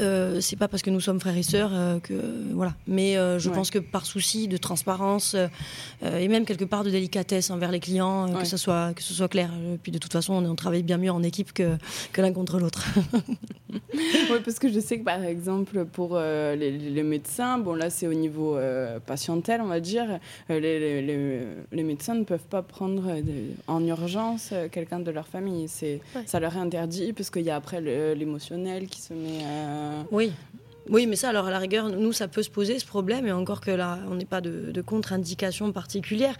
euh, 0.00 0.40
c'est 0.40 0.56
pas 0.56 0.68
parce 0.68 0.82
que 0.82 0.90
nous 0.90 1.00
sommes 1.00 1.20
frères 1.20 1.36
et 1.36 1.42
sœurs 1.42 1.70
euh, 1.72 1.98
que 1.98 2.14
voilà. 2.52 2.74
Mais 2.86 3.16
euh, 3.16 3.38
je 3.38 3.50
pense 3.50 3.70
que 3.70 3.78
par 3.78 4.06
souci 4.06 4.48
de 4.48 4.56
transparence 4.56 5.36
et 6.02 6.28
même 6.28 6.44
quelque 6.44 6.64
part 6.64 6.84
de 6.84 6.90
délicatesse 6.90 7.50
envers 7.50 7.70
les 7.70 7.80
clients, 7.80 8.32
que 8.32 8.46
ce 8.46 8.56
soit 8.56 8.94
que 8.94 9.02
ce 9.02 9.12
soit 9.12 9.28
clair. 9.28 9.50
puis 9.82 9.92
de 9.92 9.98
toute 9.98 10.12
façon, 10.12 10.34
on, 10.34 10.54
travaille 10.54 10.82
bien 10.82 10.98
mieux 10.98 11.10
en 11.10 11.22
équipe 11.22 11.52
que, 11.52 11.76
que 12.12 12.20
l'un 12.20 12.32
contre 12.32 12.58
l'autre. 12.58 12.86
oui, 13.72 14.38
parce 14.44 14.58
que 14.58 14.70
je 14.70 14.80
sais 14.80 14.98
que 14.98 15.04
par 15.04 15.24
exemple 15.24 15.84
pour 15.84 16.18
les, 16.18 17.02
médecins, 17.02 17.58
bon 17.58 17.74
là 17.74 17.90
c'est 17.90 18.06
au 18.06 18.14
niveau 18.14 18.58
patientel, 19.06 19.60
on 19.60 19.66
va 19.66 19.80
dire, 19.80 20.18
les, 20.48 21.02
les, 21.72 21.82
médecins 21.82 22.14
ne 22.14 22.24
peuvent 22.24 22.46
pas 22.48 22.62
prendre 22.62 23.16
en 23.66 23.84
urgence 23.86 24.52
quelqu'un 24.70 25.00
de 25.00 25.10
leur 25.10 25.26
famille. 25.26 25.68
C'est 25.68 26.00
ça 26.26 26.40
leur 26.40 26.56
est 26.56 26.60
interdit 26.60 27.12
parce 27.12 27.30
qu'il 27.30 27.42
y 27.42 27.50
a 27.50 27.56
après 27.56 27.80
l'émotionnel 28.14 28.86
qui 28.86 29.00
se 29.00 29.14
met 29.14 29.40
oui. 30.10 30.32
Oui, 30.88 31.06
mais 31.06 31.16
ça, 31.16 31.28
alors 31.28 31.46
à 31.46 31.50
la 31.50 31.58
rigueur, 31.58 31.88
nous, 31.88 32.12
ça 32.12 32.28
peut 32.28 32.42
se 32.42 32.50
poser 32.50 32.78
ce 32.78 32.84
problème, 32.84 33.26
et 33.26 33.32
encore 33.32 33.60
que 33.60 33.70
là, 33.70 33.98
on 34.10 34.16
n'est 34.16 34.24
pas 34.24 34.40
de, 34.40 34.82
contre-indication 34.82 35.72
particulière. 35.72 36.36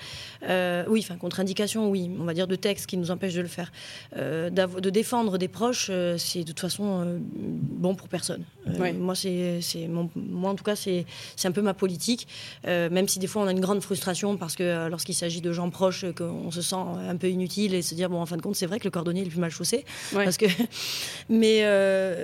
Euh, 0.49 0.85
oui, 0.89 1.01
enfin, 1.05 1.17
contre-indication, 1.17 1.89
oui, 1.89 2.11
on 2.19 2.25
va 2.25 2.35
dire 2.35 2.49
de 2.49 2.57
texte 2.57 2.87
qui 2.87 2.97
nous 2.97 3.11
empêche 3.11 3.35
de 3.35 3.41
le 3.41 3.49
faire. 3.49 3.71
Euh, 4.17 4.51
de 4.51 4.91
défendre 4.91 5.39
des 5.39 5.49
proches, 5.49 5.89
euh, 5.91 6.19
c'est 6.19 6.41
de 6.41 6.47
toute 6.47 6.61
façon 6.61 7.21
bon 7.35 7.95
pour 7.95 8.09
personne. 8.09 8.43
Moi, 8.67 9.15
c'est, 9.15 9.61
moi, 9.89 10.51
en 10.51 10.55
tout 10.55 10.65
cas, 10.65 10.77
c'est, 10.77 11.07
c'est 11.37 11.49
un 11.49 11.53
peu 11.53 11.63
ma 11.63 11.75
politique, 11.75 12.27
même 12.65 13.09
si 13.09 13.19
des 13.19 13.27
fois 13.27 13.43
on 13.43 13.47
a 13.47 13.53
une 13.53 13.61
grande 13.61 13.83
frustration 13.83 14.37
parce 14.37 14.57
que 14.57 14.89
lorsqu'il 14.89 15.15
s'agit 15.15 15.41
de 15.41 15.53
gens 15.53 15.71
proches, 15.71 16.05
qu'on 16.17 16.51
se 16.51 16.63
sent 16.63 16.77
un 16.77 17.17
peu 17.17 17.29
inutile 17.29 17.75
et 17.75 17.83
se 17.83 17.95
dire, 17.95 18.11
bon, 18.11 18.21
en 18.21 18.27
fin 18.27 18.37
de 18.37 18.43
compte, 18.43 18.57
c'est 18.57 18.67
vrai 18.67 18.79
que 18.79 18.85
le 18.85 18.91
cordonnier 18.91 19.23
est 19.23 19.27
le 19.27 19.31
plus 19.31 19.41
mal 19.41 19.51
chaussé. 19.51 19.85
Parce 20.13 20.37
que... 20.37 20.47
mais, 21.29 21.63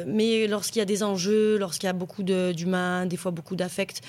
mais 0.07 0.47
lorsqu'il 0.47 0.81
y 0.81 0.83
a 0.83 0.87
des 0.87 1.03
enjeux, 1.03 1.59
lorsqu'il 1.59 1.87
y 1.87 1.91
a 1.91 1.93
beaucoup 1.93 2.08
beaucoup 2.09 2.23
d'humains, 2.23 3.05
des 3.05 3.19
fois 3.19 3.33
beaucoup 3.33 3.55
d'affect. 3.55 4.01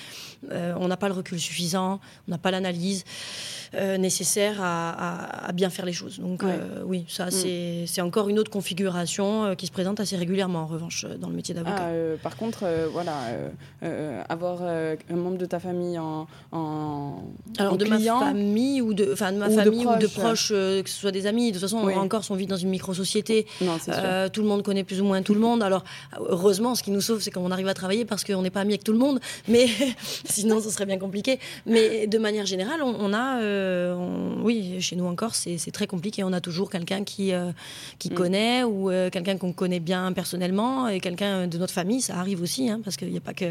Euh, 0.52 0.74
on 0.80 0.88
n'a 0.88 0.96
pas 0.96 1.10
le 1.10 1.14
recul 1.14 1.38
suffisant, 1.38 2.00
on 2.28 2.32
n'a 2.32 2.38
pas 2.38 2.50
l'analyse 2.50 3.04
euh, 3.76 3.98
nécessaire 3.98 4.60
à, 4.62 5.52
bien 5.54 5.70
faire 5.70 5.86
les 5.86 5.94
choses. 5.94 6.20
Donc 6.20 6.44
euh, 6.44 6.82
oui, 6.86 7.06
ça 7.10 7.26
mm. 7.26 7.86
c'est 7.86 8.02
encore 8.02 8.30
une 8.30 8.40
autre 8.40 8.52
configuration 8.52 9.54
qui 9.56 9.68
se 9.68 9.72
présente 9.72 10.00
assez 10.00 10.16
régulièrement 10.16 10.60
en 10.60 10.68
revanche 10.68 11.06
dans 11.20 11.28
le 11.28 11.36
métier 11.36 11.54
d'avocat. 11.54 11.90
Ah, 11.90 12.18
par 12.24 12.38
contre, 12.38 12.64
voilà, 12.94 13.16
avoir 14.30 14.62
un 14.64 15.16
membre 15.16 15.38
de 15.38 15.46
ta 15.46 15.60
famille 15.60 16.00
en, 16.00 16.28
en 16.54 17.24
alors 17.58 17.78
de 17.78 17.86
ma 17.86 18.00
famille 18.00 18.82
ou 18.82 18.94
de 18.94 19.10
enfin 19.12 19.34
de 19.34 19.38
ma 19.38 19.50
famille 19.50 19.86
ou 19.86 19.98
de 19.98 20.08
proches, 20.08 20.50
que 20.50 20.84
ce 20.90 21.00
soit 21.00 21.12
des 21.12 21.26
amis. 21.26 21.52
De 21.52 21.60
toute 21.60 21.64
façon, 21.64 21.84
oui. 21.84 21.96
encore, 21.96 22.24
on 22.30 22.36
vit 22.36 22.48
dans 22.48 22.58
une 22.58 22.70
micro 22.70 22.94
société. 22.94 23.46
tout 23.60 24.42
le 24.42 24.48
monde 24.48 24.64
connaît 24.64 24.86
plus 24.86 25.02
ou 25.02 25.06
moins 25.06 25.22
tout 25.22 25.34
le 25.34 25.42
monde. 25.42 25.62
Alors 25.62 25.84
heureusement, 26.30 26.76
ce 26.76 26.84
qui 26.84 26.92
nous 26.92 27.02
sauve, 27.02 27.20
c'est 27.22 27.32
quand 27.32 27.42
on 27.42 27.52
arrive 27.52 27.68
à 27.68 27.74
travailler 27.74 27.89
parce 28.08 28.24
qu'on 28.24 28.42
n'est 28.42 28.50
pas 28.50 28.62
amis 28.62 28.74
avec 28.74 28.84
tout 28.84 28.94
le 28.94 28.98
monde. 28.98 29.20
Mais 29.48 29.68
sinon 30.26 30.62
ce 30.62 30.70
serait 30.70 30.86
bien 30.86 30.98
compliqué. 30.98 31.40
Mais 31.66 32.08
de 32.08 32.18
manière 32.18 32.46
générale, 32.46 32.82
on, 32.84 33.14
a, 33.14 33.42
euh, 33.42 34.36
oui, 34.42 34.82
chez 34.82 34.96
nous 34.96 35.06
encore, 35.06 35.36
c'est 35.36 35.72
très 35.72 35.88
compliqué. 35.88 36.24
On 36.24 36.34
a 36.34 36.42
toujours 36.42 36.70
quelqu'un 36.70 37.04
qui, 37.04 37.34
euh, 37.34 37.52
qui 37.98 38.12
mm. 38.12 38.14
connaît 38.14 38.64
ou 38.64 38.90
euh, 38.90 39.10
quelqu'un 39.10 39.38
qu'on 39.38 39.54
connaît 39.54 39.80
bien 39.80 40.12
personnellement 40.14 40.88
et 40.88 41.00
quelqu'un 41.00 41.48
de 41.48 41.58
notre 41.58 41.74
famille, 41.74 42.02
ça 42.02 42.18
arrive 42.18 42.42
aussi, 42.42 42.70
hein, 42.70 42.82
parce 42.84 42.98
qu'il 42.98 43.10
n'y 43.10 43.18
a 43.18 43.22
pas 43.22 43.34
que 43.34 43.46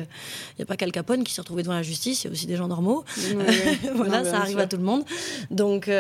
il 0.58 0.62
a 0.62 0.66
pas 0.66 0.76
qu'Al 0.76 0.92
Capone 0.92 1.24
qui 1.24 1.32
s'est 1.32 1.40
retrouvé 1.40 1.62
devant 1.62 1.74
la 1.74 1.82
justice, 1.82 2.24
il 2.24 2.26
y 2.26 2.30
a 2.30 2.32
aussi 2.32 2.46
des 2.46 2.56
gens 2.56 2.68
normaux. 2.68 3.04
voilà, 3.94 4.24
ça 4.24 4.38
arrive 4.38 4.58
à 4.58 4.66
tout 4.66 4.76
le 4.76 4.82
monde. 4.82 5.04
Donc, 5.50 5.90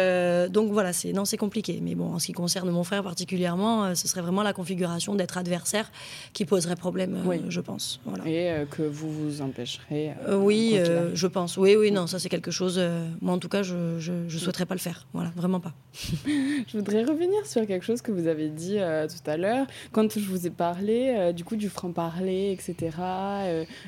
donc 0.50 0.72
voilà, 0.72 0.92
c'est 0.92 1.12
non, 1.12 1.24
c'est 1.24 1.36
compliqué. 1.36 1.80
Mais 1.82 1.94
bon, 1.94 2.14
en 2.14 2.18
ce 2.18 2.26
qui 2.26 2.32
concerne 2.32 2.70
mon 2.70 2.84
frère 2.84 3.02
particulièrement, 3.02 3.94
ce 3.94 4.08
serait 4.08 4.20
vraiment 4.20 4.42
la 4.42 4.52
configuration 4.52 5.14
d'être 5.14 5.38
adversaire 5.38 5.90
qui 6.32 6.44
poserait 6.44 6.76
problème, 6.76 7.18
je 7.48 7.60
pense. 7.60 8.00
Voilà. 8.04 8.27
Et 8.28 8.66
que 8.70 8.82
vous 8.82 9.10
vous 9.10 9.42
empêcherez. 9.42 10.12
oui, 10.30 10.74
euh, 10.76 11.14
je 11.14 11.26
pense. 11.26 11.56
Oui, 11.56 11.76
oui, 11.76 11.90
non, 11.90 12.06
ça 12.06 12.18
c'est 12.18 12.28
quelque 12.28 12.50
chose. 12.50 12.76
Euh, 12.78 13.08
moi, 13.20 13.34
en 13.34 13.38
tout 13.38 13.48
cas, 13.48 13.62
je, 13.62 13.74
ne 13.74 14.28
souhaiterais 14.28 14.66
pas 14.66 14.74
le 14.74 14.80
faire. 14.80 15.06
Voilà, 15.12 15.30
vraiment 15.34 15.60
pas. 15.60 15.72
je 15.94 16.76
voudrais 16.76 17.04
revenir 17.04 17.46
sur 17.46 17.66
quelque 17.66 17.84
chose 17.84 18.02
que 18.02 18.12
vous 18.12 18.26
avez 18.26 18.48
dit 18.48 18.78
euh, 18.78 19.06
tout 19.06 19.30
à 19.30 19.36
l'heure. 19.36 19.66
Quand 19.92 20.18
je 20.18 20.26
vous 20.26 20.46
ai 20.46 20.50
parlé 20.50 21.32
du 21.32 21.44
coup 21.44 21.56
du 21.56 21.68
franc-parler, 21.68 22.52
etc., 22.52 22.90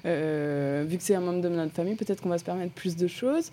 vu 0.04 0.96
que 0.96 1.02
c'est 1.02 1.14
un 1.14 1.20
membre 1.20 1.42
de 1.42 1.48
notre 1.48 1.72
famille, 1.72 1.96
peut-être 1.96 2.22
qu'on 2.22 2.28
va 2.28 2.38
se 2.38 2.44
permettre 2.44 2.72
plus 2.72 2.96
de 2.96 3.06
choses. 3.06 3.50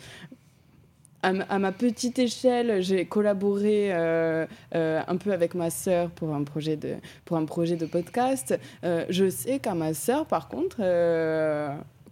À, 1.23 1.59
ma 1.59 1.71
petite 1.71 2.19
échelle, 2.19 2.81
j'ai 2.81 3.05
collaboré 3.05 3.91
un 3.91 5.17
peu 5.17 5.33
avec 5.33 5.55
ma 5.55 5.69
sœur 5.69 6.09
pour 6.11 6.33
un 6.33 6.43
projet 6.43 6.77
de, 6.77 6.95
pour 7.25 7.37
un 7.37 7.45
projet 7.45 7.75
de 7.75 7.85
podcast. 7.85 8.57
je 8.83 9.29
sais 9.29 9.59
qu'à 9.59 9.73
ma 9.73 9.93
sœur, 9.93 10.25
par 10.25 10.47
contre, 10.47 10.77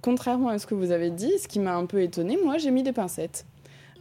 contrairement 0.02 0.50
à 0.50 0.60
ce 0.60 0.68
que 0.68 0.76
vous 0.76 0.92
avez 0.92 1.12
dit, 1.12 1.32
ce 1.40 1.48
qui 1.48 1.60
m'a 1.60 1.76
un 1.76 1.86
peu 1.86 2.02
étonnée, 2.02 2.38
moi 2.44 2.58
j'ai 2.58 2.72
mis 2.72 2.84
des 2.84 2.94
pincettes. 2.94 3.46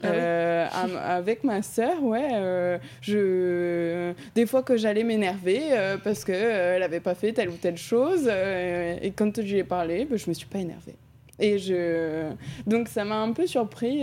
Ah 0.03 0.07
euh, 0.07 0.69
avec 1.03 1.45
ma 1.45 1.63
sœur, 1.63 2.03
ouais, 2.03 2.29
euh, 2.35 2.79
je... 3.01 4.13
des 4.35 4.47
fois 4.47 4.63
que 4.63 4.77
j'allais 4.77 5.05
m'énerver 5.05 5.63
euh, 5.73 5.97
parce 6.03 6.25
qu'elle 6.25 6.81
n'avait 6.81 7.01
pas 7.01 7.15
fait 7.15 7.33
telle 7.33 7.49
ou 7.49 7.57
telle 7.57 7.79
chose, 7.79 8.29
et 8.29 9.13
quand 9.17 9.37
je 9.37 9.53
lui 9.53 9.59
ai 9.59 9.65
parlé, 9.65 10.05
ben, 10.05 10.19
je 10.19 10.29
me 10.29 10.35
suis 10.35 10.47
pas 10.47 10.59
énervée. 10.59 10.97
Et 11.39 11.59
je... 11.59 12.31
Donc 12.67 12.89
ça 12.89 13.05
m'a 13.05 13.17
un 13.17 13.33
peu 13.33 13.47
surpris. 13.47 14.03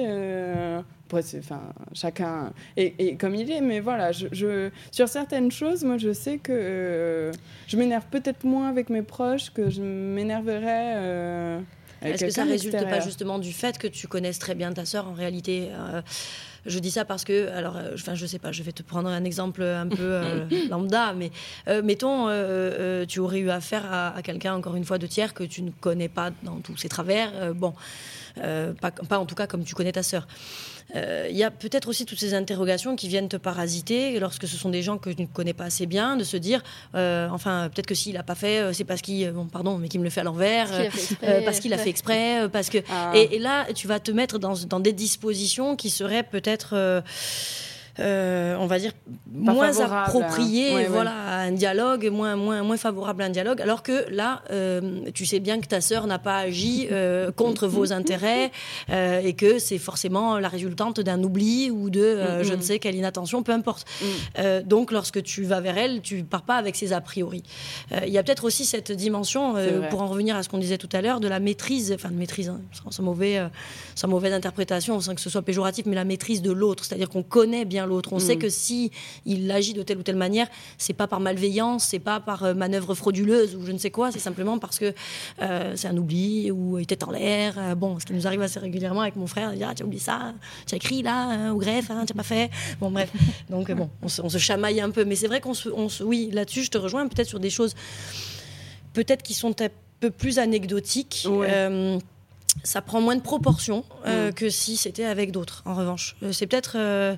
Enfin, 1.13 1.61
chacun 1.93 2.53
est, 2.77 3.19
comme 3.19 3.35
il 3.35 3.51
est, 3.51 3.59
mais 3.59 3.81
voilà, 3.81 4.13
je, 4.13 4.69
sur 4.91 5.09
certaines 5.09 5.51
choses, 5.51 5.83
moi 5.83 5.97
je 5.97 6.13
sais 6.13 6.37
que 6.37 7.31
je 7.67 7.77
m'énerve 7.77 8.05
peut-être 8.09 8.45
moins 8.45 8.69
avec 8.69 8.89
mes 8.89 9.01
proches 9.01 9.49
que 9.49 9.69
je 9.69 9.81
m'énerverais 9.81 11.59
est-ce 12.01 12.25
que 12.25 12.31
ça 12.31 12.43
résulte 12.43 12.83
pas 12.83 12.99
justement 12.99 13.39
du 13.39 13.53
fait 13.53 13.77
que 13.77 13.87
tu 13.87 14.07
connaisses 14.07 14.39
très 14.39 14.55
bien 14.55 14.73
ta 14.73 14.85
sœur 14.85 15.07
en 15.07 15.13
réalité 15.13 15.69
euh, 15.71 16.01
je 16.65 16.79
dis 16.79 16.91
ça 16.91 17.05
parce 17.05 17.23
que, 17.23 17.49
alors, 17.49 17.77
euh, 17.77 17.91
enfin, 17.93 18.15
je 18.15 18.25
sais 18.25 18.39
pas, 18.39 18.51
je 18.51 18.63
vais 18.63 18.71
te 18.71 18.83
prendre 18.83 19.09
un 19.09 19.23
exemple 19.23 19.63
un 19.63 19.87
peu 19.87 19.97
euh, 19.99 20.45
lambda, 20.69 21.13
mais 21.13 21.31
mettons, 21.83 22.27
tu 23.07 23.19
aurais 23.19 23.39
eu 23.39 23.49
affaire 23.49 23.85
à, 23.91 24.15
à 24.15 24.21
quelqu'un, 24.21 24.53
encore 24.53 24.75
une 24.75 24.85
fois, 24.85 24.97
de 24.97 25.07
tiers 25.07 25.33
que 25.33 25.43
tu 25.43 25.61
ne 25.61 25.71
connais 25.71 26.09
pas 26.09 26.31
dans 26.43 26.59
tous 26.59 26.77
ses 26.77 26.89
travers. 26.89 27.53
bon, 27.53 27.73
pas, 28.35 28.91
pas, 28.91 29.19
en 29.19 29.25
tout 29.25 29.35
cas 29.35 29.47
comme 29.47 29.63
tu 29.63 29.75
connais 29.75 29.91
ta 29.91 30.03
sœur. 30.03 30.27
Euh, 30.95 31.27
il 31.29 31.37
y 31.37 31.43
a 31.43 31.51
peut-être 31.51 31.87
aussi 31.87 32.05
toutes 32.05 32.19
ces 32.19 32.33
interrogations 32.33 32.95
qui 32.95 33.07
viennent 33.07 33.29
te 33.29 33.37
parasiter 33.37 34.19
lorsque 34.19 34.47
ce 34.47 34.57
sont 34.57 34.69
des 34.69 34.81
gens 34.81 34.97
que 34.97 35.09
tu 35.09 35.21
ne 35.21 35.27
connais 35.27 35.53
pas 35.53 35.65
assez 35.65 35.85
bien, 35.85 36.17
de 36.17 36.23
se 36.23 36.37
dire, 36.37 36.61
euh, 36.95 37.29
enfin, 37.31 37.69
peut-être 37.73 37.87
que 37.87 37.95
s'il 37.95 38.13
n'a 38.15 38.23
pas 38.23 38.35
fait, 38.35 38.59
euh, 38.59 38.73
c'est 38.73 38.83
parce 38.83 39.01
qu'il, 39.01 39.29
bon, 39.31 39.45
pardon, 39.45 39.77
mais 39.77 39.87
qu'il 39.87 39.99
me 39.99 40.05
le 40.05 40.09
fait 40.09 40.21
à 40.21 40.23
l'envers, 40.23 40.69
parce 41.45 41.59
qu'il 41.59 41.73
a 41.73 41.77
fait 41.77 41.89
exprès, 41.89 42.49
parce 42.51 42.69
que. 42.69 42.79
Ah. 42.89 43.11
Et, 43.15 43.39
là, 43.39 43.65
tu 43.73 43.87
vas 43.87 43.99
te 43.99 44.11
mettre 44.11 44.37
dans, 44.37 44.53
dans 44.67 44.79
des 44.79 44.93
dispositions 44.93 45.75
qui 45.75 45.89
seraient 45.89 46.23
peut-être 46.23 47.03
euh, 47.99 48.55
on 48.57 48.67
va 48.67 48.79
dire, 48.79 48.93
moins 49.31 49.79
approprié 49.79 50.85
voilà, 50.85 51.11
à 51.11 51.39
un 51.41 51.51
dialogue, 51.51 52.09
moins, 52.09 52.35
moins, 52.35 52.63
moins 52.63 52.77
favorable 52.77 53.23
à 53.23 53.25
un 53.25 53.29
dialogue, 53.29 53.61
alors 53.61 53.83
que 53.83 54.09
là, 54.09 54.43
euh, 54.51 55.01
tu 55.13 55.25
sais 55.25 55.39
bien 55.39 55.59
que 55.59 55.67
ta 55.67 55.81
sœur 55.81 56.07
n'a 56.07 56.19
pas 56.19 56.37
agi 56.37 56.87
euh, 56.91 57.31
contre 57.31 57.67
vos 57.67 57.91
intérêts 57.93 58.51
et 58.89 59.33
que 59.33 59.59
c'est 59.59 59.77
forcément 59.77 60.39
la 60.39 60.47
résultante 60.47 60.99
d'un 60.99 61.21
oubli 61.23 61.69
ou 61.69 61.89
de 61.89 62.41
je 62.41 62.53
ne 62.53 62.61
sais 62.61 62.79
quelle 62.79 62.95
inattention, 62.95 63.43
peu 63.43 63.51
importe. 63.51 63.85
Mm. 64.01 64.61
donc, 64.65 64.91
lorsque 64.91 65.21
tu 65.23 65.43
vas 65.43 65.59
vers 65.59 65.77
elle, 65.77 66.01
tu 66.01 66.23
pars 66.23 66.43
pas 66.43 66.55
avec 66.55 66.75
ses 66.75 66.93
a 66.93 67.01
priori. 67.01 67.43
Il 68.05 68.09
y 68.11 68.17
a 68.17 68.23
peut-être 68.23 68.45
aussi 68.45 68.65
cette 68.65 68.91
dimension, 68.91 69.55
pour 69.89 70.01
en 70.01 70.07
revenir 70.07 70.35
à 70.35 70.43
ce 70.43 70.49
qu'on 70.49 70.57
disait 70.57 70.77
tout 70.77 70.89
à 70.91 71.01
l'heure, 71.01 71.19
de 71.19 71.27
la 71.27 71.39
maîtrise, 71.39 71.91
enfin 71.93 72.09
de 72.09 72.15
maîtrise, 72.15 72.49
hein, 72.49 72.61
sans, 72.89 73.03
mauvais, 73.03 73.41
sans 73.95 74.07
mauvaise 74.07 74.33
interprétation, 74.33 74.99
sans 74.99 75.15
que 75.15 75.21
ce 75.21 75.29
soit 75.29 75.41
péjoratif, 75.41 75.85
mais 75.85 75.95
la 75.95 76.05
maîtrise 76.05 76.41
de 76.41 76.51
l'autre, 76.51 76.85
c'est-à-dire 76.85 77.09
qu'on 77.09 77.23
connaît 77.23 77.65
bien 77.65 77.80
l'autre. 77.85 78.13
On 78.13 78.19
sait 78.19 78.35
mm. 78.35 78.39
que 78.39 78.49
si 78.49 78.91
il 79.25 79.49
agit 79.51 79.73
de 79.73 79.83
telle 79.83 79.97
ou 79.97 80.03
telle 80.03 80.15
manière, 80.15 80.47
c'est 80.77 80.93
pas 80.93 81.07
par 81.07 81.19
malveillance, 81.19 81.85
c'est 81.85 81.99
pas 81.99 82.19
par 82.19 82.43
euh, 82.43 82.53
manœuvre 82.53 82.93
frauduleuse 82.95 83.55
ou 83.55 83.65
je 83.65 83.71
ne 83.71 83.77
sais 83.77 83.91
quoi, 83.91 84.11
c'est 84.11 84.19
simplement 84.19 84.59
parce 84.59 84.79
que 84.79 84.93
euh, 85.41 85.73
c'est 85.75 85.87
un 85.87 85.97
oubli 85.97 86.51
ou 86.51 86.77
il 86.77 86.83
était 86.83 87.03
en 87.03 87.11
l'air. 87.11 87.55
Euh, 87.57 87.75
bon, 87.75 87.99
ce 87.99 88.05
qui 88.05 88.13
nous 88.13 88.27
arrive 88.27 88.41
assez 88.41 88.59
régulièrement 88.59 89.01
avec 89.01 89.15
mon 89.15 89.27
frère, 89.27 89.51
dire 89.53 89.67
ah, 89.69 89.75
tu 89.75 89.83
as 89.83 89.85
oublié 89.85 90.01
ça, 90.01 90.33
tu 90.65 90.75
as 90.75 90.77
écrit 90.77 91.01
là 91.01 91.23
hein, 91.23 91.51
au 91.51 91.57
greffe, 91.57 91.91
hein, 91.91 92.05
tu 92.05 92.13
n'as 92.13 92.17
pas 92.17 92.27
fait. 92.27 92.49
Bon 92.79 92.91
bref, 92.91 93.11
donc 93.49 93.71
bon, 93.71 93.89
on 94.01 94.07
se, 94.07 94.37
chamaille 94.37 94.81
un 94.81 94.89
peu, 94.89 95.05
mais 95.05 95.15
c'est 95.15 95.27
vrai 95.27 95.39
qu'on 95.41 95.53
se, 95.53 95.69
oui, 96.03 96.29
là-dessus, 96.31 96.63
je 96.63 96.71
te 96.71 96.77
rejoins 96.77 97.07
peut-être 97.07 97.27
sur 97.27 97.39
des 97.39 97.49
choses 97.49 97.75
peut-être 98.93 99.23
qui 99.23 99.33
sont 99.33 99.61
un 99.61 99.69
peu 99.99 100.09
plus 100.09 100.39
anecdotiques 100.39 101.27
ça 102.63 102.81
prend 102.81 103.01
moins 103.01 103.15
de 103.15 103.21
proportions 103.21 103.83
euh, 104.05 104.29
mm. 104.29 104.33
que 104.33 104.49
si 104.49 104.77
c'était 104.77 105.05
avec 105.05 105.31
d'autres, 105.31 105.63
en 105.65 105.73
revanche. 105.73 106.15
Euh, 106.23 106.31
c'est 106.31 106.47
peut-être. 106.47 106.73
Euh, 106.75 107.15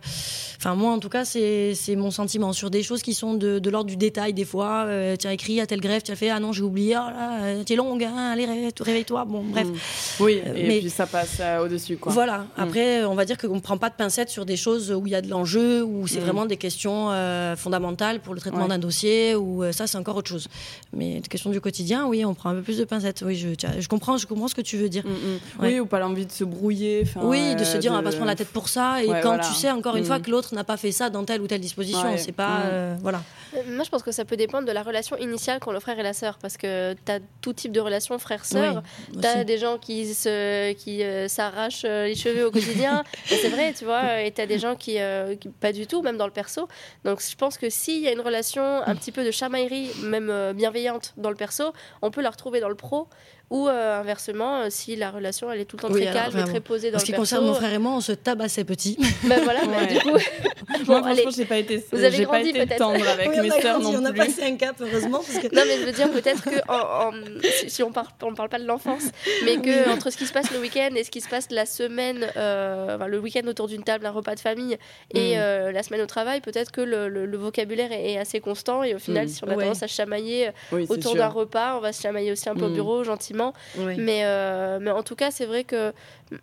enfin, 0.57 0.75
moi, 0.75 0.91
en 0.91 0.99
tout 0.99 1.09
cas, 1.09 1.25
c'est 1.25 1.75
mon 1.95 2.11
sentiment 2.11 2.53
sur 2.53 2.69
des 2.69 2.83
choses 2.83 3.01
qui 3.01 3.13
sont 3.13 3.33
de, 3.33 3.59
de 3.59 3.69
l'ordre 3.69 3.89
du 3.89 3.97
détail, 3.97 4.33
des 4.33 4.45
fois. 4.45 4.87
tu 5.19 5.27
as 5.27 5.33
écrit 5.33 5.59
à 5.59 5.67
telle 5.67 5.81
grève, 5.81 6.01
tu 6.01 6.11
as 6.11 6.15
fait 6.15 6.29
Ah 6.29 6.39
non, 6.39 6.51
j'ai 6.53 6.63
oublié, 6.63 6.97
oh 6.97 7.63
tu 7.65 7.73
es 7.73 7.75
longue, 7.75 8.03
hein, 8.03 8.31
allez, 8.31 8.45
réveille-toi. 8.79 9.25
Bon, 9.25 9.43
bref. 9.43 9.67
Mm. 9.67 9.73
Oui, 10.21 10.41
et 10.45 10.67
mais, 10.67 10.79
puis 10.79 10.89
ça 10.89 11.05
passe 11.05 11.41
au-dessus, 11.61 11.97
quoi. 11.97 12.11
Voilà. 12.11 12.39
Mm. 12.39 12.47
Après, 12.57 13.05
on 13.05 13.15
va 13.15 13.25
dire 13.25 13.37
qu'on 13.37 13.55
ne 13.55 13.61
prend 13.61 13.77
pas 13.77 13.89
de 13.89 13.95
pincettes 13.95 14.29
sur 14.29 14.45
des 14.45 14.57
choses 14.57 14.91
où 14.91 15.05
il 15.07 15.11
y 15.11 15.15
a 15.15 15.21
de 15.21 15.29
l'enjeu, 15.29 15.83
où 15.83 16.07
c'est 16.07 16.19
vraiment 16.19 16.45
des 16.45 16.57
questions 16.57 17.09
fondamentales 17.57 18.21
pour 18.21 18.33
le 18.33 18.39
traitement 18.39 18.67
d'un 18.67 18.79
dossier, 18.79 19.35
ou 19.35 19.63
ça, 19.71 19.87
c'est 19.87 19.97
encore 19.97 20.15
autre 20.15 20.29
chose. 20.29 20.47
Mais 20.93 21.19
des 21.19 21.27
questions 21.27 21.49
du 21.49 21.59
quotidien, 21.59 22.07
oui, 22.07 22.23
on 22.23 22.33
prend 22.33 22.49
un 22.49 22.55
peu 22.55 22.61
plus 22.61 22.77
de 22.77 22.85
pincettes. 22.85 23.23
Oui, 23.25 23.35
je, 23.35 23.49
je, 23.79 23.87
comprends, 23.87 24.17
je 24.17 24.27
comprends 24.27 24.47
ce 24.47 24.55
que 24.55 24.61
tu 24.61 24.77
veux 24.77 24.89
dire. 24.89 25.03
Oui, 25.59 25.79
ou 25.79 25.85
pas 25.85 25.99
l'envie 25.99 26.25
de 26.25 26.31
se 26.31 26.43
brouiller. 26.43 27.03
Oui, 27.21 27.55
de 27.55 27.63
se 27.63 27.77
dire 27.77 27.91
on 27.91 27.95
va 27.95 28.01
pas 28.01 28.11
se 28.11 28.15
prendre 28.15 28.29
la 28.29 28.35
tête 28.35 28.49
pour 28.49 28.69
ça. 28.69 29.03
Et 29.03 29.07
quand 29.21 29.37
tu 29.39 29.53
sais 29.53 29.71
encore 29.71 29.95
une 29.95 30.05
fois 30.05 30.19
que 30.19 30.29
l'autre 30.29 30.53
n'a 30.55 30.63
pas 30.63 30.77
fait 30.77 30.91
ça 30.91 31.09
dans 31.09 31.23
telle 31.23 31.41
ou 31.41 31.47
telle 31.47 31.61
disposition, 31.61 32.17
c'est 32.17 32.31
pas 32.31 32.63
voilà. 33.01 33.21
Moi, 33.67 33.83
je 33.83 33.89
pense 33.89 34.01
que 34.01 34.11
ça 34.11 34.25
peut 34.25 34.35
dépendre 34.35 34.67
de 34.67 34.71
la 34.71 34.81
relation 34.81 35.15
initiale 35.17 35.59
qu'ont 35.59 35.71
le 35.71 35.79
frère 35.79 35.99
et 35.99 36.03
la 36.03 36.13
sœur, 36.13 36.39
parce 36.39 36.57
que 36.57 36.93
tu 36.93 37.11
as 37.11 37.19
tout 37.41 37.53
type 37.53 37.71
de 37.71 37.79
relation 37.79 38.17
frère-sœur. 38.17 38.81
tu 39.11 39.27
as 39.27 39.43
des 39.43 39.57
gens 39.57 39.77
qui 39.77 40.13
se, 40.13 40.73
qui 40.73 41.03
s'arrachent 41.29 41.83
les 41.83 42.15
cheveux 42.15 42.47
au 42.47 42.51
quotidien. 42.51 43.03
c'est 43.25 43.49
vrai, 43.49 43.73
tu 43.73 43.85
vois. 43.85 44.21
Et 44.21 44.31
tu 44.31 44.41
as 44.41 44.47
des 44.47 44.59
gens 44.59 44.75
qui, 44.75 44.97
qui, 45.39 45.49
pas 45.49 45.71
du 45.71 45.85
tout, 45.85 46.01
même 46.01 46.17
dans 46.17 46.25
le 46.25 46.31
perso. 46.31 46.67
Donc, 47.05 47.21
je 47.21 47.35
pense 47.35 47.57
que 47.57 47.69
s'il 47.69 48.01
y 48.01 48.07
a 48.07 48.11
une 48.11 48.21
relation 48.21 48.63
un 48.63 48.95
petit 48.95 49.11
peu 49.11 49.23
de 49.23 49.31
chamaillerie, 49.31 49.91
même 50.03 50.53
bienveillante 50.53 51.13
dans 51.17 51.29
le 51.29 51.35
perso, 51.35 51.73
on 52.01 52.11
peut 52.11 52.21
la 52.21 52.31
retrouver 52.31 52.59
dans 52.59 52.69
le 52.69 52.75
pro. 52.75 53.07
Ou 53.53 53.67
euh, 53.67 53.99
inversement, 53.99 54.61
euh, 54.61 54.67
si 54.71 54.95
la 54.95 55.11
relation 55.11 55.51
elle 55.51 55.59
est 55.59 55.65
tout 55.65 55.77
le 55.77 55.83
temps 55.83 55.89
très 55.89 56.05
calme 56.05 56.39
et 56.39 56.43
très 56.43 56.59
posée 56.59 56.89
dans 56.89 56.97
le 56.97 57.01
Ce 57.01 57.05
qui 57.05 57.13
concerne 57.13 57.45
mon 57.45 57.53
frère 57.53 57.71
et 57.71 57.77
moi, 57.77 57.91
on 57.91 58.01
se 58.01 58.11
tabassait 58.11 58.63
petit. 58.63 58.97
Ben 59.25 59.41
voilà, 59.43 59.61
mais 59.67 59.93
du 59.93 59.99
coup. 59.99 60.09
bon, 60.85 60.85
moi, 60.87 61.03
franchement, 61.03 61.29
j'ai 61.29 61.45
pas 61.45 61.57
été, 61.57 61.85
vous 61.91 62.03
avez 62.03 62.23
grandi, 62.23 62.51
pas 62.51 62.63
été 62.63 62.75
tendre 62.77 63.07
avec 63.07 63.29
mes 63.29 63.51
sœurs 63.61 63.79
non 63.79 63.91
plus. 63.91 63.99
On 64.01 64.05
a 64.05 64.11
passé 64.11 64.43
un 64.43 64.55
cap, 64.55 64.75
heureusement. 64.81 65.19
Parce 65.19 65.37
que... 65.37 65.55
Non, 65.55 65.61
mais 65.67 65.77
je 65.77 65.85
veux 65.85 65.91
dire, 65.91 66.09
peut-être 66.11 66.43
que 66.43 66.55
en, 66.67 67.11
si, 67.67 67.83
on 67.83 67.91
parle, 67.91 68.07
on 68.23 68.33
parle 68.33 68.49
pas 68.49 68.57
de 68.57 68.65
l'enfance, 68.65 69.03
mais 69.45 69.57
que 69.57 69.87
entre 69.91 70.09
ce 70.09 70.17
qui 70.17 70.25
se 70.25 70.33
passe 70.33 70.51
le 70.51 70.59
week-end 70.59 70.89
et 70.95 71.03
ce 71.03 71.11
qui 71.11 71.21
se 71.21 71.29
passe 71.29 71.47
la 71.51 71.67
semaine, 71.67 72.27
euh, 72.35 72.95
enfin, 72.95 73.05
le 73.05 73.19
week-end 73.19 73.47
autour 73.47 73.67
d'une 73.67 73.83
table, 73.83 74.07
un 74.07 74.11
repas 74.11 74.33
de 74.33 74.39
famille, 74.39 74.77
et 75.13 75.37
mm. 75.37 75.69
la 75.69 75.83
semaine 75.83 76.01
au 76.01 76.07
travail, 76.07 76.41
peut-être 76.41 76.71
que 76.71 76.81
le, 76.81 77.37
vocabulaire 77.37 77.91
est, 77.91 78.17
assez 78.17 78.39
constant. 78.39 78.81
Et 78.81 78.95
au 78.95 78.99
final, 78.99 79.27
mm. 79.27 79.29
si 79.29 79.43
on 79.43 79.47
a 79.47 79.53
tendance 79.53 79.83
à 79.83 79.87
chamailler 79.87 80.49
autour 80.89 81.15
d'un 81.15 81.29
repas, 81.29 81.77
on 81.77 81.81
va 81.81 81.93
se 81.93 82.01
chamailler 82.01 82.31
aussi 82.31 82.49
un 82.49 82.55
peu 82.55 82.65
au 82.65 82.69
mm. 82.69 82.73
bureau, 82.73 83.03
gentiment. 83.03 83.42
Mais, 83.77 84.21
euh, 84.23 84.79
mais 84.81 84.91
en 84.91 85.03
tout 85.03 85.15
cas, 85.15 85.31
c'est 85.31 85.45
vrai 85.45 85.63
que 85.63 85.93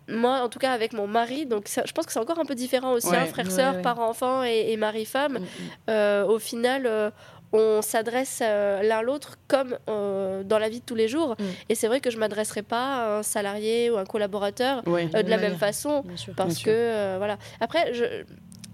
moi, 0.07 0.41
en 0.41 0.49
tout 0.49 0.59
cas, 0.59 0.71
avec 0.71 0.93
mon 0.93 1.07
mari, 1.07 1.45
donc 1.45 1.67
je 1.67 1.91
pense 1.91 2.05
que 2.05 2.11
c'est 2.11 2.19
encore 2.19 2.39
un 2.39 2.45
peu 2.45 2.55
différent 2.55 2.93
aussi, 2.93 3.15
hein, 3.15 3.25
frère-sœur, 3.25 3.81
parent-enfant 3.81 4.43
et, 4.43 4.75
mari-femme. 4.77 5.33
Mm, 5.33 5.37
mm. 5.39 5.69
Euh, 5.89 6.25
au 6.25 6.39
final, 6.39 6.85
euh, 6.85 7.09
on 7.53 7.81
s'adresse 7.81 8.39
l'un 8.41 9.01
l'autre 9.01 9.37
comme 9.47 9.77
dans 9.87 10.59
la 10.59 10.69
vie 10.69 10.79
de 10.79 10.85
tous 10.85 10.95
les 10.95 11.07
jours. 11.07 11.35
Mm. 11.39 11.43
Et 11.69 11.75
c'est 11.75 11.87
vrai 11.87 11.99
que 11.99 12.09
je 12.09 12.17
m'adresserai 12.17 12.61
pas 12.61 12.95
à 12.95 13.17
un 13.19 13.23
salarié 13.23 13.89
ou 13.89 13.97
un 13.97 14.05
collaborateur 14.05 14.83
de 14.83 15.29
la 15.29 15.37
même 15.37 15.57
façon, 15.57 16.03
parce 16.35 16.59
que 16.59 17.17
voilà. 17.17 17.37
Après, 17.59 17.93
je, 17.93 18.05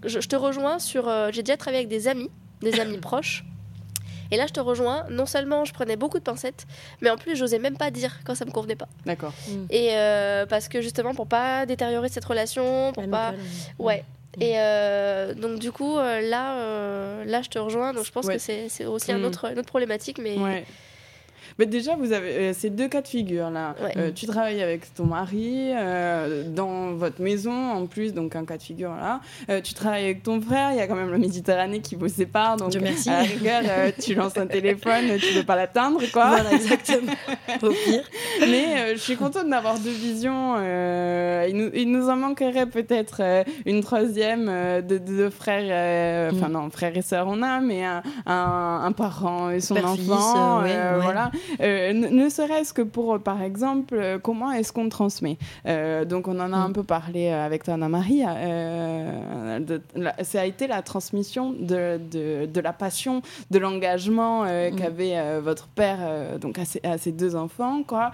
je, 0.04 0.20
je, 0.20 0.28
te 0.28 0.36
rejoins 0.36 0.78
sur. 0.78 1.10
J'ai 1.32 1.42
déjà 1.42 1.56
travaillé 1.56 1.84
avec 1.84 1.88
des 1.88 2.08
amis, 2.08 2.30
des 2.60 2.80
amis 2.80 2.98
proches. 3.08 3.44
Et 4.30 4.36
là, 4.36 4.46
je 4.46 4.52
te 4.52 4.60
rejoins. 4.60 5.04
Non 5.10 5.26
seulement 5.26 5.64
je 5.64 5.72
prenais 5.72 5.96
beaucoup 5.96 6.18
de 6.18 6.24
pincettes, 6.24 6.66
mais 7.00 7.10
en 7.10 7.16
plus, 7.16 7.36
j'osais 7.36 7.58
même 7.58 7.76
pas 7.76 7.90
dire 7.90 8.18
quand 8.24 8.34
ça 8.34 8.44
me 8.44 8.50
convenait 8.50 8.76
pas. 8.76 8.88
D'accord. 9.06 9.32
Mm. 9.48 9.52
Et 9.70 9.90
euh, 9.92 10.46
parce 10.46 10.68
que 10.68 10.80
justement, 10.80 11.14
pour 11.14 11.26
pas 11.26 11.66
détériorer 11.66 12.08
cette 12.08 12.24
relation, 12.24 12.92
pour 12.92 13.08
pas. 13.08 13.34
Ouais. 13.78 14.04
Mm. 14.36 14.42
Et 14.42 14.52
euh, 14.56 15.34
donc 15.34 15.58
du 15.58 15.72
coup, 15.72 15.96
euh, 15.96 16.20
là, 16.20 17.24
là, 17.24 17.42
je 17.42 17.48
te 17.48 17.58
rejoins. 17.58 17.92
Donc 17.92 18.04
je 18.04 18.12
pense 18.12 18.26
que 18.26 18.38
c'est 18.38 18.86
aussi 18.86 19.12
un 19.12 19.18
mm. 19.18 19.24
autre, 19.24 19.52
une 19.52 19.58
autre 19.58 19.68
problématique, 19.68 20.18
mais. 20.18 20.36
Ouais. 20.36 20.64
Mais 21.58 21.66
déjà, 21.66 21.96
vous 21.96 22.12
avez 22.12 22.30
euh, 22.30 22.52
ces 22.54 22.70
deux 22.70 22.86
cas 22.86 23.02
de 23.02 23.08
figure 23.08 23.50
là. 23.50 23.74
Euh, 23.96 24.12
tu 24.14 24.26
travailles 24.26 24.62
avec 24.62 24.94
ton 24.94 25.06
mari 25.06 25.72
euh, 25.74 26.44
dans 26.48 26.92
votre 26.92 27.20
maison 27.20 27.52
en 27.52 27.86
plus, 27.86 28.14
donc 28.14 28.36
un 28.36 28.44
cas 28.44 28.58
de 28.58 28.62
figure 28.62 28.94
là. 28.94 29.20
tu 29.60 29.74
travailles 29.74 30.04
avec 30.04 30.22
ton 30.22 30.40
frère, 30.40 30.70
il 30.70 30.78
y 30.78 30.80
a 30.80 30.86
quand 30.86 30.94
même 30.94 31.10
la 31.10 31.18
Méditerranée 31.18 31.80
qui 31.80 31.96
vous 31.96 32.08
sépare, 32.08 32.56
donc 32.56 32.74
merci. 32.80 33.10
à 33.10 33.22
la 33.22 33.22
rigueur, 33.22 33.62
tu 34.00 34.14
lances 34.14 34.36
un 34.36 34.46
téléphone, 34.46 35.18
tu 35.18 35.34
veux 35.34 35.42
pas 35.42 35.56
l'atteindre 35.56 36.00
quoi. 36.12 36.28
Voilà, 36.38 36.52
exactement. 36.52 37.12
Au 37.62 37.70
pire. 37.70 38.04
Mais 38.40 38.94
je 38.94 39.00
suis 39.00 39.16
contente 39.16 39.48
d'avoir 39.48 39.78
deux 39.78 39.90
visions. 39.90 40.56
Il 40.58 41.56
nous, 41.56 41.70
il, 41.74 41.90
nous, 41.90 42.08
en 42.08 42.16
manquerait 42.16 42.66
peut-être 42.66 43.22
une 43.66 43.82
troisième 43.82 44.46
de 44.46 44.98
deux 44.98 45.30
frères, 45.30 46.30
enfin 46.32 46.48
mm. 46.48 46.52
non, 46.52 46.70
frères 46.70 46.96
et 46.96 47.02
sœurs 47.02 47.26
on 47.28 47.42
a, 47.42 47.60
mais 47.60 47.84
un, 47.84 48.02
un, 48.26 48.92
parent 48.92 49.50
et 49.50 49.60
son 49.60 49.76
enfant, 49.76 50.62
voilà. 51.00 51.32
Euh, 51.60 51.92
ne 51.92 52.28
serait-ce 52.28 52.72
que 52.72 52.82
pour, 52.82 53.14
euh, 53.14 53.18
par 53.18 53.42
exemple, 53.42 53.94
euh, 53.94 54.18
comment 54.18 54.52
est-ce 54.52 54.72
qu'on 54.72 54.88
transmet 54.88 55.38
Donc, 55.64 56.28
on 56.28 56.38
en 56.40 56.52
a 56.52 56.56
un 56.56 56.68
mm. 56.68 56.72
peu 56.72 56.82
parlé 56.82 57.28
avec 57.28 57.64
toi, 57.64 57.74
Anna-Marie. 57.74 58.22
ça 60.22 60.40
a 60.40 60.44
été 60.44 60.66
la 60.66 60.82
transmission 60.82 61.52
de, 61.52 61.98
de, 62.46 62.60
la 62.60 62.72
passion, 62.72 63.22
de 63.50 63.58
l'engagement 63.58 64.44
mm. 64.44 64.76
qu'avait 64.76 65.40
votre 65.40 65.68
père 65.68 65.98
donc 66.40 66.58
à 66.58 66.98
ses, 66.98 67.12
deux 67.12 67.36
enfants. 67.36 67.82
Quoi. 67.86 68.10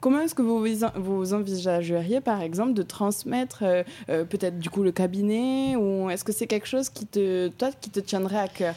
comment 0.00 0.20
est-ce 0.20 0.34
que 0.34 0.42
vous, 0.42 0.64
vous 0.96 1.34
envisageriez, 1.34 2.20
par 2.20 2.42
exemple, 2.42 2.74
de 2.74 2.82
transmettre 2.82 3.64
peut-être 4.06 4.58
du 4.58 4.70
coup 4.70 4.82
le 4.82 4.92
cabinet 4.92 5.76
ou 5.76 6.10
est-ce 6.10 6.24
que 6.24 6.32
c'est 6.32 6.46
quelque 6.46 6.66
chose 6.66 6.88
qui 6.88 7.06
te, 7.06 7.48
toi, 7.48 7.70
qui 7.80 7.90
te 7.90 8.00
tiendrait 8.00 8.38
à 8.38 8.48
cœur? 8.48 8.74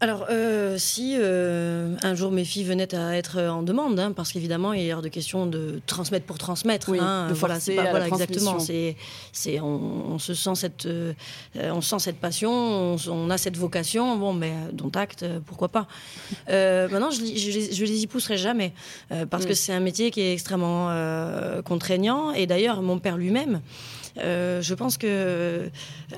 Alors, 0.00 0.26
euh, 0.30 0.78
si 0.78 1.16
euh, 1.18 1.96
un 2.04 2.14
jour 2.14 2.30
mes 2.30 2.44
filles 2.44 2.62
venaient 2.62 2.94
à 2.94 3.16
être 3.16 3.40
en 3.40 3.64
demande, 3.64 3.98
hein, 3.98 4.12
parce 4.12 4.30
qu'évidemment, 4.30 4.72
il 4.72 4.86
est 4.86 4.94
hors 4.94 5.02
de 5.02 5.08
question 5.08 5.46
de 5.46 5.80
transmettre 5.86 6.24
pour 6.24 6.38
transmettre. 6.38 6.90
hein, 6.90 7.28
de 7.28 7.34
voilà, 7.34 7.58
c'est 7.58 7.74
pas, 7.74 7.90
voilà, 7.90 8.06
exactement. 8.06 8.60
C'est, 8.60 8.96
c'est, 9.32 9.58
on, 9.58 10.20
se 10.20 10.34
sent 10.34 10.54
cette, 10.54 10.86
euh, 10.86 11.14
on 11.56 11.80
sent 11.80 11.98
cette 11.98 12.18
passion, 12.18 12.96
on, 13.08 13.30
a 13.30 13.38
cette 13.38 13.56
vocation. 13.56 14.16
Bon, 14.16 14.32
mais 14.32 14.52
dont 14.72 14.90
acte, 14.94 15.24
pourquoi 15.46 15.68
pas. 15.68 15.88
maintenant, 16.46 17.10
je, 17.10 17.18
je, 17.18 17.74
je, 17.74 17.84
les 17.84 18.02
y 18.02 18.06
pousserai 18.06 18.36
jamais, 18.36 18.74
parce 19.30 19.46
que 19.46 19.52
mm. 19.52 19.56
c'est 19.56 19.72
un 19.72 19.80
métier 19.80 20.12
qui 20.12 20.20
est 20.20 20.32
extrêmement 20.32 20.92
contraignant. 21.64 22.30
Et 22.32 22.46
d'ailleurs, 22.46 22.82
mon 22.82 23.00
père 23.00 23.16
lui-même. 23.16 23.60
Euh, 24.20 24.62
je 24.62 24.74
pense 24.74 24.96
que, 24.96 25.68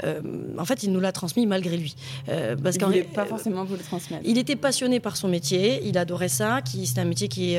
euh, 0.04 0.20
en 0.58 0.64
fait, 0.64 0.82
il 0.82 0.92
nous 0.92 1.00
l'a 1.00 1.12
transmis 1.12 1.46
malgré 1.46 1.76
lui. 1.76 1.94
Euh, 2.28 2.56
parce 2.56 2.76
il 2.76 2.84
voulait 2.84 3.02
pas 3.02 3.26
forcément 3.26 3.64
vous 3.64 3.74
le 3.74 3.82
transmettre. 3.82 4.22
Il 4.24 4.38
était 4.38 4.56
passionné 4.56 5.00
par 5.00 5.16
son 5.16 5.28
métier, 5.28 5.80
il 5.84 5.98
adorait 5.98 6.28
ça. 6.28 6.62
Qui, 6.62 6.86
c'est 6.86 6.98
un 6.98 7.04
métier 7.04 7.28
qui, 7.28 7.56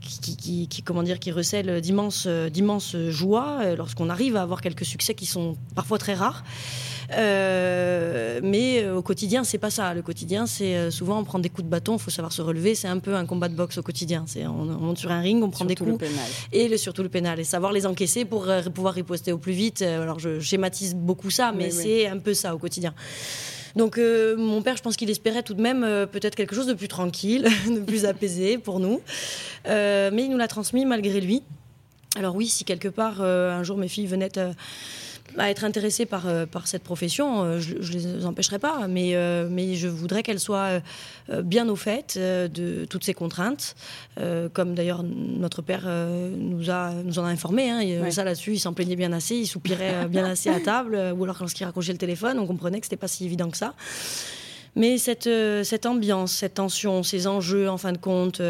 qui, 0.00 0.68
qui, 0.68 0.82
comment 0.82 1.02
dire, 1.02 1.18
qui 1.18 1.32
recèle 1.32 1.80
d'immenses, 1.80 2.26
d'immenses 2.26 2.96
joies 3.08 3.74
lorsqu'on 3.76 4.10
arrive 4.10 4.36
à 4.36 4.42
avoir 4.42 4.60
quelques 4.60 4.84
succès 4.84 5.14
qui 5.14 5.26
sont 5.26 5.56
parfois 5.74 5.98
très 5.98 6.14
rares. 6.14 6.44
Euh, 7.12 8.40
mais 8.42 8.88
au 8.88 9.02
quotidien, 9.02 9.44
c'est 9.44 9.58
pas 9.58 9.70
ça. 9.70 9.94
Le 9.94 10.02
quotidien, 10.02 10.46
c'est 10.46 10.90
souvent 10.90 11.18
on 11.18 11.24
prend 11.24 11.38
des 11.38 11.48
coups 11.48 11.64
de 11.64 11.70
bâton, 11.70 11.96
il 11.96 12.00
faut 12.00 12.10
savoir 12.10 12.32
se 12.32 12.42
relever. 12.42 12.74
C'est 12.74 12.88
un 12.88 12.98
peu 12.98 13.14
un 13.14 13.26
combat 13.26 13.48
de 13.48 13.54
boxe 13.54 13.78
au 13.78 13.82
quotidien. 13.82 14.24
C'est 14.26 14.46
on, 14.46 14.64
monte 14.64 14.98
sur 14.98 15.10
un 15.10 15.20
ring, 15.20 15.42
on 15.42 15.50
prend 15.50 15.64
des 15.64 15.76
coups. 15.76 16.02
Et 16.52 16.68
le, 16.68 16.76
surtout 16.76 17.02
le 17.02 17.08
pénal. 17.08 17.40
Et 17.40 17.44
savoir 17.44 17.72
les 17.72 17.86
encaisser 17.86 18.24
pour 18.24 18.46
pouvoir 18.74 18.94
riposter 18.94 19.32
au 19.32 19.38
plus 19.38 19.52
vite. 19.52 19.73
Alors 19.82 20.18
je 20.18 20.40
schématise 20.40 20.94
beaucoup 20.94 21.30
ça, 21.30 21.52
mais 21.52 21.70
c'est 21.70 22.06
un 22.06 22.18
peu 22.18 22.34
ça 22.34 22.54
au 22.54 22.58
quotidien. 22.58 22.94
Donc 23.76 23.98
mon 23.98 24.62
père, 24.62 24.76
je 24.76 24.82
pense 24.82 24.96
qu'il 24.96 25.10
espérait 25.10 25.42
tout 25.42 25.54
de 25.54 25.62
même 25.62 25.80
peut-être 26.12 26.34
quelque 26.34 26.54
chose 26.54 26.66
de 26.66 26.74
plus 26.74 26.88
tranquille, 26.88 27.48
de 27.68 27.80
plus 27.80 28.04
apaisé 28.04 28.58
pour 28.58 28.80
nous. 28.80 29.00
mais 29.66 30.10
il 30.24 30.28
nous 30.30 30.38
l'a 30.38 30.48
transmis 30.48 30.84
malgré 30.84 31.20
lui. 31.20 31.42
Alors 32.16 32.36
oui, 32.36 32.46
si 32.46 32.64
quelque 32.64 32.88
part 32.88 33.20
un 33.22 33.62
jour 33.62 33.76
mes 33.76 33.88
filles 33.88 34.06
venaient 34.06 34.30
à 35.38 35.50
être 35.50 35.64
intéressées 35.64 36.06
par, 36.06 36.26
euh, 36.26 36.46
par 36.46 36.66
cette 36.66 36.82
profession, 36.82 37.42
euh, 37.42 37.60
je 37.60 37.74
ne 37.74 38.16
les 38.16 38.26
empêcherai 38.26 38.58
pas, 38.58 38.86
mais, 38.88 39.14
euh, 39.14 39.48
mais 39.50 39.74
je 39.74 39.88
voudrais 39.88 40.22
qu'elles 40.22 40.40
soient 40.40 40.80
bien 41.42 41.68
au 41.68 41.76
fait 41.76 42.18
de 42.18 42.84
toutes 42.84 43.04
ces 43.04 43.14
contraintes, 43.14 43.74
comme 44.52 44.74
d'ailleurs 44.74 45.02
notre 45.02 45.62
père 45.62 45.86
nous, 45.86 46.70
a, 46.70 46.92
nous 46.92 47.18
en 47.18 47.24
a 47.24 47.28
informé. 47.28 47.70
Hein, 47.70 48.10
Ça 48.10 48.24
là-dessus, 48.24 48.54
il 48.54 48.58
s'en 48.60 48.72
plaignait 48.72 48.96
bien 48.96 49.12
assez, 49.12 49.36
il 49.36 49.46
soupirait 49.46 50.06
bien 50.08 50.24
assez 50.24 50.50
à 50.50 50.60
table, 50.60 50.94
ou 51.16 51.24
alors 51.24 51.36
lorsqu'il 51.40 51.64
raccrochait 51.64 51.92
le 51.92 51.98
téléphone, 51.98 52.38
on 52.38 52.46
comprenait 52.46 52.80
que 52.80 52.86
c'était 52.86 52.96
pas 52.96 53.08
si 53.08 53.24
évident 53.24 53.50
que 53.50 53.56
ça. 53.56 53.74
Mais 54.76 54.98
cette, 54.98 55.30
cette 55.62 55.86
ambiance, 55.86 56.32
cette 56.32 56.54
tension, 56.54 57.02
ces 57.02 57.26
enjeux, 57.26 57.68
en 57.70 57.78
fin 57.78 57.92
de 57.92 57.98
compte, 57.98 58.42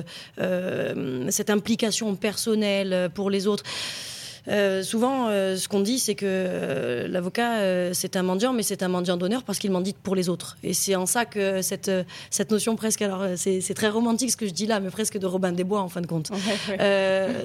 cette 1.28 1.50
implication 1.50 2.14
personnelle 2.16 3.10
pour 3.14 3.30
les 3.30 3.46
autres, 3.46 3.64
euh, 4.48 4.82
souvent, 4.82 5.28
euh, 5.28 5.56
ce 5.56 5.68
qu'on 5.68 5.80
dit, 5.80 5.98
c'est 5.98 6.14
que 6.14 6.26
euh, 6.26 7.08
l'avocat, 7.08 7.92
c'est 7.94 8.16
un 8.16 8.22
mendiant, 8.22 8.52
mais 8.52 8.62
c'est 8.62 8.82
un 8.82 8.88
mendiant 8.88 9.16
d'honneur 9.16 9.42
parce 9.42 9.58
qu'il 9.58 9.70
mendie 9.70 9.94
pour 10.02 10.14
les 10.14 10.28
autres. 10.28 10.56
Et 10.62 10.74
c'est 10.74 10.94
en 10.96 11.06
ça 11.06 11.24
que 11.24 11.62
cette, 11.62 11.90
cette 12.30 12.50
notion 12.50 12.76
presque, 12.76 13.02
alors 13.02 13.24
c'est 13.36 13.74
très 13.74 13.88
romantique 13.88 14.30
ce 14.30 14.36
que 14.36 14.46
je 14.46 14.52
dis 14.52 14.66
là, 14.66 14.80
mais 14.80 14.90
presque 14.90 15.18
de 15.18 15.26
Robin 15.26 15.52
des 15.52 15.64
Bois 15.64 15.80
en 15.80 15.88
fin 15.88 16.00
de 16.00 16.06
compte. 16.06 16.30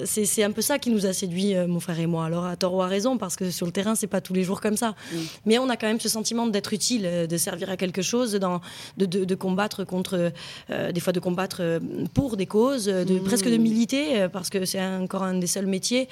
c'est 0.04 0.44
un 0.44 0.50
peu 0.50 0.62
ça 0.62 0.78
qui 0.78 0.90
nous 0.90 1.06
a 1.06 1.12
séduit, 1.12 1.54
mon 1.66 1.80
frère 1.80 1.98
et 2.00 2.06
moi. 2.06 2.26
Alors 2.26 2.44
à 2.44 2.56
tort 2.56 2.74
ou 2.74 2.82
à 2.82 2.86
raison, 2.86 3.16
parce 3.16 3.36
que 3.36 3.50
sur 3.50 3.66
le 3.66 3.72
terrain, 3.72 3.94
c'est 3.94 4.06
pas 4.06 4.20
tous 4.20 4.34
les 4.34 4.44
jours 4.44 4.60
comme 4.60 4.76
ça. 4.76 4.90
Mm. 4.90 5.16
Mais 5.46 5.58
on 5.58 5.68
a 5.68 5.76
quand 5.76 5.86
même 5.86 6.00
ce 6.00 6.08
sentiment 6.08 6.46
d'être 6.46 6.72
utile, 6.72 7.26
de 7.28 7.36
servir 7.36 7.70
à 7.70 7.76
quelque 7.76 8.02
chose, 8.02 8.34
dans, 8.34 8.60
de, 8.96 9.06
de, 9.06 9.34
combattre 9.34 9.84
contre, 9.84 10.32
des 10.68 11.00
fois 11.00 11.12
de 11.12 11.20
combattre 11.20 11.80
pour 12.14 12.36
des 12.36 12.46
causes, 12.46 12.86
de, 12.86 13.14
mm. 13.14 13.24
presque 13.24 13.48
de 13.48 13.56
militer, 13.56 14.28
parce 14.32 14.50
que 14.50 14.64
c'est 14.64 14.84
encore 14.84 15.22
un 15.22 15.34
des 15.34 15.46
seuls 15.46 15.66
métiers 15.66 16.08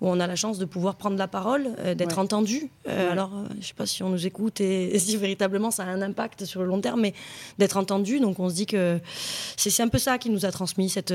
où 0.00 0.08
on 0.08 0.18
a 0.20 0.26
la 0.26 0.31
chance 0.36 0.58
de 0.58 0.64
pouvoir 0.64 0.96
prendre 0.96 1.16
la 1.16 1.28
parole, 1.28 1.68
euh, 1.80 1.94
d'être 1.94 2.18
entendu. 2.18 2.70
Euh, 2.88 3.12
alors, 3.12 3.32
euh, 3.34 3.44
je 3.52 3.56
ne 3.56 3.62
sais 3.62 3.74
pas 3.74 3.86
si 3.86 4.02
on 4.02 4.10
nous 4.10 4.26
écoute 4.26 4.60
et, 4.60 4.98
si 4.98 5.16
véritablement 5.16 5.70
ça 5.70 5.84
a 5.84 5.86
un 5.86 6.02
impact 6.02 6.44
sur 6.44 6.60
le 6.62 6.66
long 6.66 6.80
terme, 6.80 7.00
mais 7.00 7.14
d'être 7.58 7.76
entendu. 7.76 8.20
Donc, 8.20 8.38
on 8.38 8.48
se 8.48 8.54
dit 8.54 8.66
que 8.66 9.00
c'est 9.56 9.82
un 9.82 9.88
peu 9.88 9.98
ça 9.98 10.18
qui 10.18 10.30
nous 10.30 10.44
a 10.44 10.52
transmis 10.52 10.88
cette 10.88 11.14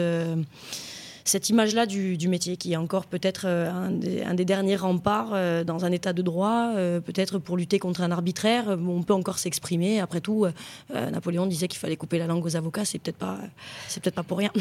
cette 1.25 1.49
image-là 1.49 1.85
du, 1.85 2.27
métier 2.29 2.55
qui 2.55 2.71
est 2.71 2.77
encore 2.77 3.05
peut-être 3.05 3.47
un, 3.47 3.91
un, 4.25 4.33
des 4.33 4.45
derniers 4.45 4.77
remparts 4.77 5.65
dans 5.65 5.83
un 5.83 5.91
état 5.91 6.13
de 6.13 6.21
droit, 6.21 6.71
peut-être 6.73 7.37
pour 7.37 7.57
lutter 7.57 7.79
contre 7.79 7.99
un 7.99 8.11
arbitraire. 8.11 8.77
On 8.87 9.03
peut 9.03 9.13
encore 9.13 9.37
s'exprimer. 9.37 9.99
Après 9.99 10.21
tout, 10.21 10.45
Napoléon 10.93 11.45
disait 11.45 11.67
qu'il 11.67 11.79
fallait 11.79 11.97
couper 11.97 12.17
la 12.17 12.27
langue 12.27 12.45
aux 12.45 12.55
avocats. 12.55 12.85
C'est 12.85 12.99
peut-être 12.99 13.17
pas, 13.17 13.39
c'est 13.89 14.01
peut-être 14.01 14.15
pas 14.15 14.23
pour 14.23 14.37
rien. 14.37 14.51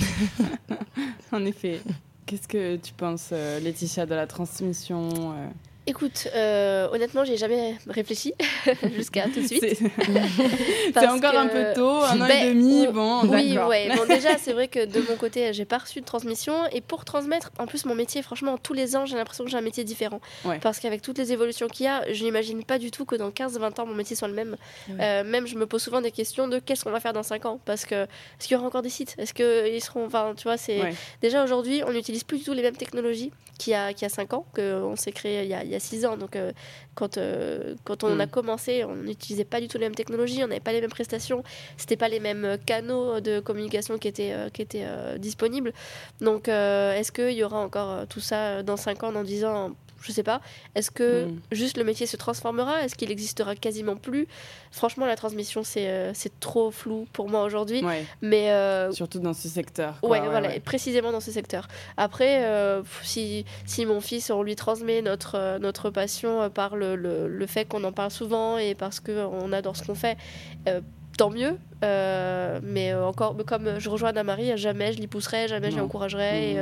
en 1.32 1.44
effet. 1.44 1.80
Qu'est-ce 2.26 2.48
que 2.48 2.76
tu 2.76 2.92
penses, 2.92 3.30
Laetitia, 3.30 4.04
de 4.04 4.14
la 4.14 4.26
transmission 4.26 5.34
Écoute, 5.88 6.26
euh, 6.34 6.88
honnêtement, 6.90 7.24
j'ai 7.24 7.36
jamais 7.36 7.76
réfléchi 7.86 8.34
jusqu'à 8.96 9.24
tout 9.24 9.40
de 9.40 9.46
suite. 9.46 9.78
C'est 10.92 11.08
encore 11.08 11.36
un 11.36 11.46
peu 11.46 11.64
tôt, 11.76 12.02
un 12.02 12.20
an 12.20 12.24
et 12.24 12.28
ben, 12.28 12.48
demi, 12.48 12.88
bon. 12.88 13.20
Oui, 13.28 13.56
ouais. 13.56 13.88
Bon, 13.96 14.04
déjà, 14.08 14.36
c'est 14.36 14.52
vrai 14.52 14.66
que 14.66 14.84
de 14.84 15.00
mon 15.08 15.14
côté, 15.16 15.52
j'ai 15.52 15.64
pas 15.64 15.78
reçu 15.78 16.00
de 16.00 16.04
transmission. 16.04 16.54
Et 16.72 16.80
pour 16.80 17.04
transmettre, 17.04 17.52
en 17.60 17.66
plus, 17.66 17.84
mon 17.84 17.94
métier, 17.94 18.22
franchement, 18.22 18.58
tous 18.58 18.72
les 18.72 18.96
ans, 18.96 19.06
j'ai 19.06 19.14
l'impression 19.14 19.44
que 19.44 19.50
j'ai 19.50 19.56
un 19.56 19.62
métier 19.62 19.84
différent. 19.84 20.20
Parce 20.60 20.80
qu'avec 20.80 21.02
toutes 21.02 21.18
les 21.18 21.32
évolutions 21.32 21.68
qu'il 21.68 21.86
y 21.86 21.88
a, 21.88 22.12
je 22.12 22.24
n'imagine 22.24 22.64
pas 22.64 22.78
du 22.78 22.90
tout 22.90 23.04
que 23.04 23.14
dans 23.14 23.30
15-20 23.30 23.80
ans, 23.80 23.86
mon 23.86 23.94
métier 23.94 24.16
soit 24.16 24.28
le 24.28 24.34
même. 24.34 24.56
Euh, 24.98 25.22
même, 25.22 25.46
je 25.46 25.54
me 25.54 25.66
pose 25.66 25.82
souvent 25.82 26.00
des 26.00 26.10
questions 26.10 26.48
de 26.48 26.58
qu'est-ce 26.58 26.82
qu'on 26.82 26.90
va 26.90 27.00
faire 27.00 27.12
dans 27.12 27.22
5 27.22 27.46
ans? 27.46 27.60
Parce 27.64 27.84
que, 27.84 27.94
est-ce 27.94 28.48
qu'il 28.48 28.56
y 28.56 28.58
aura 28.58 28.66
encore 28.66 28.82
des 28.82 28.90
sites? 28.90 29.14
Est-ce 29.18 29.34
qu'ils 29.34 29.82
seront. 29.82 30.06
Enfin, 30.06 30.34
tu 30.36 30.44
vois, 30.44 30.56
c'est. 30.56 30.80
Déjà, 31.22 31.44
aujourd'hui, 31.44 31.82
on 31.86 31.92
n'utilise 31.92 32.24
plus 32.24 32.38
du 32.38 32.44
tout 32.44 32.54
les 32.54 32.62
mêmes 32.62 32.76
technologies 32.76 33.30
qu'il 33.58 33.72
y 33.72 33.74
a, 33.74 33.92
qu'il 33.92 34.02
y 34.02 34.06
a 34.06 34.08
5 34.08 34.32
ans, 34.34 34.46
qu'on 34.54 34.96
s'est 34.96 35.12
créé 35.12 35.44
il 35.44 35.48
y 35.48 35.54
a, 35.54 35.64
il 35.64 35.70
y 35.70 35.74
a 35.74 35.75
6 35.80 36.06
ans. 36.06 36.16
Donc, 36.16 36.36
euh, 36.36 36.52
quand, 36.94 37.18
euh, 37.18 37.74
quand 37.84 38.04
on 38.04 38.20
a 38.20 38.26
hmm. 38.26 38.30
commencé, 38.30 38.84
on 38.84 38.96
n'utilisait 38.96 39.44
pas 39.44 39.60
du 39.60 39.68
tout 39.68 39.78
les 39.78 39.84
mêmes 39.84 39.94
technologies, 39.94 40.42
on 40.44 40.48
n'avait 40.48 40.60
pas 40.60 40.72
les 40.72 40.80
mêmes 40.80 40.90
prestations, 40.90 41.42
c'était 41.76 41.96
pas 41.96 42.08
les 42.08 42.20
mêmes 42.20 42.58
canaux 42.64 43.20
de 43.20 43.40
communication 43.40 43.98
qui 43.98 44.08
étaient, 44.08 44.32
euh, 44.32 44.48
qui 44.50 44.62
étaient 44.62 44.86
disponibles. 45.18 45.72
Donc, 46.20 46.48
est-ce 46.48 47.12
qu'il 47.12 47.32
y 47.32 47.44
aura 47.44 47.60
encore 47.60 48.06
tout 48.08 48.20
ça 48.20 48.62
dans 48.62 48.76
5 48.76 49.04
ans, 49.04 49.12
dans 49.12 49.24
10 49.24 49.44
ans 49.44 49.72
je 50.06 50.12
sais 50.12 50.22
pas. 50.22 50.40
Est-ce 50.74 50.90
que 50.90 51.26
hmm. 51.26 51.40
juste 51.52 51.76
le 51.76 51.84
métier 51.84 52.06
se 52.06 52.16
transformera? 52.16 52.84
Est-ce 52.84 52.94
qu'il 52.94 53.10
existera 53.10 53.56
quasiment 53.56 53.96
plus? 53.96 54.28
Franchement, 54.70 55.06
la 55.06 55.16
transmission, 55.16 55.64
c'est 55.64 55.88
euh, 55.88 56.12
c'est 56.14 56.38
trop 56.38 56.70
flou 56.70 57.06
pour 57.12 57.28
moi 57.28 57.42
aujourd'hui. 57.42 57.82
Mais 58.22 58.50
euh, 58.52 58.92
Surtout 58.92 59.18
dans 59.18 59.34
ce 59.34 59.48
secteur. 59.48 59.98
ouais, 60.02 60.20
voilà, 60.20 60.60
précisément 60.60 61.12
dans 61.12 61.20
ce 61.20 61.32
secteur. 61.32 61.66
Après, 61.96 62.44
euh, 62.44 62.82
si, 63.02 63.44
si 63.64 63.84
mon 63.84 64.00
fils, 64.00 64.30
on 64.30 64.42
lui 64.42 64.54
transmet 64.54 65.02
notre, 65.02 65.58
notre 65.58 65.90
passion 65.90 66.48
par 66.50 66.76
le, 66.76 66.94
le, 66.94 67.46
fait 67.46 67.64
qu'on 67.64 67.84
en 67.84 67.92
parle 67.92 68.10
souvent 68.10 68.58
et 68.58 68.74
parce 68.74 69.00
qu'on 69.00 69.52
adore 69.52 69.76
ce 69.76 69.84
qu'on 69.84 69.94
fait, 69.94 70.16
tant 71.18 71.30
mieux. 71.30 71.56
mais 71.82 72.94
encore, 72.94 73.36
comme 73.46 73.78
je 73.78 73.90
rejoins 73.90 74.10
Anna-Marie, 74.10 74.56
jamais 74.56 74.92
je 74.92 75.00
l'y 75.00 75.06
pousserai, 75.08 75.48
jamais 75.48 75.70
je 75.70 75.78
l'encouragerai. 75.78 76.52
Et, 76.52 76.60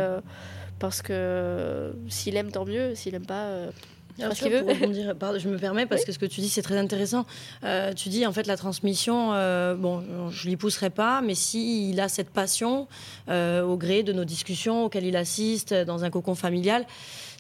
parce 0.79 1.03
que 1.03 1.93
s'il 2.09 2.37
aime, 2.37 2.51
tant 2.51 2.65
mieux. 2.65 2.95
S'il 2.95 3.15
aime 3.15 3.27
pas, 3.27 3.45
euh, 3.47 3.71
ce 4.19 4.49
veut. 4.49 5.15
pardon, 5.19 5.39
je 5.39 5.49
me 5.49 5.59
permets 5.59 5.87
parce 5.87 6.05
que 6.05 6.13
ce 6.13 6.19
que 6.19 6.27
tu 6.27 6.41
dis 6.41 6.49
c'est 6.49 6.63
très 6.63 6.79
intéressant. 6.79 7.27
Euh, 7.65 7.93
tu 7.93 8.09
dis 8.09 8.27
en 8.27 8.33
fait 8.33 8.47
la 8.47 8.57
transmission, 8.57 9.33
euh, 9.33 9.75
bon, 9.75 10.03
je 10.31 10.49
l'y 10.49 10.57
pousserai 10.57 10.91
pas, 10.91 11.21
mais 11.21 11.35
s'il 11.35 12.01
a 12.01 12.09
cette 12.09 12.31
passion 12.31 12.87
au 13.29 13.77
gré 13.77 14.03
de 14.03 14.13
nos 14.13 14.25
discussions 14.25 14.85
auxquelles 14.85 15.07
il 15.07 15.17
assiste 15.17 15.75
dans 15.75 16.05
un 16.05 16.11
cocon 16.11 16.35
familial, 16.35 16.87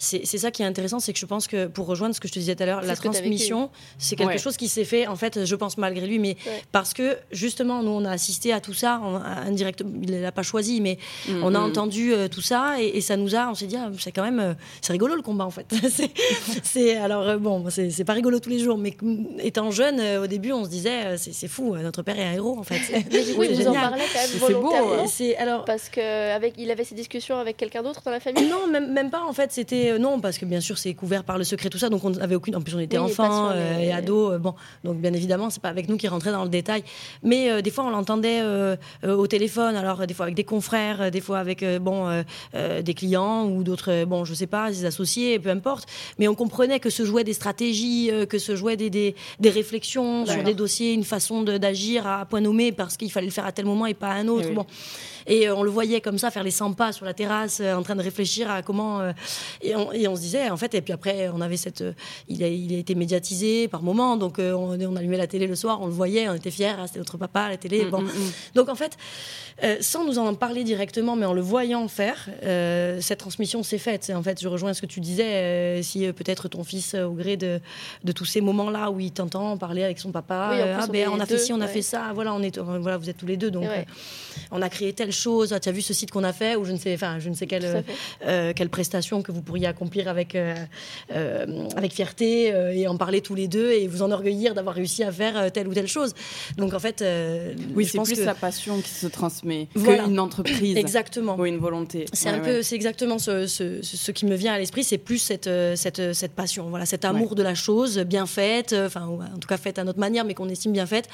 c'est 0.05 0.39
ça 0.39 0.51
qui 0.51 0.63
est 0.63 0.67
intéressant, 0.67 1.01
c'est 1.01 1.13
que 1.13 1.19
je 1.19 1.27
pense 1.27 1.47
que 1.47 1.67
pour 1.67 1.87
rejoindre 1.87 2.15
ce 2.15 2.21
que 2.21 2.29
je 2.29 2.33
te 2.33 2.39
disais 2.39 2.55
tout 2.55 2.63
à 2.63 2.67
l'heure, 2.67 2.83
la 2.83 2.97
transmission, 2.97 3.71
c'est 3.99 4.17
quelque 4.17 4.39
chose 4.39 4.57
qui 4.57 4.69
s'est 4.69 4.85
fait, 4.85 5.07
en 5.07 5.17
fait, 5.17 5.45
je 5.45 5.57
pense 5.57 5.79
malgré 5.79 6.07
lui, 6.07 6.19
mais 6.19 6.37
parce 6.73 6.95
que 6.95 7.17
justement, 7.33 7.83
nous, 7.83 7.91
on 7.91 8.05
a 8.05 8.11
assisté 8.11 8.53
à 8.53 8.61
tout 8.61 8.75
ça, 8.75 9.01
indirectement, 9.47 9.91
il 10.03 10.11
ne 10.11 10.21
l'a 10.21 10.33
pas 10.33 10.43
choisi, 10.43 10.81
mais 10.81 10.99
mm, 11.29 11.43
on 11.43 11.55
a 11.55 11.59
mm. 11.59 11.65
entendu 11.65 12.13
euh, 12.13 12.29
tout 12.29 12.41
ça 12.41 12.77
et, 12.81 13.01
ça 13.01 13.17
nous 13.17 13.35
a, 13.35 13.51
on 13.51 13.55
s'est 13.55 13.67
dit, 13.67 13.77
ah, 13.77 13.91
c'est 13.99 14.13
quand 14.13 14.23
même, 14.23 14.41
euh, 14.41 14.55
c'est 14.81 14.93
rigolo 14.93 15.15
le 15.15 15.23
combat, 15.23 15.45
en 15.45 15.51
fait. 15.51 15.67
c'est 16.63 16.97
alors, 16.97 17.23
euh, 17.23 17.37
bon, 17.37 17.65
c'est 17.71 18.05
pas 18.05 18.13
rigolo 18.13 18.41
tous 18.41 18.51
les 18.51 18.59
jours, 18.59 18.79
mais 18.79 18.97
étant 19.41 19.71
jeune, 19.71 20.01
au 20.19 20.27
début, 20.27 20.53
on 20.53 20.65
se 20.65 20.71
disait, 20.71 21.17
c'est 21.17 21.49
fou, 21.49 21.77
notre 21.77 22.03
père 22.03 22.19
est 22.19 22.25
un 22.25 22.33
héros, 22.33 22.59
en 22.59 22.63
fait. 22.63 22.81
mais 23.13 23.25
du 23.25 23.35
coup, 23.35 23.43
il 23.43 23.55
vous 23.55 23.69
en 23.69 23.75
parlait 23.75 24.05
quand 24.13 24.21
même 24.21 24.39
volontairement. 24.39 25.07
C'est. 25.07 25.37
Alors, 25.37 25.65
parce 25.65 25.89
qu'il 25.89 26.03
avait 26.03 26.85
ces 26.85 26.95
discussions 26.95 27.39
avec 27.39 27.57
quelqu'un 27.57 27.83
d'autre 27.83 28.03
dans 28.05 28.11
la 28.11 28.21
famille? 28.21 28.49
Non, 28.49 28.67
même, 28.67 28.93
même 28.93 29.11
pas, 29.11 29.23
en 29.23 29.33
fait, 29.33 29.53
c'était 29.53 29.94
euh, 29.95 29.99
non, 29.99 30.21
parce 30.21 30.39
que 30.39 30.45
bien 30.45 30.61
sûr, 30.61 30.79
c'est 30.79 30.95
couvert 30.95 31.25
par 31.25 31.39
le 31.39 31.45
secret, 31.45 31.71
tout 31.71 31.79
ça. 31.79 31.89
Donc, 31.89 32.05
on 32.05 32.15
avait 32.19 32.35
aucune. 32.35 32.57
En 32.57 32.61
plus, 32.61 32.75
on 32.75 32.81
était 32.81 32.99
enfants 32.99 33.51
euh, 33.51 33.79
et 33.79 33.93
ados. 33.93 34.33
Euh, 34.33 34.39
bon, 34.39 34.55
donc, 34.85 34.99
bien 34.99 35.13
évidemment, 35.13 35.51
c'est 35.51 35.63
pas 35.63 35.69
avec 35.69 35.89
nous 35.89 35.97
qui 35.97 36.09
rentrait 36.09 36.33
dans 36.33 36.45
le 36.45 36.51
détail. 36.51 36.85
Mais 37.23 37.63
des 37.63 37.71
fois, 37.71 37.85
on 37.85 37.91
l'entendait 37.91 38.43
au 39.05 39.27
téléphone. 39.27 39.77
Alors, 39.77 40.07
des 40.07 40.15
fois 40.15 40.25
avec 40.25 40.35
des 40.35 40.45
confrères, 40.45 41.11
des 41.11 41.21
fois 41.21 41.39
avec 41.39 41.65
bon 41.81 42.25
des 42.55 42.95
clients 42.95 43.47
ou 43.47 43.63
d'autres. 43.63 44.05
bon, 44.05 44.25
je 44.25 44.35
sais 44.35 44.47
pas, 44.47 44.71
des 44.71 44.85
associés, 44.85 45.39
peu 45.39 45.51
importe. 45.51 45.89
Mais 46.19 46.29
on 46.29 46.35
comprenait 46.35 46.81
que 46.81 46.91
se 46.91 47.05
jouaient 47.05 47.25
des 47.25 47.33
stratégies, 47.33 48.11
que 48.29 48.39
se 48.39 48.57
jouaient 48.57 48.77
des, 48.77 48.91
des, 48.91 49.15
des 49.41 49.51
réflexions 49.51 50.27
sur 50.27 50.43
des 50.43 50.55
dossiers, 50.55 50.93
une 50.93 51.05
façon 51.05 51.43
d'agir 51.43 52.07
à 52.07 52.25
point 52.25 52.41
nommé 52.41 52.73
parce 52.73 52.97
qu'il 52.97 53.11
fallait 53.11 53.27
le 53.27 53.33
faire 53.33 53.47
à 53.47 53.53
tel 53.53 53.65
moment 53.65 53.87
et 53.87 53.95
pas 53.95 54.09
à 54.09 54.15
un 54.15 54.29
autre. 54.29 54.51
Bon. 54.51 54.67
Et 55.27 55.51
on 55.51 55.63
le 55.63 55.71
voyait 55.71 56.01
comme 56.01 56.19
ça 56.19 56.31
faire 56.31 56.43
les 56.43 56.51
100 56.51 56.73
pas 56.75 56.93
sur 56.93 57.05
la 57.05 57.15
terrasse, 57.15 57.61
en 57.61 57.83
train 57.83 57.97
de 57.97 58.03
réfléchir 58.03 58.51
à 58.51 58.63
comment. 58.63 59.03
et, 59.63 59.75
on, 59.77 59.93
et 59.93 60.09
on 60.09 60.17
se 60.17 60.21
disait, 60.21 60.51
en 60.51 60.57
fait, 60.57 60.75
et 60.75 60.81
puis 60.81 60.93
après, 60.93 61.29
on 61.29 61.41
avait 61.41 61.57
cette. 61.57 61.85
Il 62.29 62.43
a, 62.43 62.49
il 62.49 62.75
a 62.75 62.79
été 62.79 62.95
médiatisé 62.95 63.69
par 63.69 63.83
moments, 63.83 64.17
donc 64.17 64.39
euh, 64.39 64.53
on, 64.53 64.81
on, 64.81 64.97
allumait 64.97 65.17
la 65.17 65.27
télé 65.27 65.47
le 65.47 65.55
soir, 65.55 65.81
on 65.81 65.87
le 65.87 65.93
voyait, 65.93 66.29
on 66.29 66.35
était 66.35 66.51
fiers, 66.51 66.69
hein, 66.69 66.87
c'était 66.87 66.99
notre 66.99 67.19
papa 67.19 67.43
à 67.43 67.49
la 67.51 67.57
télé. 67.57 67.85
Mm, 67.85 67.91
bon. 67.91 68.01
Mm, 68.01 68.07
mm. 68.07 68.33
Donc 68.55 68.69
en 68.69 68.75
fait, 68.75 68.97
euh, 69.63 69.77
sans 69.81 70.05
nous 70.05 70.19
en 70.19 70.35
parler 70.35 70.65
directement, 70.65 71.17
mais 71.17 71.27
en 71.27 71.33
le 71.33 71.41
voyant 71.41 71.87
faire, 71.89 72.29
euh, 72.43 73.01
cette 73.01 73.19
transmission 73.19 73.63
s'est 73.63 73.79
faite. 73.79 74.13
En 74.15 74.23
fait, 74.23 74.41
je 74.41 74.49
rejoins 74.49 74.75
ce 74.75 74.81
que 74.81 74.87
tu 74.87 75.01
disais, 75.01 75.83
si 75.83 76.11
peut-être 76.13 76.49
ton 76.49 76.65
fils, 76.65 76.95
au 76.95 77.13
gré 77.13 77.37
de, 77.37 77.61
de 78.03 78.13
tous 78.13 78.25
ces 78.25 78.41
moments-là 78.41 78.91
où 78.91 79.01
il 79.01 79.13
t'entend 79.13 79.57
parler 79.57 79.85
avec 79.85 79.99
son 79.99 80.13
papa, 80.13 80.51
ah, 80.79 80.87
ben, 80.87 81.09
on, 81.09 81.21
a 81.21 81.27
fait 81.27 81.39
ci, 81.39 81.53
on 81.53 81.61
a 81.61 81.69
fait 81.69 81.83
ça, 81.83 82.13
voilà, 82.15 82.35
on 82.35 82.43
est, 82.43 82.59
voilà, 82.59 82.97
vous 82.97 83.11
êtes 83.11 83.17
tous 83.17 83.27
les 83.27 83.37
deux, 83.37 83.51
donc 83.51 83.67
on 84.51 84.63
a 84.63 84.69
créé 84.69 84.93
telle 84.93 85.13
chose, 85.15 85.53
ah, 85.53 85.61
tu 85.61 85.69
as 85.69 85.73
vu 85.73 85.83
ce 85.83 85.95
site 85.95 86.11
qu'on 86.11 86.25
a 86.25 86.33
fait, 86.33 86.57
ou 86.57 86.65
je 86.65 86.73
ne 86.73 86.79
sais, 86.79 86.95
enfin, 86.95 87.19
je 87.19 87.29
ne 87.29 87.35
sais 87.35 87.47
quelle, 87.47 87.85
quelle 88.21 88.69
prestation 88.69 89.23
que 89.23 89.33
vous 89.33 89.43
pourriez 89.43 89.67
accomplir 89.67 90.09
avec, 90.09 90.35
euh, 90.35 90.55
euh, 91.13 91.69
avec 91.77 91.93
fierté 91.93 92.53
euh, 92.53 92.73
et 92.73 92.87
en 92.87 92.97
parler 92.97 93.21
tous 93.21 93.35
les 93.35 93.49
deux 93.49 93.71
et 93.73 93.87
vous 93.87 94.03
enorgueillir 94.03 94.55
d'avoir 94.55 94.75
réussi 94.75 95.03
à 95.03 95.13
faire 95.13 95.53
telle 95.53 95.69
ou 95.69 95.75
telle 95.75 95.89
chose. 95.89 96.15
Donc 96.57 96.75
en 96.75 96.79
fait, 96.79 97.05
oui, 97.75 97.87
c'est 97.87 98.01
plus 98.01 98.25
la 98.25 98.35
passion 98.35 98.81
qui 98.81 98.91
se 98.91 99.07
transmet 99.07 99.69
qu'une 99.75 100.19
entreprise. 100.19 100.77
Exactement. 100.85 101.37
Ou 101.37 101.47
une 101.47 101.59
volonté. 101.59 102.07
C'est 102.13 102.29
un 102.29 102.41
peu, 102.41 102.63
c'est 102.63 102.77
exactement 102.77 103.19
ce, 103.19 103.47
ce, 103.47 104.11
qui 104.11 104.27
me 104.27 104.35
vient 104.35 104.55
à 104.55 104.59
l'esprit, 104.59 104.85
c'est 104.85 104.99
plus 104.99 105.19
cette, 105.19 105.49
cette, 105.77 106.15
cette, 106.15 106.33
passion, 106.33 106.69
voilà, 106.71 106.87
cet 106.87 107.05
amour 107.05 107.35
de 107.35 107.43
la 107.43 107.55
chose 107.55 107.99
bien 107.99 108.27
faite, 108.27 108.75
enfin 108.87 109.07
en 109.07 109.39
tout 109.39 109.49
cas 109.49 109.57
faite 109.57 109.79
à 109.79 109.85
notre 109.85 109.99
manière, 109.99 110.25
mais 110.25 110.35
qu'on 110.35 110.49
estime 110.49 110.73
bien 110.73 110.87
faite, 110.87 111.09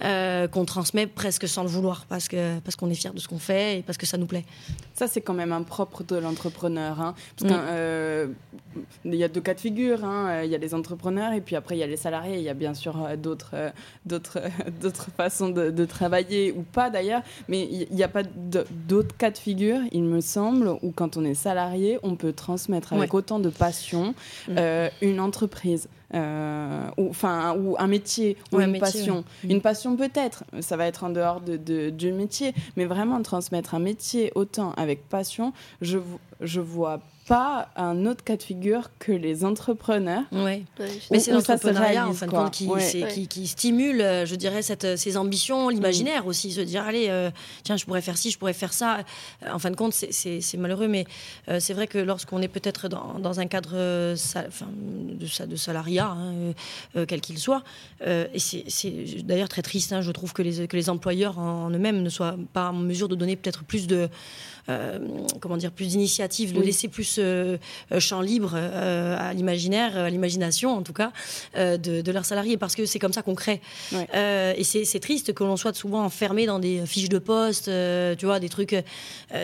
qu'on 0.00 0.64
transmet 0.64 1.06
presque 1.06 1.48
sans 1.48 1.62
le 1.62 1.68
vouloir 1.68 2.06
parce 2.08 2.28
que 2.28 2.58
parce 2.60 2.76
qu'on 2.76 2.90
est 2.90 2.94
fier 2.94 3.12
de 3.12 3.20
ce 3.20 3.28
qu'on 3.28 3.38
fait 3.38 3.43
et 3.50 3.82
parce 3.82 3.98
que 3.98 4.06
ça 4.06 4.16
nous 4.16 4.26
plaît. 4.26 4.44
Ça 4.94 5.08
c'est 5.08 5.20
quand 5.20 5.34
même 5.34 5.52
un 5.52 5.62
propre 5.62 6.04
de 6.04 6.16
l'entrepreneur, 6.16 7.00
hein, 7.00 7.14
parce 7.38 7.52
mm. 7.52 7.56
Euh, 7.74 8.26
il 9.04 9.14
y 9.14 9.24
a 9.24 9.28
deux 9.28 9.40
cas 9.40 9.54
de 9.54 9.60
figure. 9.60 10.04
Hein. 10.04 10.42
Il 10.44 10.50
y 10.50 10.54
a 10.54 10.58
les 10.58 10.74
entrepreneurs 10.74 11.32
et 11.32 11.40
puis 11.40 11.56
après 11.56 11.76
il 11.76 11.78
y 11.78 11.82
a 11.82 11.86
les 11.86 11.96
salariés. 11.96 12.38
Il 12.38 12.42
y 12.42 12.48
a 12.48 12.54
bien 12.54 12.74
sûr 12.74 13.04
euh, 13.04 13.16
d'autres, 13.16 13.50
euh, 13.54 13.70
d'autres, 14.06 14.40
d'autres 14.80 15.08
façons 15.16 15.50
de, 15.50 15.84
travailler 15.84 16.52
ou 16.52 16.62
pas 16.62 16.90
d'ailleurs. 16.90 17.22
Mais 17.48 17.68
il 17.70 17.94
n'y 17.94 18.02
a 18.02 18.08
pas 18.08 18.22
d'autres 18.22 19.16
cas 19.16 19.30
de 19.30 19.38
figure, 19.38 19.80
il 19.92 20.04
me 20.04 20.20
semble, 20.20 20.76
où 20.82 20.92
quand 20.92 21.16
on 21.16 21.24
est 21.24 21.34
salarié, 21.34 21.98
on 22.02 22.16
peut 22.16 22.32
transmettre 22.32 22.92
avec 22.92 23.12
autant 23.14 23.38
de 23.38 23.50
passion 23.50 24.14
mm. 24.48 24.58
une 25.02 25.20
entreprise. 25.20 25.88
Ou, 26.14 27.10
enfin, 27.10 27.56
ou 27.56 27.76
un 27.78 27.86
métier, 27.86 28.36
ou 28.52 28.60
une 28.60 28.78
passion. 28.78 29.24
Une 29.42 29.60
passion 29.60 29.96
peut-être, 29.96 30.44
ça 30.60 30.76
va 30.76 30.86
être 30.86 31.04
en 31.04 31.10
dehors 31.10 31.40
de, 31.40 31.90
du 31.90 32.12
métier, 32.12 32.54
mais 32.76 32.84
vraiment 32.84 33.20
transmettre 33.22 33.74
un 33.74 33.80
métier 33.80 34.32
autant 34.34 34.72
avec 34.72 35.08
passion, 35.08 35.52
je, 35.80 35.98
je 36.40 36.60
vois 36.60 37.00
pas 37.26 37.70
un 37.76 38.04
autre 38.06 38.22
cas 38.22 38.36
de 38.36 38.42
figure 38.42 38.90
que 38.98 39.12
les 39.12 39.44
entrepreneurs. 39.44 40.24
Oui, 40.32 40.64
mais 41.10 41.18
c'est 41.18 41.32
l'entrepreneuriat 41.32 42.06
en 42.06 42.12
fin 42.12 42.26
de 42.26 42.30
compte 42.30 42.52
qui, 42.52 42.68
qui, 43.28 43.46
stimule, 43.46 44.00
euh, 44.00 44.26
je 44.26 44.34
dirais, 44.34 44.62
cette, 44.62 44.96
ces 44.96 45.16
ambitions, 45.16 45.68
l'imaginaire 45.70 46.26
aussi, 46.26 46.52
se 46.52 46.60
dire 46.60 46.82
allez, 46.82 47.06
euh, 47.08 47.30
tiens, 47.62 47.76
je 47.76 47.84
pourrais 47.86 48.02
faire 48.02 48.18
ci, 48.18 48.30
je 48.30 48.38
pourrais 48.38 48.52
faire 48.52 48.72
ça. 48.72 48.98
Euh, 49.42 49.52
en 49.52 49.58
fin 49.58 49.70
de 49.70 49.76
compte, 49.76 49.94
c'est 49.94 50.56
malheureux, 50.58 50.88
mais 50.88 51.06
c'est 51.58 51.72
vrai 51.72 51.86
que 51.86 51.98
lorsqu'on 51.98 52.42
est 52.42 52.48
peut-être 52.48 52.88
dans, 52.88 53.18
dans, 53.18 53.40
un 53.40 53.46
cadre 53.46 53.72
de, 53.72 55.46
de 55.46 55.56
salariat, 55.56 56.08
hein, 56.08 57.04
quel 57.06 57.20
qu'il 57.20 57.38
soit, 57.38 57.62
et 58.06 58.38
c'est 58.38 59.04
d'ailleurs 59.24 59.48
très 59.48 59.62
triste, 59.62 59.92
hein, 59.92 60.02
je 60.02 60.10
trouve 60.10 60.32
que 60.32 60.42
les, 60.42 60.68
que 60.68 60.76
les 60.76 60.90
employeurs 60.90 61.38
en 61.38 61.70
eux-mêmes 61.70 62.02
ne 62.02 62.08
soient 62.08 62.36
pas 62.52 62.70
en 62.70 62.74
mesure 62.74 63.08
de 63.08 63.14
donner 63.14 63.36
peut-être 63.36 63.64
plus 63.64 63.86
de 63.86 63.94
euh, 63.94 64.08
comment 65.40 65.56
dire, 65.56 65.70
plus 65.70 65.88
d'initiatives, 65.88 66.52
de 66.52 66.60
laisser 66.60 66.88
plus 66.88 67.04
plus 67.04 67.20
champ 67.98 68.20
libre 68.20 68.54
à 68.54 69.32
l'imaginaire, 69.34 69.96
à 69.96 70.10
l'imagination 70.10 70.76
en 70.76 70.82
tout 70.82 70.92
cas, 70.92 71.12
de, 71.54 72.10
leurs 72.12 72.24
salariés, 72.24 72.56
parce 72.56 72.74
que 72.74 72.86
c'est 72.86 72.98
comme 72.98 73.12
ça 73.12 73.22
qu'on 73.22 73.34
crée. 73.34 73.60
et 73.92 74.64
c'est 74.64 75.00
triste 75.00 75.34
que 75.34 75.44
l'on 75.44 75.56
soit 75.56 75.74
souvent 75.74 76.04
enfermé 76.04 76.46
dans 76.46 76.58
des 76.58 76.86
fiches 76.86 77.08
de 77.08 77.18
poste, 77.18 77.70
tu 78.18 78.26
vois, 78.26 78.40
des 78.40 78.48
trucs. 78.48 78.76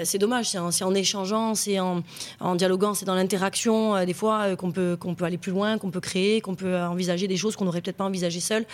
c'est 0.05 0.19
dommage, 0.19 0.49
c'est 0.51 0.59
en, 0.59 0.71
en, 0.71 0.95
échangeant, 0.95 1.55
c'est 1.55 1.81
en, 1.81 2.03
en, 2.41 2.55
dialoguant, 2.55 2.95
c'est 2.95 3.05
dans 3.05 3.15
l'interaction, 3.15 4.05
des 4.05 4.15
fois, 4.15 4.57
qu'on 4.57 4.71
peut, 4.71 4.97
qu'on 4.99 5.15
peut 5.15 5.25
aller 5.25 5.39
plus 5.39 5.53
loin, 5.53 5.79
qu'on 5.79 5.91
peut 5.91 6.01
créer, 6.01 6.41
qu'on 6.41 6.55
peut 6.55 6.77
envisager 6.79 7.27
des 7.29 7.37
choses 7.37 7.57
qu'on 7.57 7.65
n'aurait 7.65 7.81
peut-être 7.81 7.97
pas 7.97 8.05
envisagées 8.05 8.41
seul. 8.41 8.65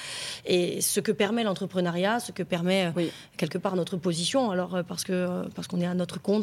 Et 0.45 0.81
ce 0.81 1.01
que 1.01 1.13
permet 1.13 1.43
l'entrepreneuriat, 1.43 2.21
ce 2.21 2.33
que 2.33 2.43
permet 2.43 2.93
quelque 3.37 3.59
part 3.59 3.75
notre 3.77 3.97
position, 3.97 4.51
alors 4.51 4.79
parce 4.87 5.05
que 5.05 5.47
parce 5.55 5.67
qu'on 5.67 5.81
est 5.81 5.87
à 5.87 5.95
notre 5.95 6.21
compte 6.21 6.36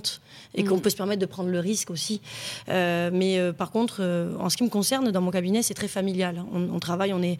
et 0.56 0.64
qu'on 0.64 0.78
mm. 0.78 0.82
peut 0.82 0.90
se 0.90 0.96
permettre 0.96 1.22
de 1.22 1.26
prendre 1.26 1.50
le 1.50 1.60
risque 1.60 1.90
aussi. 1.90 2.22
Euh, 2.70 3.10
mais 3.14 3.40
euh, 3.40 3.54
par 3.54 3.72
contre, 3.72 3.98
euh, 4.00 4.36
en 4.40 4.50
ce 4.50 4.58
qui 4.58 4.64
me 4.64 4.70
concerne, 4.70 5.12
dans 5.12 5.22
mon 5.22 5.32
cabinet, 5.32 5.64
c'est 5.64 5.74
très 5.74 5.88
familial. 5.88 6.44
On, 6.54 6.80
travaille, 6.80 7.14
on 7.14 7.22
est 7.22 7.40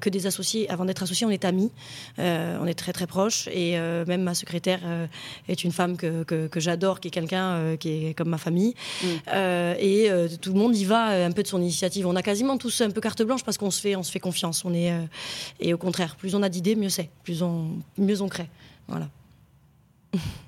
que 0.00 0.10
des 0.10 0.26
associés. 0.26 0.68
Avant 0.70 0.84
d'être 0.84 1.02
associés, 1.02 1.26
on 1.26 1.30
est 1.30 1.44
amis. 1.44 1.70
on 2.18 2.66
est 2.66 2.78
très 2.78 2.92
très 2.92 3.06
proches. 3.06 3.48
Et 3.48 3.78
même 3.78 4.22
ma 4.22 4.34
secrétaire 4.34 4.80
est 5.48 5.64
une 5.64 5.72
femme 5.72 5.96
que, 5.96 6.22
que, 6.24 6.60
j'adore, 6.60 7.00
qui 7.00 7.08
est 7.08 7.10
quelqu'un 7.10 7.76
qui 7.76 8.06
est 8.06 8.14
comme 8.14 8.28
ma 8.28 8.38
famille. 8.38 8.74
Mm. 9.02 9.06
et 9.78 10.10
tout 10.40 10.52
le 10.52 10.58
monde 10.58 10.76
y 10.76 10.84
va 10.84 11.24
un 11.24 11.32
peu 11.32 11.42
de 11.42 11.48
son 11.48 11.60
initiative. 11.60 12.06
On 12.06 12.16
a 12.16 12.22
quasiment 12.22 12.58
tous 12.58 12.80
un 12.80 12.90
peu 12.90 13.00
carte 13.00 13.22
blanche 13.22 13.44
parce 13.44 13.58
qu'on 13.58 13.70
se 13.70 13.80
fait, 13.80 13.96
on 13.96 14.02
se 14.02 14.10
fait 14.10 14.20
confiance. 14.20 14.64
On 14.64 14.74
est, 14.74 14.92
et 15.60 15.74
au 15.74 15.78
contraire, 15.78 16.16
plus 16.16 16.34
on 16.34 16.42
a 16.42 16.48
d'idées, 16.48 16.76
mieux 16.76 16.90
c'est. 16.90 17.10
Plus 17.24 17.42
on, 17.42 17.70
mieux 17.98 18.22
on 18.22 18.28
crée. 18.28 18.48
Voilà. 18.88 19.08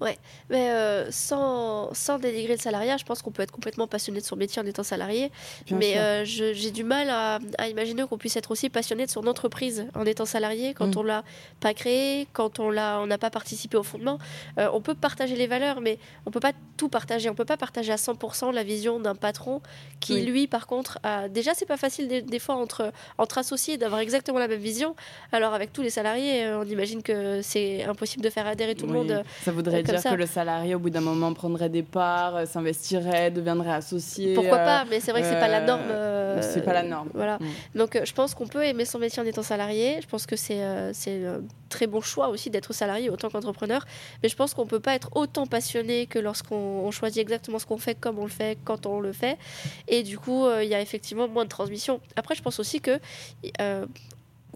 Ouais, 0.00 0.16
mais 0.48 0.70
euh, 0.70 1.10
sans, 1.10 1.92
sans 1.92 2.18
dénigrer 2.20 2.54
le 2.54 2.60
salariat, 2.60 2.96
je 2.96 3.04
pense 3.04 3.20
qu'on 3.20 3.32
peut 3.32 3.42
être 3.42 3.50
complètement 3.50 3.88
passionné 3.88 4.20
de 4.20 4.24
son 4.24 4.36
métier 4.36 4.62
en 4.62 4.66
étant 4.66 4.84
salarié. 4.84 5.32
mais 5.72 5.98
euh, 5.98 6.24
j'ai 6.24 6.70
du 6.70 6.84
mal 6.84 7.10
à, 7.10 7.40
à 7.58 7.68
imaginer 7.68 8.04
qu'on 8.06 8.18
puisse 8.18 8.36
être 8.36 8.52
aussi 8.52 8.70
passionné 8.70 9.06
de 9.06 9.10
son 9.10 9.26
entreprise 9.26 9.86
en 9.94 10.06
étant 10.06 10.24
salarié 10.24 10.72
quand 10.72 10.94
mm. 10.94 10.98
on 10.98 11.02
l'a 11.02 11.24
pas 11.58 11.74
créé, 11.74 12.28
quand 12.32 12.60
on 12.60 12.70
l'a, 12.70 13.00
on 13.00 13.06
n'a 13.06 13.18
pas 13.18 13.30
participé 13.30 13.76
au 13.76 13.82
fondement. 13.82 14.18
Euh, 14.58 14.68
on 14.72 14.80
peut 14.80 14.94
partager 14.94 15.34
les 15.34 15.48
valeurs, 15.48 15.80
mais 15.80 15.98
on 16.26 16.30
peut 16.30 16.40
pas 16.40 16.52
tout 16.76 16.88
partager. 16.88 17.28
On 17.28 17.34
peut 17.34 17.44
pas 17.44 17.56
partager 17.56 17.92
à 17.92 17.96
100% 17.96 18.52
la 18.52 18.62
vision 18.62 19.00
d'un 19.00 19.16
patron 19.16 19.60
qui, 19.98 20.22
lui, 20.22 20.46
par 20.46 20.68
contre, 20.68 21.00
a... 21.02 21.28
déjà 21.28 21.54
c'est 21.54 21.66
pas 21.66 21.76
facile 21.76 22.06
des, 22.06 22.38
fois 22.38 22.54
entre 22.54 22.92
entre 23.18 23.38
associés 23.38 23.78
d'avoir 23.78 24.00
exactement 24.00 24.38
la 24.38 24.46
même 24.46 24.60
vision. 24.60 24.94
Alors 25.32 25.54
avec 25.54 25.72
tous 25.72 25.82
les 25.82 25.90
salariés, 25.90 26.46
on 26.52 26.64
imagine 26.64 27.02
que 27.02 27.42
c'est 27.42 27.82
impossible 27.82 28.22
de 28.22 28.30
faire 28.30 28.46
adhérer 28.46 28.76
tout 28.76 28.86
le 28.86 28.92
monde. 28.92 29.24
Ça 29.42 29.50
voudrait 29.50 29.82
dire 29.92 30.02
que 30.02 30.16
le 30.16 30.26
salarié, 30.26 30.74
au 30.74 30.78
bout 30.78 30.90
d'un 30.90 31.00
moment, 31.00 31.32
prendrait 31.32 31.68
des 31.68 31.82
parts, 31.82 32.36
euh, 32.36 32.46
s'investirait, 32.46 33.30
deviendrait 33.30 33.72
associé. 33.72 34.34
Pourquoi 34.34 34.58
pas 34.58 34.84
Mais 34.90 35.00
c'est 35.00 35.12
vrai 35.12 35.22
que 35.22 35.28
c'est 35.28 35.40
pas 35.40 35.48
la 35.48 35.60
norme. 35.60 35.82
Euh, 35.90 36.40
c'est 36.42 36.62
pas 36.62 36.72
la 36.72 36.82
norme. 36.82 37.08
Voilà. 37.14 37.38
Mm. 37.38 37.78
Donc, 37.78 37.96
euh, 37.96 38.04
je 38.04 38.12
pense 38.12 38.34
qu'on 38.34 38.46
peut 38.46 38.64
aimer 38.64 38.84
son 38.84 38.98
métier 38.98 39.22
en 39.22 39.26
étant 39.26 39.42
salarié. 39.42 40.00
Je 40.02 40.06
pense 40.06 40.26
que 40.26 40.36
c'est 40.36 40.58
c'est 40.92 41.26
un 41.26 41.40
très 41.68 41.86
bon 41.86 42.00
choix 42.00 42.28
aussi 42.28 42.50
d'être 42.50 42.72
salarié 42.72 43.10
autant 43.10 43.30
qu'entrepreneur. 43.30 43.84
Mais 44.22 44.28
je 44.28 44.36
pense 44.36 44.54
qu'on 44.54 44.66
peut 44.66 44.80
pas 44.80 44.94
être 44.94 45.10
autant 45.14 45.46
passionné 45.46 46.06
que 46.06 46.18
lorsqu'on 46.18 46.90
choisit 46.90 47.20
exactement 47.20 47.58
ce 47.58 47.66
qu'on 47.66 47.78
fait, 47.78 47.94
comme 47.94 48.18
on 48.18 48.24
le 48.24 48.30
fait, 48.30 48.58
quand 48.64 48.86
on 48.86 49.00
le 49.00 49.12
fait. 49.12 49.38
Et 49.86 50.02
du 50.02 50.18
coup, 50.18 50.46
il 50.60 50.68
y 50.68 50.74
a 50.74 50.80
effectivement 50.80 51.28
moins 51.28 51.44
de 51.44 51.50
transmission. 51.50 52.00
Après, 52.16 52.34
je 52.34 52.42
pense 52.42 52.58
aussi 52.58 52.80
que 52.80 52.98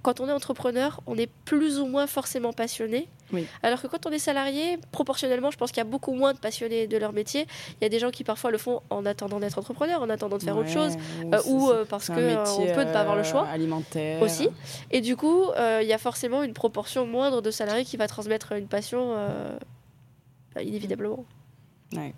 quand 0.03 0.21
on 0.21 0.29
est 0.29 0.33
entrepreneur, 0.33 1.01
on 1.07 1.17
est 1.17 1.31
plus 1.45 1.79
ou 1.79 1.87
moins 1.87 2.07
forcément 2.07 2.53
passionné. 2.53 3.09
Alors 3.63 3.81
que 3.81 3.87
quand 3.87 4.05
on 4.05 4.11
est 4.11 4.19
salarié, 4.19 4.79
proportionnellement, 4.91 5.51
je 5.51 5.57
pense 5.57 5.71
qu'il 5.71 5.79
y 5.79 5.87
a 5.87 5.89
beaucoup 5.89 6.13
moins 6.13 6.35
de 6.35 6.39
passionnés 6.39 6.87
de 6.87 6.97
leur 6.99 7.13
métier. 7.13 7.47
Il 7.81 7.85
y 7.85 7.87
a 7.87 7.89
des 7.89 7.99
gens 7.99 8.11
qui 8.11 8.25
parfois 8.25 8.51
le 8.51 8.59
font 8.59 8.83
en 8.91 9.07
attendant 9.07 9.41
d'être 9.41 9.59
entrepreneur, 9.59 10.03
en 10.03 10.11
attendant 10.11 10.37
de 10.37 10.43
faire 10.43 10.57
autre 10.57 10.69
chose, 10.69 10.97
ou, 11.47 11.71
euh, 11.71 11.73
euh, 11.73 11.85
parce 11.87 12.09
qu'on 12.09 12.15
on 12.15 12.67
peut 12.75 12.85
ne 12.85 12.93
pas 12.93 13.01
avoir 13.01 13.17
le 13.17 13.23
choix. 13.23 13.47
Euh, 13.49 13.55
alimentaire. 13.55 14.21
Aussi. 14.21 14.49
Et 14.91 15.01
du 15.01 15.17
coup, 15.17 15.47
il 15.57 15.87
y 15.87 15.93
a 15.93 15.99
forcément 15.99 16.43
une 16.43 16.53
proportion 16.53 17.07
moindre 17.07 17.41
de 17.41 17.51
salariés 17.51 17.85
qui 17.85 17.97
va 17.97 18.09
transmettre 18.09 18.53
une 18.53 18.69
passion 18.69 19.17
inévitablement. 20.61 21.25
Ouais. 21.95 22.15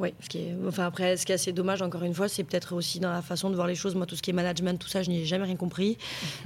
Oui, 0.00 0.14
ce 0.20 0.30
qui 0.30 0.38
est, 0.38 0.56
enfin 0.66 0.86
après, 0.86 1.18
ce 1.18 1.26
qui 1.26 1.32
est 1.32 1.34
assez 1.34 1.52
dommage, 1.52 1.82
encore 1.82 2.02
une 2.04 2.14
fois, 2.14 2.26
c'est 2.26 2.42
peut-être 2.42 2.74
aussi 2.74 3.00
dans 3.00 3.12
la 3.12 3.20
façon 3.20 3.50
de 3.50 3.54
voir 3.54 3.66
les 3.66 3.74
choses. 3.74 3.94
Moi, 3.94 4.06
tout 4.06 4.16
ce 4.16 4.22
qui 4.22 4.30
est 4.30 4.32
management, 4.32 4.78
tout 4.78 4.88
ça, 4.88 5.02
je 5.02 5.10
n'y 5.10 5.20
ai 5.20 5.26
jamais 5.26 5.44
rien 5.44 5.56
compris. 5.56 5.98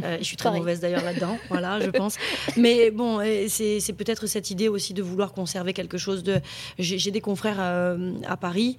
Euh, 0.02 0.18
je 0.18 0.24
suis 0.24 0.36
très 0.36 0.50
mauvaise 0.50 0.80
d'ailleurs 0.80 1.04
là-dedans, 1.04 1.38
voilà, 1.48 1.78
je 1.78 1.90
pense. 1.90 2.16
Mais 2.56 2.90
bon, 2.90 3.20
c'est, 3.46 3.92
peut-être 3.96 4.26
cette 4.26 4.50
idée 4.50 4.66
aussi 4.66 4.92
de 4.92 5.02
vouloir 5.02 5.32
conserver 5.32 5.72
quelque 5.72 5.98
chose 5.98 6.24
de. 6.24 6.40
J'ai, 6.80 7.12
des 7.12 7.20
confrères 7.20 7.58
euh, 7.60 8.12
à 8.26 8.36
Paris 8.36 8.76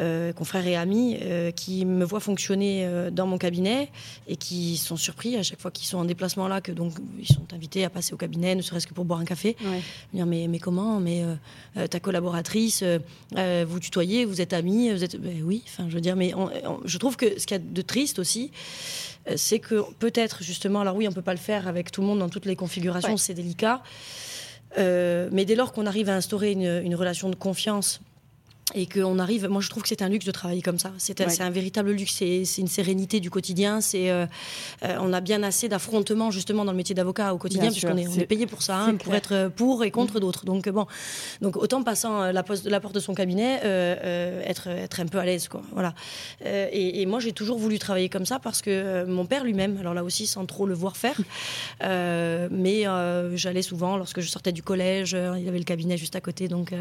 euh, 0.00 0.32
confrères 0.32 0.66
et 0.66 0.76
amis, 0.76 1.18
euh, 1.20 1.50
qui 1.50 1.84
me 1.84 2.04
voient 2.04 2.20
fonctionner 2.20 2.88
dans 3.12 3.26
mon 3.26 3.38
cabinet 3.38 3.90
et 4.28 4.36
qui 4.36 4.76
sont 4.76 4.96
surpris 4.96 5.36
à 5.36 5.42
chaque 5.42 5.60
fois 5.60 5.70
qu'ils 5.70 5.86
sont 5.86 5.98
en 5.98 6.04
déplacement 6.04 6.48
là, 6.48 6.60
que 6.60 6.72
donc 6.72 6.94
ils 7.18 7.26
sont 7.26 7.52
invités 7.52 7.84
à 7.84 7.90
passer 7.90 8.12
au 8.14 8.16
cabinet, 8.16 8.54
ne 8.54 8.62
serait-ce 8.62 8.86
que 8.86 8.94
pour 8.94 9.04
boire 9.04 9.20
un 9.20 9.24
café. 9.24 9.56
Dire 10.12 10.26
mais, 10.26 10.48
mais 10.48 10.58
comment? 10.58 11.00
Mais 11.00 11.24
ta 11.88 12.00
collaboratrice, 12.00 12.82
vous 13.32 13.78
tutoyez, 14.00 14.24
vous 14.24 14.40
êtes 14.40 14.52
amis, 14.52 14.90
vous 14.90 15.04
êtes. 15.04 15.16
Ben 15.16 15.42
oui, 15.44 15.62
enfin 15.66 15.88
je 15.88 15.94
veux 15.94 16.00
dire, 16.00 16.16
mais 16.16 16.32
je 16.84 16.98
trouve 16.98 17.16
que 17.16 17.38
ce 17.38 17.46
qu'il 17.46 17.56
y 17.56 17.60
a 17.60 17.62
de 17.62 17.82
triste 17.82 18.18
aussi, 18.18 18.50
c'est 19.36 19.58
que 19.58 19.82
peut-être 19.98 20.42
justement, 20.42 20.80
alors 20.80 20.96
oui, 20.96 21.06
on 21.08 21.12
peut 21.12 21.22
pas 21.22 21.34
le 21.34 21.38
faire 21.38 21.68
avec 21.68 21.90
tout 21.90 22.00
le 22.00 22.06
monde 22.06 22.18
dans 22.18 22.28
toutes 22.28 22.46
les 22.46 22.56
configurations, 22.56 23.16
c'est 23.16 23.34
délicat. 23.34 23.82
mais 24.76 25.44
dès 25.44 25.54
lors 25.54 25.72
qu'on 25.72 25.86
arrive 25.86 26.08
à 26.08 26.16
instaurer 26.16 26.52
une, 26.52 26.82
une 26.84 26.94
relation 26.94 27.28
de 27.28 27.36
confiance 27.36 28.00
et 28.74 28.86
qu'on 28.86 29.18
arrive. 29.18 29.48
Moi, 29.48 29.60
je 29.60 29.68
trouve 29.68 29.82
que 29.82 29.88
c'est 29.88 30.02
un 30.02 30.08
luxe 30.08 30.24
de 30.24 30.30
travailler 30.30 30.62
comme 30.62 30.78
ça. 30.78 30.92
C'est 30.98 31.20
un 31.20 31.50
véritable 31.50 31.90
luxe. 31.90 32.14
C'est 32.14 32.58
une 32.58 32.68
sérénité 32.68 33.20
du 33.20 33.30
quotidien. 33.30 33.80
C'est 33.80 34.10
euh, 34.10 34.26
euh, 34.84 34.96
on 35.00 35.12
a 35.12 35.20
bien 35.20 35.42
assez 35.42 35.68
d'affrontements 35.68 36.30
justement 36.30 36.64
dans 36.64 36.72
le 36.72 36.76
métier 36.76 36.94
d'avocat 36.94 37.34
au 37.34 37.38
quotidien, 37.38 37.70
puisqu'on 37.70 37.96
est, 37.96 38.26
payé 38.26 38.46
pour 38.46 38.62
ça, 38.62 38.78
hein, 38.78 38.96
pour 38.96 39.14
être 39.14 39.50
pour 39.54 39.84
et 39.84 39.90
contre 39.90 40.16
mm. 40.16 40.20
d'autres. 40.20 40.44
Donc 40.44 40.68
bon, 40.68 40.86
donc 41.40 41.56
autant 41.56 41.82
passant 41.82 42.22
euh, 42.22 42.32
la, 42.32 42.42
poste, 42.42 42.66
la 42.66 42.80
porte 42.80 42.94
de 42.94 43.00
son 43.00 43.14
cabinet, 43.14 43.60
être 44.44 44.68
être 44.68 45.00
un 45.00 45.06
peu 45.06 45.18
à 45.18 45.24
l'aise, 45.24 45.48
quoi. 45.48 45.62
Voilà. 45.72 45.94
Et, 46.44 47.02
et, 47.02 47.06
moi, 47.06 47.20
j'ai 47.20 47.32
toujours 47.32 47.58
voulu 47.58 47.78
travailler 47.78 48.08
comme 48.08 48.26
ça 48.26 48.38
parce 48.38 48.62
que 48.62 49.04
mon 49.04 49.26
père 49.26 49.44
lui-même, 49.44 49.78
alors 49.78 49.94
là 49.94 50.04
aussi 50.04 50.26
sans 50.26 50.46
trop 50.46 50.66
le 50.66 50.74
voir 50.74 50.96
faire, 50.96 51.16
mais 52.50 52.84
j'allais 53.34 53.62
souvent 53.62 53.96
lorsque 53.96 54.20
je 54.20 54.28
sortais 54.28 54.52
du 54.52 54.62
collège, 54.62 55.12
il 55.12 55.44
y 55.44 55.48
avait 55.48 55.58
le 55.58 55.64
cabinet 55.64 55.96
juste 55.96 56.16
à 56.16 56.20
côté, 56.20 56.48
donc 56.48 56.72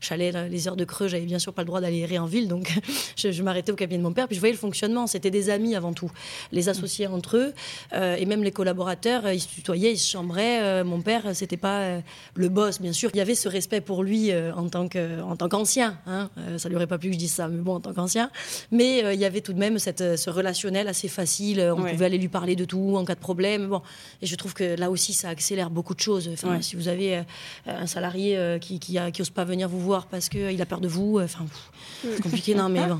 j'allais 0.00 0.48
les 0.48 0.68
heures 0.68 0.76
de 0.76 0.84
creux, 0.84 1.08
j'avais 1.08 1.24
bien 1.24 1.37
bien 1.38 1.42
sûr 1.44 1.52
pas 1.52 1.62
le 1.62 1.66
droit 1.66 1.80
d'aller 1.80 1.98
errer 1.98 2.18
en 2.18 2.26
ville, 2.26 2.48
donc 2.48 2.72
je, 3.16 3.42
m'arrêtais 3.44 3.70
au 3.70 3.76
cabinet 3.76 3.98
de 3.98 4.02
mon 4.02 4.12
père, 4.12 4.26
puis 4.26 4.34
je 4.34 4.40
voyais 4.40 4.54
le 4.54 4.58
fonctionnement. 4.58 5.06
C'était 5.06 5.30
des 5.30 5.50
amis 5.50 5.76
avant 5.76 5.92
tout, 5.92 6.10
les 6.50 6.68
associés 6.68 7.06
entre 7.06 7.36
eux, 7.36 7.54
euh, 7.92 8.16
et 8.16 8.26
même 8.26 8.42
les 8.42 8.50
collaborateurs, 8.50 9.24
euh, 9.24 9.34
ils 9.34 9.40
se 9.40 9.46
tutoyaient, 9.46 9.92
ils 9.92 9.98
se 9.98 10.10
chambraient. 10.10 10.60
Euh, 10.60 10.84
mon 10.84 11.00
père, 11.00 11.22
c'était 11.34 11.56
pas 11.56 12.00
le 12.34 12.48
boss, 12.48 12.80
bien 12.80 12.92
sûr. 12.92 13.10
Il 13.14 13.18
y 13.18 13.20
avait 13.20 13.36
ce 13.36 13.48
respect 13.48 13.80
pour 13.80 14.02
lui 14.02 14.32
en 14.34 14.68
tant 14.68 14.88
que, 14.88 15.22
en 15.22 15.36
tant 15.36 15.48
qu'ancien. 15.48 15.98
Hein. 16.06 16.28
ça 16.56 16.68
lui 16.68 16.74
aurait 16.74 16.88
pas 16.88 16.98
plu 16.98 17.10
que 17.10 17.14
je 17.14 17.18
dise 17.18 17.32
ça, 17.32 17.46
mais 17.46 17.60
bon, 17.60 17.76
en 17.76 17.80
tant 17.80 17.94
qu'ancien. 17.94 18.30
Mais 18.72 19.14
il 19.14 19.20
y 19.20 19.24
avait 19.24 19.40
tout 19.40 19.52
de 19.52 19.58
même 19.58 19.78
cette, 19.78 20.16
ce 20.16 20.30
relationnel 20.30 20.88
assez 20.88 21.06
facile. 21.06 21.72
On 21.76 21.84
pouvait 21.84 22.06
aller 22.06 22.18
lui 22.18 22.28
parler 22.28 22.56
de 22.56 22.64
tout 22.64 22.96
en 22.96 23.04
cas 23.04 23.14
de 23.14 23.20
problème. 23.20 23.68
Bon, 23.68 23.82
et 24.22 24.26
je 24.26 24.34
trouve 24.34 24.54
que 24.54 24.76
là 24.76 24.90
aussi, 24.90 25.12
ça 25.12 25.28
accélère 25.28 25.70
beaucoup 25.70 25.94
de 25.94 26.00
choses. 26.00 26.28
Enfin, 26.32 26.60
si 26.62 26.74
vous 26.74 26.88
avez 26.88 27.22
un 27.66 27.86
salarié 27.86 28.58
qui, 28.60 28.80
qui, 28.80 28.98
qui 29.12 29.22
ose 29.22 29.30
pas 29.30 29.44
venir 29.44 29.68
vous 29.68 29.80
voir 29.80 30.06
parce 30.06 30.28
qu'il 30.28 30.60
a 30.60 30.66
peur 30.66 30.80
de 30.80 30.88
vous, 30.88 31.20
Enfin, 31.34 31.46
c'est 32.02 32.22
compliqué, 32.22 32.54
non, 32.54 32.68
mais 32.68 32.86
bon. 32.86 32.98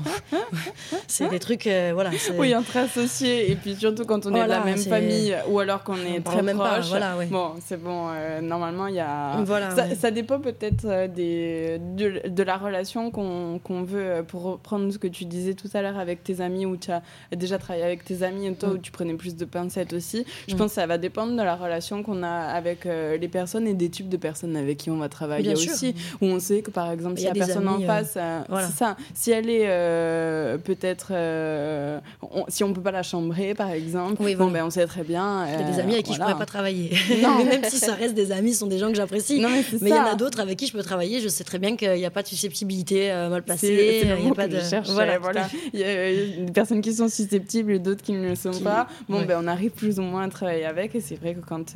c'est 1.07 1.29
des 1.29 1.39
trucs, 1.39 1.67
euh, 1.67 1.91
voilà. 1.93 2.11
Oui, 2.37 2.53
entre 2.53 2.77
associés, 2.77 3.51
et 3.51 3.55
puis 3.55 3.75
surtout 3.75 4.05
quand 4.05 4.25
on 4.25 4.35
est 4.35 4.43
de 4.43 4.49
la 4.49 4.63
même 4.63 4.77
famille, 4.77 5.35
ou 5.49 5.59
alors 5.59 5.83
qu'on 5.83 5.97
est 5.97 6.21
très 6.21 6.41
même 6.41 6.57
proche. 6.57 6.87
voilà, 6.87 7.15
Bon, 7.29 7.53
c'est 7.65 7.81
bon, 7.81 8.09
euh, 8.09 8.41
normalement, 8.41 8.87
il 8.87 8.95
y 8.95 8.99
a. 8.99 9.41
Voilà, 9.43 9.69
ça, 9.95 10.11
dépend 10.11 10.39
peut-être 10.39 10.85
euh, 10.85 11.07
des, 11.07 11.79
de, 11.79 12.43
la 12.43 12.57
relation 12.57 13.11
qu'on 13.11 13.83
veut, 13.83 14.23
pour 14.27 14.43
reprendre 14.43 14.91
ce 14.91 14.97
que 14.97 15.07
tu 15.07 15.25
disais 15.25 15.53
tout 15.53 15.69
à 15.73 15.81
l'heure 15.81 15.97
avec 15.97 16.23
tes 16.23 16.41
amis, 16.41 16.65
où 16.65 16.75
tu 16.75 16.91
as 16.91 17.01
déjà 17.35 17.57
travaillé 17.57 17.85
avec 17.85 18.03
tes 18.03 18.23
amis, 18.23 18.47
et 18.47 18.53
toi, 18.53 18.69
mm. 18.69 18.73
où 18.73 18.77
tu 18.79 18.91
prenais 18.91 19.13
plus 19.13 19.35
de 19.35 19.45
pincettes 19.45 19.93
aussi. 19.93 20.25
Je 20.47 20.55
mm. 20.55 20.57
pense 20.57 20.67
que 20.71 20.75
ça 20.75 20.87
va 20.87 20.97
dépendre 20.97 21.33
de 21.33 21.41
la 21.41 21.55
relation 21.55 22.03
qu'on 22.03 22.23
a 22.23 22.29
avec 22.29 22.85
les 22.85 23.27
personnes 23.27 23.67
et 23.67 23.73
des 23.73 23.89
types 23.89 24.09
de 24.09 24.17
personnes 24.17 24.55
avec 24.55 24.77
qui 24.77 24.89
on 24.89 24.97
va 24.97 25.09
travailler 25.09 25.53
aussi. 25.53 25.95
Où 26.21 26.25
on 26.25 26.39
sait 26.39 26.61
que, 26.61 26.71
par 26.71 26.91
exemple, 26.91 27.17
si 27.17 27.25
la 27.25 27.33
personne 27.33 27.67
en 27.67 27.79
face 27.79 28.17
c'est 28.19 28.77
ça. 28.77 28.97
Si 29.13 29.31
elle 29.31 29.49
est 29.49 29.65
euh, 29.67 30.57
peut-être, 30.57 31.07
euh, 31.11 31.99
si 32.47 32.63
on 32.63 32.73
peut 32.73 32.81
pas 32.81 32.91
la 32.91 33.03
chambrer, 33.03 33.53
par 33.53 33.71
exemple, 33.71 34.23
bon, 34.35 34.51
ben, 34.51 34.65
on 34.65 34.69
sait 34.69 34.85
très 34.85 35.03
bien. 35.03 35.45
Il 35.47 35.59
y 35.59 35.63
a 35.63 35.71
des 35.71 35.79
amis 35.79 35.93
avec 35.93 36.05
qui 36.05 36.13
je 36.13 36.19
pourrais 36.19 36.37
pas 36.37 36.45
travailler. 36.45 36.91
Non. 37.21 37.43
même 37.45 37.63
si 37.65 37.77
ça 37.77 37.93
reste 37.93 38.15
des 38.15 38.31
amis, 38.31 38.53
ce 38.53 38.59
sont 38.59 38.67
des 38.67 38.79
gens 38.79 38.89
que 38.89 38.95
j'apprécie. 38.95 39.43
Mais 39.81 39.89
il 39.89 39.95
y 39.95 39.99
en 39.99 40.05
a 40.05 40.15
d'autres 40.15 40.39
avec 40.39 40.57
qui 40.57 40.67
je 40.67 40.73
peux 40.73 40.83
travailler. 40.83 41.19
Je 41.19 41.27
sais 41.27 41.43
très 41.43 41.59
bien 41.59 41.75
qu'il 41.75 41.91
n'y 41.93 42.05
a 42.05 42.11
pas 42.11 42.23
de 42.23 42.27
susceptibilité 42.27 43.11
euh, 43.11 43.29
mal 43.29 43.43
placée. 43.43 44.01
Il 44.03 44.25
n'y 44.25 44.31
a 44.31 44.33
pas 44.33 44.47
de. 44.47 44.59
voilà, 44.91 45.19
voilà. 45.19 45.47
Il 45.73 45.79
y 45.79 45.83
a 45.83 46.45
des 46.45 46.51
personnes 46.51 46.81
qui 46.81 46.93
sont 46.93 47.09
susceptibles 47.09 47.71
et 47.73 47.79
d'autres 47.79 48.03
qui 48.03 48.13
ne 48.13 48.29
le 48.29 48.35
sont 48.35 48.51
pas. 48.63 48.87
Bon, 49.07 49.23
ben, 49.23 49.39
on 49.41 49.47
arrive 49.47 49.71
plus 49.71 49.99
ou 49.99 50.03
moins 50.03 50.23
à 50.23 50.29
travailler 50.29 50.65
avec. 50.65 50.95
Et 50.95 51.01
c'est 51.01 51.15
vrai 51.15 51.35
que 51.35 51.45
quand, 51.45 51.73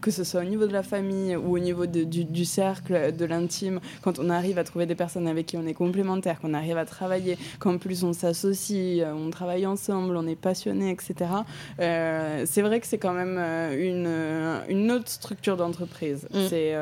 que 0.00 0.10
ce 0.10 0.24
soit 0.24 0.40
au 0.40 0.44
niveau 0.44 0.66
de 0.66 0.72
la 0.72 0.82
famille 0.82 1.36
ou 1.36 1.56
au 1.56 1.58
niveau 1.58 1.86
du, 1.86 2.24
du, 2.24 2.44
cercle, 2.44 3.14
de 3.16 3.24
l'intime, 3.24 3.80
quand 4.02 4.18
on 4.18 4.30
arrive 4.30 4.58
à 4.58 4.64
trouver 4.64 4.86
des 4.86 4.94
personnes 4.94 5.26
avec 5.26 5.46
qui 5.46 5.56
on 5.56 5.66
est 5.66 5.74
complémentaire, 5.84 6.40
qu'on 6.40 6.54
arrive 6.54 6.78
à 6.78 6.84
travailler, 6.84 7.38
qu'en 7.58 7.78
plus 7.78 8.04
on 8.04 8.12
s'associe, 8.12 9.04
on 9.06 9.30
travaille 9.30 9.66
ensemble, 9.66 10.16
on 10.16 10.26
est 10.26 10.40
passionné, 10.40 10.90
etc. 10.90 11.30
c'est 11.78 12.62
vrai 12.62 12.80
que 12.80 12.86
c'est 12.86 12.98
quand 12.98 13.12
même 13.12 13.38
une, 13.90 14.08
une 14.68 14.90
autre 14.90 15.08
structure 15.08 15.56
d'entreprise. 15.56 16.26
Mm. 16.32 16.38
C'est 16.48 16.74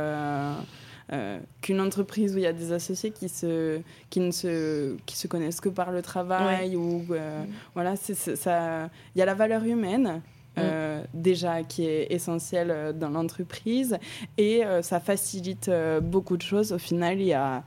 euh, 1.12 1.38
qu'une 1.61 1.80
entreprise 1.80 2.34
où 2.34 2.38
il 2.38 2.44
y 2.44 2.46
a 2.46 2.55
des 2.55 2.72
associés 2.72 3.11
qui, 3.11 3.28
se, 3.28 3.80
qui, 4.09 4.18
ne 4.20 4.30
se, 4.30 4.96
qui 5.05 5.14
se 5.18 5.26
connaissent 5.26 5.61
que 5.61 5.68
par 5.68 5.92
le 5.92 6.00
travail. 6.00 6.74
ou 6.74 7.05
euh, 7.11 7.44
voilà, 7.74 7.96
ça, 7.96 8.88
il 9.14 9.18
y 9.18 9.22
a 9.22 9.26
la 9.26 9.34
valeur 9.34 9.64
humaine. 9.64 10.22
Euh, 10.59 11.03
déjà 11.14 11.62
qui 11.62 11.86
est 11.86 12.09
essentielle 12.12 12.94
dans 12.94 13.09
l'entreprise 13.09 13.96
et 14.36 14.61
ça 14.82 15.00
facilite 15.00 15.70
beaucoup 16.03 16.36
de 16.36 16.42
choses. 16.42 16.72
Au 16.72 16.78
final, 16.78 17.20
il 17.20 17.28
y 17.28 17.32
a 17.32 17.64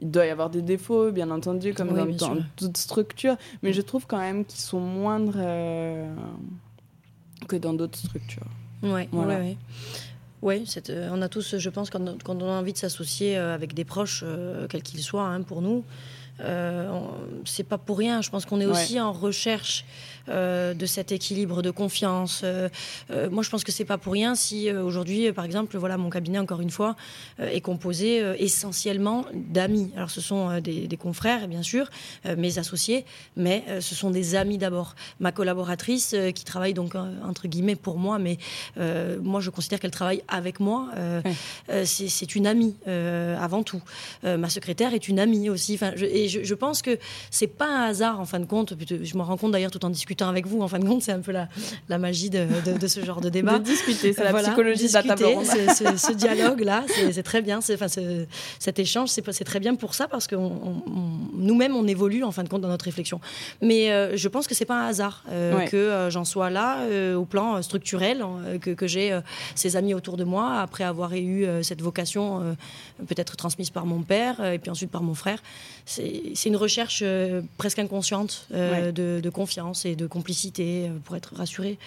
il 0.00 0.10
doit 0.10 0.26
y 0.26 0.30
avoir 0.30 0.50
des 0.50 0.62
défauts, 0.62 1.12
bien 1.12 1.30
entendu, 1.30 1.74
comme 1.74 1.94
dans, 1.94 2.06
dans 2.06 2.38
toute 2.56 2.76
structure, 2.76 3.36
mais 3.62 3.72
je 3.72 3.82
trouve 3.82 4.06
quand 4.06 4.18
même 4.18 4.44
qu'ils 4.44 4.60
sont 4.60 4.80
moindres 4.80 5.38
que 7.48 7.56
dans 7.56 7.74
d'autres 7.74 7.98
structures. 7.98 8.46
Oui, 8.82 9.08
voilà. 9.12 9.38
ouais, 9.40 9.56
oui, 10.42 10.64
euh, 10.88 11.10
on 11.12 11.20
a 11.20 11.28
tous, 11.28 11.58
je 11.58 11.70
pense, 11.70 11.90
quand, 11.90 12.00
on 12.28 12.40
a 12.40 12.44
envie 12.44 12.72
de 12.72 12.78
s'associer 12.78 13.36
euh, 13.36 13.54
avec 13.54 13.74
des 13.74 13.84
proches, 13.84 14.22
euh, 14.24 14.66
quels 14.68 14.82
qu'ils 14.82 15.02
soient, 15.02 15.26
hein, 15.26 15.42
pour 15.42 15.60
nous, 15.60 15.84
c'est 17.44 17.64
pas 17.64 17.78
pour 17.78 17.98
rien. 17.98 18.22
Je 18.22 18.30
pense 18.30 18.46
qu'on 18.46 18.60
est 18.60 18.66
aussi 18.66 19.00
en 19.00 19.12
recherche 19.12 19.84
euh, 20.28 20.74
de 20.74 20.86
cet 20.86 21.12
équilibre 21.12 21.62
de 21.62 21.70
confiance. 21.70 22.42
Euh, 22.44 22.68
euh, 23.10 23.28
moi, 23.30 23.42
je 23.42 23.50
pense 23.50 23.64
que 23.64 23.72
c'est 23.72 23.84
pas 23.84 23.98
pour 23.98 24.12
rien 24.12 24.34
si 24.34 24.70
aujourd'hui, 24.70 25.32
par 25.32 25.44
exemple, 25.44 25.76
voilà, 25.76 25.96
mon 25.96 26.10
cabinet, 26.10 26.38
encore 26.38 26.60
une 26.60 26.70
fois, 26.70 26.94
est 27.38 27.60
composé 27.60 28.22
essentiellement 28.38 29.24
d'amis. 29.34 29.90
Alors, 29.96 30.10
ce 30.10 30.20
sont 30.20 30.60
des, 30.60 30.88
confrères, 30.98 31.48
bien 31.48 31.62
sûr, 31.62 31.88
mes 32.36 32.58
associés, 32.58 33.04
mais 33.36 33.64
ce 33.80 33.94
sont 33.94 34.10
des 34.10 34.34
amis 34.34 34.58
d'abord. 34.58 34.94
Ma 35.18 35.32
collaboratrice, 35.32 36.14
qui 36.34 36.44
travaille 36.44 36.74
donc 36.74 36.94
entre 36.94 37.48
guillemets 37.48 37.76
pour 37.76 37.98
moi, 37.98 38.18
mais 38.18 38.38
moi, 39.22 39.40
je 39.40 39.50
considère 39.50 39.80
qu'elle 39.80 39.90
travaille 39.90 40.22
avec 40.28 40.60
moi. 40.60 40.88
C'est 41.84 42.34
une 42.34 42.46
amie 42.46 42.74
avant 42.86 43.62
tout. 43.62 43.82
ma 44.22 44.48
secrétaire 44.48 44.94
est 44.94 45.08
une 45.08 45.18
amie 45.18 45.50
aussi. 45.50 45.74
Enfin, 45.74 45.92
et 45.96 46.28
je, 46.30 46.42
je 46.44 46.54
pense 46.54 46.82
que 46.82 46.98
c'est 47.30 47.46
pas 47.46 47.66
un 47.68 47.88
hasard 47.90 48.20
en 48.20 48.24
fin 48.24 48.40
de 48.40 48.46
compte. 48.46 48.74
Je 48.88 49.16
m'en 49.16 49.24
rends 49.24 49.36
compte 49.36 49.52
d'ailleurs 49.52 49.70
tout 49.70 49.84
en 49.84 49.90
discutant 49.90 50.28
avec 50.28 50.46
vous. 50.46 50.62
En 50.62 50.68
fin 50.68 50.78
de 50.78 50.86
compte, 50.86 51.02
c'est 51.02 51.12
un 51.12 51.20
peu 51.20 51.32
la, 51.32 51.48
la 51.88 51.98
magie 51.98 52.30
de, 52.30 52.46
de, 52.78 52.86
ce 52.86 53.04
genre 53.04 53.20
de 53.20 53.28
débat. 53.28 53.58
De 53.58 53.64
discuter, 53.64 54.12
c'est 54.12 54.24
la 54.24 54.32
psychologie 54.32 54.88
de 54.88 54.92
la 54.92 55.02
table 55.02 55.24
ronde. 55.24 55.44
Ce, 55.44 55.96
ce 55.96 56.12
dialogue-là, 56.12 56.84
c'est 57.12 57.22
très 57.22 57.42
bien. 57.42 57.58
Enfin, 57.58 57.86
cet 58.58 58.78
échange, 58.78 59.08
c'est 59.10 59.44
très 59.44 59.60
bien 59.60 59.74
pour 59.74 59.94
ça 59.94 60.08
parce 60.08 60.26
que 60.26 60.36
nous-mêmes, 60.36 61.76
on 61.76 61.86
évolue 61.86 62.24
en 62.24 62.30
fin 62.30 62.42
de 62.42 62.48
compte 62.48 62.62
dans 62.62 62.68
notre 62.68 62.84
réflexion. 62.84 63.20
Mais 63.60 63.90
euh, 63.90 64.16
je 64.16 64.28
pense 64.28 64.46
que 64.46 64.54
c'est 64.54 64.64
pas 64.64 64.82
un 64.82 64.86
hasard 64.86 65.24
euh, 65.30 65.64
que 65.66 65.76
euh, 65.76 66.10
j'en 66.10 66.24
sois 66.24 66.50
là 66.50 66.78
au 67.16 67.24
plan 67.24 67.60
structurel, 67.62 68.24
que, 68.60 68.70
que 68.70 68.86
j'ai 68.86 69.18
ces 69.54 69.76
amis 69.76 69.94
autour 69.94 70.16
de 70.16 70.24
moi 70.24 70.60
après 70.60 70.84
avoir 70.84 71.14
eu 71.14 71.46
cette 71.62 71.82
vocation 71.82 72.56
peut-être 73.06 73.36
transmise 73.36 73.70
par 73.70 73.86
mon 73.86 74.02
père 74.02 74.44
et 74.44 74.58
puis 74.58 74.70
ensuite 74.70 74.90
par 74.90 75.02
mon 75.02 75.14
frère. 75.14 75.42
C'est 75.84 76.19
une 76.46 76.56
recherche 76.56 77.02
presque 77.56 77.78
inconsciente 77.78 78.46
de, 78.50 79.20
de 79.20 79.30
confiance 79.30 79.84
et 79.84 79.96
de 79.96 80.06
complicité 80.06 80.88
euh, 80.88 80.98
pour 81.04 81.16
être 81.16 81.34
rassuré. 81.34 81.78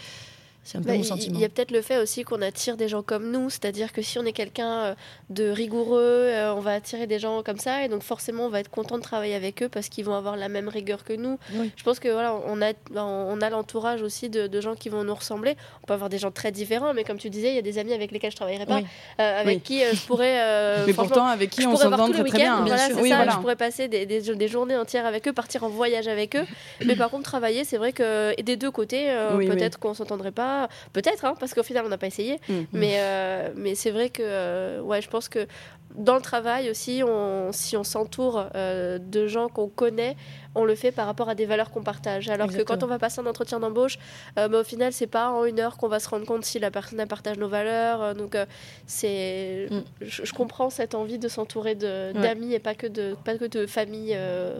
C'est 0.64 0.78
un 0.78 0.82
peu 0.82 0.88
bah, 0.88 0.98
mon 0.98 1.04
sentiment. 1.04 1.36
Il 1.38 1.42
y 1.42 1.46
a 1.46 1.50
peut-être 1.50 1.72
le 1.72 1.82
fait 1.82 1.98
aussi 1.98 2.24
qu'on 2.24 2.42
attire 2.42 2.78
des 2.78 2.88
gens 2.88 3.02
comme 3.02 3.32
nous, 3.32 3.50
c'est-à-dire 3.50 3.92
que 3.92 4.02
si 4.02 4.18
on 4.18 4.24
est 4.24 4.32
quelqu'un 4.32 4.72
euh, 4.72 4.96
de 5.30 5.50
rigoureux, 5.50 6.00
euh, 6.00 6.54
on 6.54 6.62
va 6.62 6.72
attirer 6.72 7.06
des 7.06 7.20
gens 7.20 7.44
comme 7.44 7.58
ça, 7.58 7.84
et 7.84 7.90
donc 7.90 8.02
forcément 8.02 8.46
on 8.46 8.50
va 8.50 8.62
être 8.62 8.70
content 8.70 8.98
de 8.98 9.04
travailler 9.04 9.36
avec 9.36 9.62
eux 9.62 9.68
parce 9.68 9.90
qu'ils 9.90 10.06
vont 10.06 10.16
avoir 10.16 10.38
la 10.38 10.48
même 10.48 10.70
rigueur 10.70 11.04
que 11.04 11.14
nous. 11.14 11.38
Je 11.76 11.84
pense 11.84 12.00
que 12.00 12.08
voilà, 12.08 12.34
on 12.48 12.62
a, 12.62 12.72
on 12.96 13.42
a 13.42 13.50
l'entourage 13.50 14.02
aussi 14.02 14.30
de, 14.30 14.62
gens 14.62 14.76
qui 14.76 14.88
vont 14.88 15.04
nous 15.04 15.16
ressembler. 15.16 15.58
On 15.84 15.88
peut 15.88 15.94
avoir 15.94 16.10
des 16.10 16.18
gens 16.18 16.32
très 16.32 16.52
différents, 16.52 16.94
mais 16.94 17.04
comme 17.04 17.18
tu 17.18 17.30
disais, 17.30 17.50
il 17.50 17.56
y 17.56 17.60
a 17.60 17.64
des 17.64 17.78
amis 17.78 17.92
avec 17.92 18.12
lesquels 18.12 18.32
je 18.32 18.38
travaillerai 18.38 18.66
pas, 18.66 18.80
euh, 19.20 19.42
avec 19.42 19.64
qui 19.64 19.82
je 19.82 20.06
pourrais. 20.06 20.86
mais 20.86 20.94
pourtant 20.94 21.26
avec 21.26 21.50
qui 21.50 21.68
on 21.68 21.76
s'entend 21.76 22.10
très, 22.10 22.24
très 22.24 22.38
bien. 22.38 22.62
Voilà, 22.62 22.88
sûr. 22.88 23.06
Ça, 23.06 23.30
Je 23.30 23.38
pourrais 23.38 23.58
passer 23.58 23.90
des, 23.90 24.06
des, 24.06 24.48
journées 24.48 24.78
entières 24.78 25.06
avec 25.06 25.28
eux, 25.28 25.34
partir 25.34 25.66
en 25.66 25.70
voyage 25.70 26.08
avec 26.08 26.38
eux. 26.38 26.46
mais 26.86 26.96
par 26.96 27.10
contre, 27.10 27.24
travailler, 27.24 27.66
c'est 27.66 27.78
vrai 27.78 27.92
que 27.92 28.40
des 28.42 28.56
deux 28.56 28.72
côtés, 28.72 29.14
peut-être 29.36 29.78
qu'on 29.78 29.94
s'entendrait 29.94 30.32
pas 30.32 30.53
Peut-être, 30.94 31.26
hein, 31.26 31.36
parce 31.40 31.54
qu'au 31.54 31.64
final, 31.64 31.86
on 31.86 31.90
n'a 31.90 31.98
pas 31.98 32.08
essayé. 32.08 32.40
Mm. 32.50 32.54
Mais, 32.74 32.96
euh, 32.98 33.50
mais 33.56 33.76
c'est 33.76 33.92
vrai 33.92 34.10
que 34.10 34.22
euh, 34.24 34.82
ouais, 34.82 35.02
je 35.02 35.10
pense 35.10 35.30
que 35.30 35.48
dans 35.96 36.16
le 36.16 36.22
travail 36.22 36.70
aussi, 36.70 37.04
on, 37.08 37.52
si 37.52 37.78
on 37.78 37.84
s'entoure 37.84 38.48
euh, 38.56 38.98
de 38.98 39.28
gens 39.28 39.48
qu'on 39.48 39.68
connaît, 39.68 40.16
on 40.56 40.66
le 40.66 40.76
fait 40.76 40.92
par 40.92 41.06
rapport 41.06 41.30
à 41.30 41.36
des 41.36 41.46
valeurs 41.46 41.72
qu'on 41.72 41.84
partage. 41.84 42.30
Alors 42.30 42.48
que 42.48 42.62
quand 42.62 42.84
on 42.84 42.88
va 42.88 43.00
passer 43.00 43.22
un 43.22 43.26
entretien 43.26 43.60
d'embauche, 43.60 43.98
euh, 44.38 44.48
bah, 44.48 44.62
au 44.62 44.64
final, 44.64 44.94
c'est 44.94 45.08
pas 45.08 45.30
en 45.30 45.46
une 45.46 45.60
heure 45.60 45.78
qu'on 45.78 45.88
va 45.88 46.00
se 46.00 46.10
rendre 46.10 46.26
compte 46.26 46.46
si 46.46 46.60
la 46.60 46.72
personne 46.72 47.04
partage 47.08 47.38
nos 47.38 47.48
valeurs. 47.48 48.02
Euh, 48.02 48.14
donc, 48.14 48.38
c'est, 48.86 49.68
mm. 49.70 49.82
je, 50.02 50.34
comprends 50.34 50.70
cette 50.70 50.96
envie 50.96 51.20
de 51.20 51.28
s'entourer 51.28 51.76
d'amis 51.76 52.54
et 52.54 52.60
pas 52.60 52.76
que 52.76 52.88
de, 52.88 53.16
pas 53.24 53.38
que 53.38 53.46
de 53.46 53.66
famille 53.66 54.18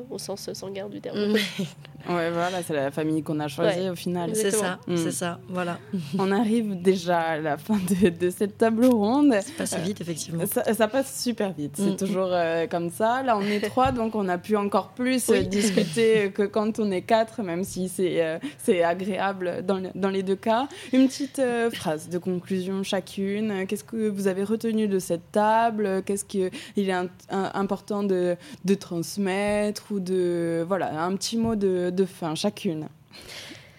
au 0.10 0.18
sens 0.18 0.52
sanguin 0.54 0.88
du 0.90 1.02
terme. 1.02 1.32
Mm. 1.32 1.34
ouais, 2.10 2.32
voilà, 2.32 2.64
c'est 2.64 2.74
la 2.74 2.92
famille 2.92 3.24
qu'on 3.24 3.40
a 3.40 3.48
choisie 3.48 3.90
au 3.90 3.96
final. 3.96 4.36
C'est 4.36 4.52
ça, 4.52 4.80
mm. 4.88 4.98
c'est 4.98 5.12
ça, 5.12 5.40
voilà. 5.50 5.80
on 6.18 6.32
arrive 6.32 6.82
déjà 6.82 7.20
à 7.20 7.38
la 7.38 7.58
fin 7.58 7.78
de, 7.78 8.30
cette 8.30 8.58
table 8.58 8.86
ronde. 8.86 9.34
Ça 9.42 9.52
passe 9.58 9.78
vite, 9.80 10.02
effectivement. 10.02 10.46
Ça, 10.46 10.74
ça 10.74 10.88
passe 10.88 11.23
super 11.24 11.54
vite. 11.54 11.74
C'est 11.76 11.92
mm. 11.92 11.96
toujours 11.96 12.30
euh, 12.32 12.68
comme 12.68 12.90
ça. 12.90 13.24
Là, 13.24 13.38
on 13.38 13.42
est 13.42 13.62
trois, 13.70 13.92
donc 13.92 14.16
on 14.16 14.28
a 14.28 14.38
pu 14.38 14.56
encore 14.56 14.90
plus 14.90 15.30
euh, 15.30 15.42
discuter 15.42 16.32
que 16.32 16.44
quand 16.44 16.80
on 16.80 16.92
est 16.92 17.02
quatre, 17.02 17.42
même 17.42 17.64
si 17.64 17.88
c'est 17.90 18.24
euh, 18.24 18.38
c'est 18.58 18.84
agréable 18.84 19.64
dans, 19.66 19.82
dans, 19.96 20.10
les 20.10 20.24
deux 20.24 20.36
cas. 20.36 20.68
Une 20.92 21.08
petite 21.08 21.42
phrase 21.74 22.10
de 22.10 22.18
conclusion 22.18 22.84
chacune. 22.84 23.66
Qu'est-ce 23.68 23.84
que 23.84 24.10
vous 24.10 24.28
avez 24.28 24.44
retenu 24.44 24.88
de 24.88 25.00
cette 25.00 25.32
table? 25.32 26.04
Qu'est-ce 26.06 26.26
qu'il 26.26 26.52
est 26.78 26.94
important 27.30 28.04
de, 28.04 28.36
de, 28.66 28.76
transmettre 28.76 29.92
ou 29.92 30.00
de 30.00 30.66
voilà 30.68 31.04
un 31.04 31.16
petit 31.16 31.38
mot 31.38 31.56
de, 31.56 31.90
de 31.90 32.06
fin 32.06 32.36
chacune. 32.36 32.88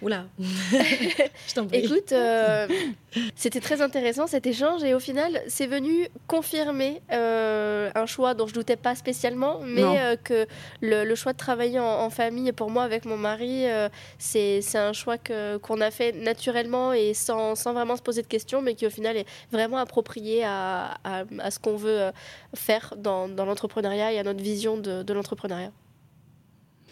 Oula, 0.04 0.26
je 0.38 1.54
t'en 1.54 1.66
prie. 1.66 1.78
Écoute, 1.78 2.12
euh, 2.12 2.68
c'était 3.36 3.60
très 3.60 3.80
intéressant 3.80 4.26
cet 4.26 4.44
échange 4.44 4.84
et 4.84 4.92
au 4.92 4.98
final, 5.00 5.40
c'est 5.48 5.66
venu 5.66 6.08
confirmer 6.26 7.00
euh, 7.10 7.90
un 7.94 8.04
choix 8.04 8.34
dont 8.34 8.46
je 8.46 8.52
doutais 8.52 8.76
pas 8.76 8.94
spécialement, 8.96 9.60
mais 9.64 9.82
euh, 9.82 10.16
que 10.22 10.46
le, 10.82 11.14
choix 11.14 11.32
de 11.32 11.38
travailler 11.38 11.80
en, 11.80 12.10
famille 12.10 12.52
pour 12.52 12.68
moi 12.68 12.82
avec 12.82 13.06
mon 13.06 13.16
mari, 13.16 13.64
c'est 14.18 14.60
un 14.74 14.92
choix 14.92 15.16
qu'on 15.16 15.80
a 15.80 15.90
fait 15.90 16.12
naturellement 16.12 16.92
et 16.92 17.14
sans, 17.14 17.54
sans, 17.54 17.72
vraiment 17.72 17.96
se 17.96 18.02
poser 18.02 18.20
de 18.20 18.26
questions, 18.26 18.60
mais 18.60 18.74
qui 18.74 18.86
au 18.86 18.90
final 18.90 19.16
est 19.16 19.26
vraiment 19.50 19.78
approprié 19.78 20.44
à, 20.44 20.98
à, 21.04 21.50
ce 21.50 21.58
qu'on 21.58 21.76
veut 21.76 22.10
faire 22.54 22.92
dans, 22.98 23.26
dans 23.26 23.46
l'entrepreneuriat 23.46 24.12
et 24.12 24.18
à 24.18 24.22
notre 24.22 24.42
vision 24.42 24.76
de, 24.76 25.02
de 25.02 25.12
l'entrepreneuriat. 25.14 25.72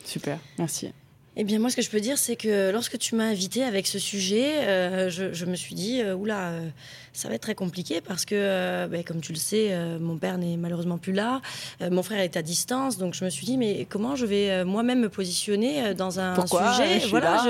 Super, 0.03 0.39
merci. 0.59 0.93
Eh 1.35 1.45
bien, 1.45 1.59
moi, 1.59 1.71
ce 1.71 1.77
que 1.77 1.83
je 1.83 1.89
peux 1.89 2.01
dire, 2.01 2.19
c'est 2.19 2.37
que 2.37 2.71
lorsque 2.71 2.99
tu 2.99 3.15
m'as 3.15 3.25
invité 3.25 3.65
avec 3.65 3.87
ce 3.87 3.99
sujet, 3.99 4.67
euh, 4.67 5.09
je, 5.09 5.45
me 5.47 5.57
suis 5.57 5.75
dit, 5.75 6.03
euh, 6.03 6.15
oula, 6.15 6.51
euh, 6.51 6.69
ça 7.13 7.29
va 7.29 7.35
être 7.35 7.43
très 7.43 7.55
compliqué 7.55 8.01
parce 8.01 8.25
que, 8.25 8.35
euh, 8.35 8.87
ben, 8.89 9.05
comme 9.05 9.21
tu 9.21 9.33
le 9.33 9.39
sais, 9.39 9.69
euh, 9.71 9.99
mon 9.99 10.17
père 10.17 10.39
n'est 10.39 10.57
malheureusement 10.57 10.97
plus 10.97 11.13
là. 11.13 11.43
Euh, 11.83 11.91
mon 11.91 12.03
frère 12.03 12.21
est 12.21 12.37
à 12.37 12.43
distance. 12.43 12.97
Donc, 12.97 13.15
je 13.15 13.25
me 13.25 13.31
suis 13.31 13.45
dit, 13.45 13.59
mais 13.59 13.87
comment 13.89 14.17
je 14.17 14.25
vais 14.25 14.65
moi-même 14.65 15.01
me 15.01 15.09
positionner 15.09 15.95
dans 15.95 16.21
un 16.21 16.35
sujet 16.47 17.07
Voilà, 17.11 17.45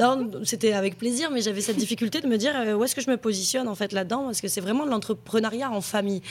hein. 0.00 0.28
c'était 0.44 0.72
avec 0.72 0.98
plaisir, 0.98 1.30
mais 1.30 1.40
j'avais 1.40 1.60
cette 1.60 1.76
difficulté 1.76 2.20
de 2.20 2.26
me 2.26 2.36
dire 2.36 2.54
où 2.76 2.84
est-ce 2.84 2.94
que 2.94 3.00
je 3.00 3.10
me 3.10 3.16
positionne 3.16 3.68
en 3.68 3.74
fait 3.74 3.92
là-dedans? 3.92 4.24
Parce 4.24 4.40
que 4.40 4.48
c'est 4.48 4.60
vraiment 4.60 4.84
de 4.84 4.90
l'entrepreneuriat 4.90 5.70
en 5.70 5.80
famille. 5.80 6.22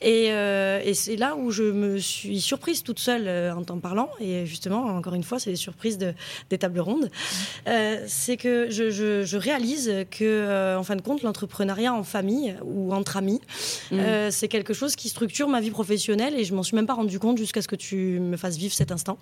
Et, 0.00 0.26
et 0.26 0.94
c'est 0.94 1.16
là 1.16 1.36
où 1.36 1.50
je 1.50 1.64
me 1.64 1.98
suis 1.98 2.40
surprise 2.40 2.82
toute 2.82 2.98
seule 2.98 3.28
en 3.52 3.62
t'en 3.62 3.78
parlant. 3.78 4.08
Et 4.20 4.46
justement, 4.46 4.84
encore 4.86 5.14
une 5.14 5.24
fois, 5.24 5.38
c'est 5.38 5.50
les 5.50 5.56
surprises 5.56 5.98
de, 5.98 6.14
des 6.50 6.58
tables 6.58 6.80
rondes. 6.80 7.10
c'est 8.06 8.36
que 8.36 8.68
je, 8.70 8.90
je, 8.90 9.22
je, 9.24 9.36
réalise 9.36 9.92
que, 10.10 10.76
en 10.76 10.82
fin 10.82 10.96
de 10.96 11.02
compte, 11.02 11.22
l'entrepreneuriat 11.22 11.92
en 11.92 12.04
famille 12.04 12.21
ou 12.64 12.92
entre 12.92 13.16
amis. 13.16 13.40
Mm. 13.90 13.98
Euh, 13.98 14.30
c'est 14.30 14.48
quelque 14.48 14.74
chose 14.74 14.96
qui 14.96 15.08
structure 15.08 15.48
ma 15.48 15.60
vie 15.60 15.70
professionnelle 15.70 16.34
et 16.38 16.44
je 16.44 16.54
m'en 16.54 16.62
suis 16.62 16.76
même 16.76 16.86
pas 16.86 16.94
rendu 16.94 17.18
compte 17.18 17.38
jusqu'à 17.38 17.62
ce 17.62 17.68
que 17.68 17.76
tu 17.76 18.20
me 18.20 18.36
fasses 18.36 18.56
vivre 18.56 18.74
cet 18.74 18.92
instant. 18.92 19.18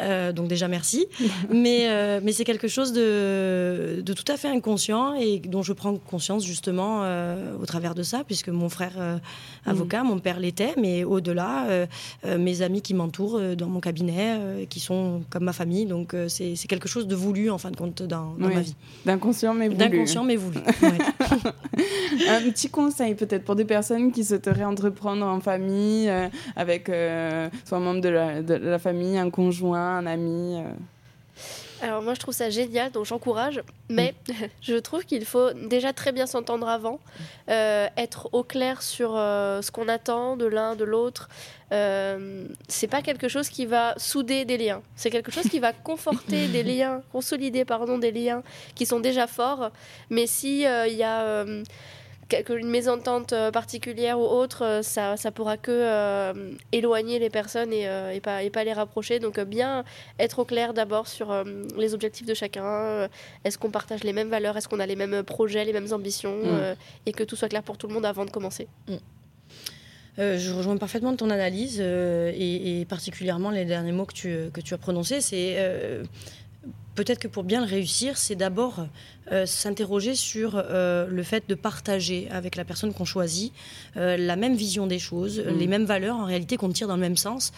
Euh, 0.00 0.32
donc 0.32 0.48
déjà 0.48 0.68
merci. 0.68 1.06
mais 1.50 1.88
euh, 1.88 2.20
mais 2.22 2.32
c'est 2.32 2.44
quelque 2.44 2.68
chose 2.68 2.92
de, 2.92 4.02
de, 4.04 4.12
tout 4.12 4.30
à 4.30 4.36
fait 4.36 4.48
inconscient 4.48 5.14
et 5.14 5.38
dont 5.40 5.62
je 5.62 5.72
prends 5.72 5.96
conscience 5.96 6.44
justement 6.44 7.02
au 7.60 7.66
travers 7.66 7.94
de 7.94 8.02
ça, 8.02 8.24
puisque 8.24 8.48
mon 8.48 8.68
frère 8.68 9.20
avocat, 9.66 10.02
mm. 10.02 10.06
mon 10.06 10.18
père 10.18 10.40
l'était, 10.40 10.74
mais 10.78 11.04
au-delà, 11.04 11.86
mes 12.38 12.62
amis 12.62 12.82
qui 12.82 12.94
m'entourent 12.94 13.40
dans 13.56 13.68
mon 13.68 13.80
cabinet, 13.80 14.66
qui 14.68 14.80
sont 14.80 15.22
comme 15.30 15.44
ma 15.44 15.52
famille. 15.52 15.86
Donc 15.86 16.14
c'est 16.28 16.54
c'est 16.56 16.68
quelque 16.68 16.88
chose 16.88 17.06
de 17.06 17.14
voulu 17.14 17.50
en 17.50 17.58
fin 17.58 17.70
de 17.70 17.76
compte 17.76 18.02
dans, 18.02 18.34
ma 18.38 18.60
vie. 18.60 18.74
D'inconscient 19.04 19.54
mais 19.54 19.68
voulu. 19.68 19.78
D'inconscient 19.78 20.24
mais 20.24 20.36
voulu. 20.36 20.58
un 22.36 22.42
petit 22.42 22.70
conseil 22.70 23.14
peut-être 23.14 23.44
pour 23.44 23.56
des 23.56 23.64
personnes 23.64 24.12
qui 24.12 24.24
souhaiteraient 24.24 24.64
entreprendre 24.64 25.26
en 25.26 25.40
famille, 25.40 26.08
euh, 26.08 26.28
avec 26.56 26.88
euh, 26.88 27.48
soit 27.64 27.78
un 27.78 27.80
membre 27.80 28.00
de 28.00 28.08
la, 28.08 28.42
de 28.42 28.54
la, 28.54 28.78
famille, 28.78 29.18
un 29.18 29.30
conjoint, 29.30 29.98
un 29.98 30.06
ami. 30.06 30.56
Euh. 30.58 30.72
Alors 31.82 32.00
moi 32.00 32.14
je 32.14 32.20
trouve 32.20 32.34
ça 32.34 32.48
génial, 32.48 32.92
donc 32.92 33.06
j'encourage, 33.06 33.60
mais 33.90 34.14
mm. 34.28 34.32
je 34.62 34.74
trouve 34.76 35.04
qu'il 35.04 35.24
faut 35.24 35.52
déjà 35.52 35.92
très 35.92 36.12
bien 36.12 36.26
s'entendre 36.26 36.68
avant, 36.68 37.00
être 37.48 38.28
au 38.32 38.44
clair 38.44 38.82
sur 38.82 39.10
ce 39.14 39.70
qu'on 39.72 39.88
attend 39.88 40.36
de 40.36 40.46
l'un, 40.46 40.76
de 40.76 40.84
l'autre. 40.84 41.28
C'est 41.70 42.86
pas 42.88 43.02
quelque 43.02 43.26
chose 43.26 43.48
qui 43.48 43.66
va 43.66 43.94
souder 43.96 44.44
des 44.44 44.58
liens, 44.58 44.82
c'est 44.94 45.10
quelque 45.10 45.32
chose 45.32 45.48
qui 45.48 45.58
va 45.58 45.72
conforter 45.90 46.46
des 46.46 46.62
liens, 46.62 47.02
consolider 47.10 47.64
pardon 47.64 47.98
des 47.98 48.12
liens 48.12 48.44
qui 48.76 48.86
sont 48.86 49.00
déjà 49.00 49.26
forts. 49.26 49.70
Mais 50.08 50.28
si 50.28 50.60
il 50.60 50.94
y 50.94 51.02
a 51.02 51.44
une 52.32 52.68
mésentente 52.68 53.32
euh, 53.32 53.50
particulière 53.50 54.18
ou 54.18 54.24
autre, 54.24 54.64
euh, 54.64 54.82
ça, 54.82 55.16
ça 55.16 55.30
pourra 55.30 55.56
que 55.56 55.70
euh, 55.70 56.52
éloigner 56.72 57.18
les 57.18 57.30
personnes 57.30 57.72
et, 57.72 57.88
et, 58.14 58.20
pas, 58.20 58.42
et 58.42 58.50
pas 58.50 58.64
les 58.64 58.72
rapprocher. 58.72 59.18
Donc 59.18 59.38
bien 59.40 59.84
être 60.18 60.40
au 60.40 60.44
clair 60.44 60.74
d'abord 60.74 61.08
sur 61.08 61.44
les 61.76 61.94
objectifs 61.94 62.26
de 62.26 62.34
chacun. 62.34 63.08
Est-ce 63.44 63.58
qu'on 63.58 63.70
partage 63.70 64.04
les 64.04 64.12
mêmes 64.12 64.28
valeurs 64.28 64.56
Est-ce 64.56 64.68
qu'on 64.68 64.80
a 64.80 64.86
les 64.86 64.96
mêmes 64.96 65.22
projets, 65.22 65.64
les 65.64 65.72
mêmes 65.72 65.92
ambitions 65.92 66.36
mm. 66.36 66.76
Et 67.06 67.12
que 67.12 67.24
tout 67.24 67.36
soit 67.36 67.48
clair 67.48 67.62
pour 67.62 67.78
tout 67.78 67.88
le 67.88 67.94
monde 67.94 68.06
avant 68.06 68.24
de 68.24 68.30
commencer. 68.30 68.68
Mm. 68.88 68.96
je 70.18 70.52
rejoins 70.52 70.76
parfaitement 70.76 71.14
ton 71.16 71.30
analyse 71.30 71.80
et, 71.80 72.80
et, 72.80 72.84
particulièrement 72.84 73.50
les 73.50 73.64
derniers 73.64 73.92
mots 73.92 74.06
que 74.06 74.14
tu, 74.14 74.50
que 74.52 74.60
tu 74.60 74.74
as 74.74 74.78
prononcés. 74.78 75.20
C'est 75.20 75.56
peut-être 76.94 77.18
que 77.18 77.28
pour 77.28 77.44
bien 77.44 77.60
le 77.60 77.66
réussir, 77.66 78.16
c'est 78.16 78.34
d'abord 78.34 78.86
euh, 79.30 79.46
s'interroger 79.46 80.14
sur 80.14 80.56
euh, 80.56 81.06
le 81.08 81.22
fait 81.22 81.48
de 81.48 81.54
partager 81.54 82.28
avec 82.30 82.56
la 82.56 82.64
personne 82.64 82.92
qu'on 82.92 83.04
choisit 83.04 83.52
euh, 83.96 84.16
la 84.16 84.36
même 84.36 84.54
vision 84.54 84.86
des 84.86 84.98
choses, 84.98 85.40
mm. 85.40 85.58
les 85.58 85.66
mêmes 85.66 85.84
valeurs 85.84 86.16
en 86.16 86.24
réalité 86.24 86.56
qu'on 86.56 86.70
tire 86.70 86.88
dans 86.88 86.96
le 86.96 87.00
même 87.00 87.16
sens, 87.16 87.52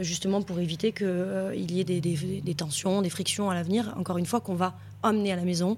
justement 0.00 0.42
pour 0.42 0.58
éviter 0.60 0.92
qu'il 0.92 1.70
y 1.70 1.80
ait 1.80 1.84
des, 1.84 2.00
des, 2.00 2.54
tensions, 2.54 3.02
des 3.02 3.10
frictions 3.10 3.50
à 3.50 3.54
l'avenir, 3.54 3.94
encore 3.96 4.18
une 4.18 4.26
fois, 4.26 4.40
qu'on 4.40 4.54
va 4.54 4.74
amener 5.04 5.32
à 5.32 5.36
la 5.36 5.42
maison 5.42 5.76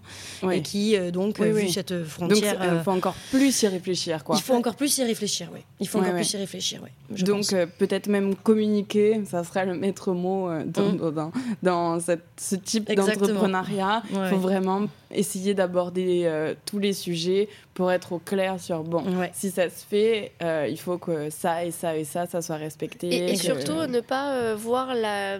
et 0.50 0.62
qui, 0.62 0.96
donc, 1.10 1.40
vu 1.40 1.68
cette 1.68 2.04
frontière... 2.04 2.58
Donc, 2.58 2.68
il 2.72 2.82
faut 2.82 2.90
encore 2.90 3.14
plus 3.30 3.62
y 3.62 3.68
réfléchir, 3.68 4.24
quoi. 4.24 4.36
Il 4.36 4.42
faut 4.42 4.54
encore 4.54 4.76
plus 4.76 4.98
y 4.98 5.04
réfléchir, 5.04 5.48
oui. 5.52 5.60
Il 5.80 5.88
faut 5.88 5.98
encore 5.98 6.14
plus 6.14 6.32
y 6.32 6.36
réfléchir, 6.36 6.80
oui. 6.82 7.22
Donc, 7.22 7.46
peut-être 7.78 8.08
même 8.08 8.34
communiquer, 8.34 9.22
ça 9.28 9.44
serait 9.44 9.66
le 9.66 9.74
maître 9.74 10.12
mot 10.12 10.48
dans, 10.64 10.92
mm. 10.92 11.12
dans, 11.12 11.32
dans 11.62 12.00
cette, 12.00 12.24
ce 12.40 12.56
type 12.56 12.92
d'entrepreneuriat. 12.92 14.02
Il 14.10 14.28
faut 14.30 14.38
vraiment 14.38 14.86
essayer 15.10 15.54
d'aborder 15.54 16.22
euh, 16.24 16.54
tous 16.64 16.78
les 16.78 16.92
sujets 16.92 17.48
pour 17.74 17.92
être 17.92 18.12
au 18.12 18.18
clair 18.18 18.58
sur 18.58 18.82
bon, 18.82 19.04
si 19.32 19.50
ça 19.50 19.68
se 19.68 19.84
fait, 19.84 20.32
euh, 20.42 20.66
il 20.68 20.78
faut 20.78 20.98
que 20.98 21.30
ça 21.30 21.64
et 21.64 21.70
ça 21.70 21.96
et 21.96 22.04
ça, 22.04 22.26
ça 22.26 22.42
soit 22.42 22.56
respecté. 22.56 23.32
Et, 23.32 23.36
surtout 23.36 23.86
ne 23.86 24.00
pas 24.00 24.32
euh, 24.32 24.56
voir 24.56 24.94
la, 24.94 25.38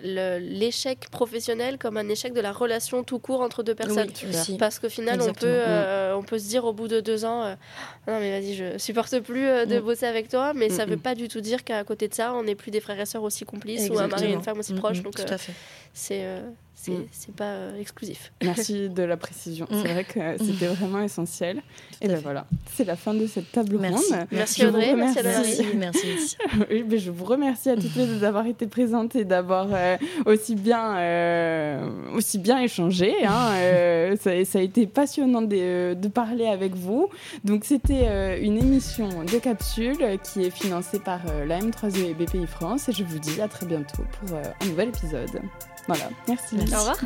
l'échec 0.00 1.10
professionnel 1.10 1.78
comme 1.78 1.96
un 1.96 2.08
échec 2.08 2.32
de 2.32 2.40
la 2.40 2.52
relation 2.52 3.02
tout 3.02 3.18
court 3.18 3.40
entre 3.40 3.62
deux 3.62 3.74
personnes. 3.74 4.10
Parce 4.58 4.78
qu'au 4.78 4.88
final, 4.88 5.20
on 5.20 5.32
peut, 5.32 5.62
on 6.16 6.22
peut 6.22 6.38
se 6.38 6.48
dire 6.48 6.64
au 6.64 6.72
bout 6.72 6.88
de 6.88 7.00
deux 7.00 7.24
ans, 7.24 7.56
non 8.06 8.20
mais 8.20 8.40
vas-y, 8.40 8.54
je 8.54 8.78
supporte 8.78 9.18
plus 9.20 9.46
de 9.66 9.78
mm. 9.78 9.82
bosser 9.82 10.06
avec 10.06 10.28
toi, 10.28 10.52
mais 10.54 10.70
ça 10.70 10.86
ne 10.86 10.90
veut 10.90 10.96
pas 10.96 11.14
du 11.14 11.28
tout 11.28 11.40
dire 11.40 11.64
qu'à 11.64 11.84
côté 11.84 12.08
de 12.08 12.14
ça, 12.14 12.32
on 12.34 12.44
n'est 12.44 12.54
plus 12.54 12.70
des 12.70 12.80
frères 12.80 13.00
et 13.00 13.06
sœurs 13.06 13.22
aussi 13.22 13.44
complices 13.44 13.90
ou 13.90 13.98
un 13.98 14.06
mari 14.06 14.26
et 14.26 14.32
une 14.32 14.42
femme 14.42 14.58
aussi 14.58 14.74
proches. 14.74 15.02
Donc, 15.02 15.16
tout 15.16 15.32
à 15.32 15.38
fait. 15.38 15.52
c'est 15.92 16.24
Mm. 16.24 16.63
C'est 17.12 17.34
pas 17.34 17.44
euh, 17.44 17.80
exclusif. 17.80 18.32
Merci 18.42 18.88
de 18.90 19.02
la 19.02 19.16
précision. 19.16 19.66
C'est 19.70 19.76
mm. 19.76 19.92
vrai 19.92 20.04
que 20.04 20.44
c'était 20.44 20.66
vraiment 20.66 21.00
essentiel. 21.00 21.62
et 22.00 22.08
ben 22.08 22.20
voilà, 22.22 22.46
c'est 22.72 22.84
la 22.84 22.96
fin 22.96 23.14
de 23.14 23.26
cette 23.26 23.50
table 23.52 23.78
merci. 23.80 24.12
ronde. 24.12 24.26
Merci 24.30 24.66
Audrey, 24.66 24.94
merci, 24.94 25.20
merci, 25.24 25.64
merci. 25.76 26.36
oui, 26.70 26.98
je 26.98 27.10
vous 27.10 27.24
remercie 27.24 27.70
à 27.70 27.76
toutes 27.76 27.94
les 27.96 28.06
deux 28.06 28.18
d'avoir 28.18 28.46
été 28.46 28.66
présentes 28.66 29.16
et 29.16 29.24
d'avoir 29.24 29.68
euh, 29.72 29.96
aussi 30.26 30.54
bien 30.54 30.96
euh, 30.96 31.88
aussi 32.14 32.38
bien 32.38 32.60
échangé. 32.60 33.14
Hein. 33.24 34.16
ça, 34.20 34.44
ça, 34.44 34.58
a 34.58 34.62
été 34.62 34.86
passionnant 34.86 35.42
de, 35.42 35.94
de 35.94 36.08
parler 36.08 36.46
avec 36.46 36.74
vous. 36.74 37.08
Donc 37.44 37.64
c'était 37.64 38.40
une 38.40 38.58
émission 38.58 39.24
de 39.24 39.38
capsule 39.38 40.18
qui 40.22 40.44
est 40.44 40.50
financée 40.50 40.98
par 40.98 41.20
la 41.46 41.60
M3E 41.60 42.10
et 42.10 42.14
BPI 42.14 42.46
France 42.46 42.88
et 42.88 42.92
je 42.92 43.04
vous 43.04 43.18
dis 43.18 43.40
à 43.40 43.48
très 43.48 43.66
bientôt 43.66 44.02
pour 44.20 44.36
un 44.36 44.66
nouvel 44.66 44.88
épisode. 44.88 45.40
Voilà, 45.86 46.08
merci. 46.28 46.56
merci. 46.56 46.74
Au 46.74 46.78
revoir. 46.78 46.96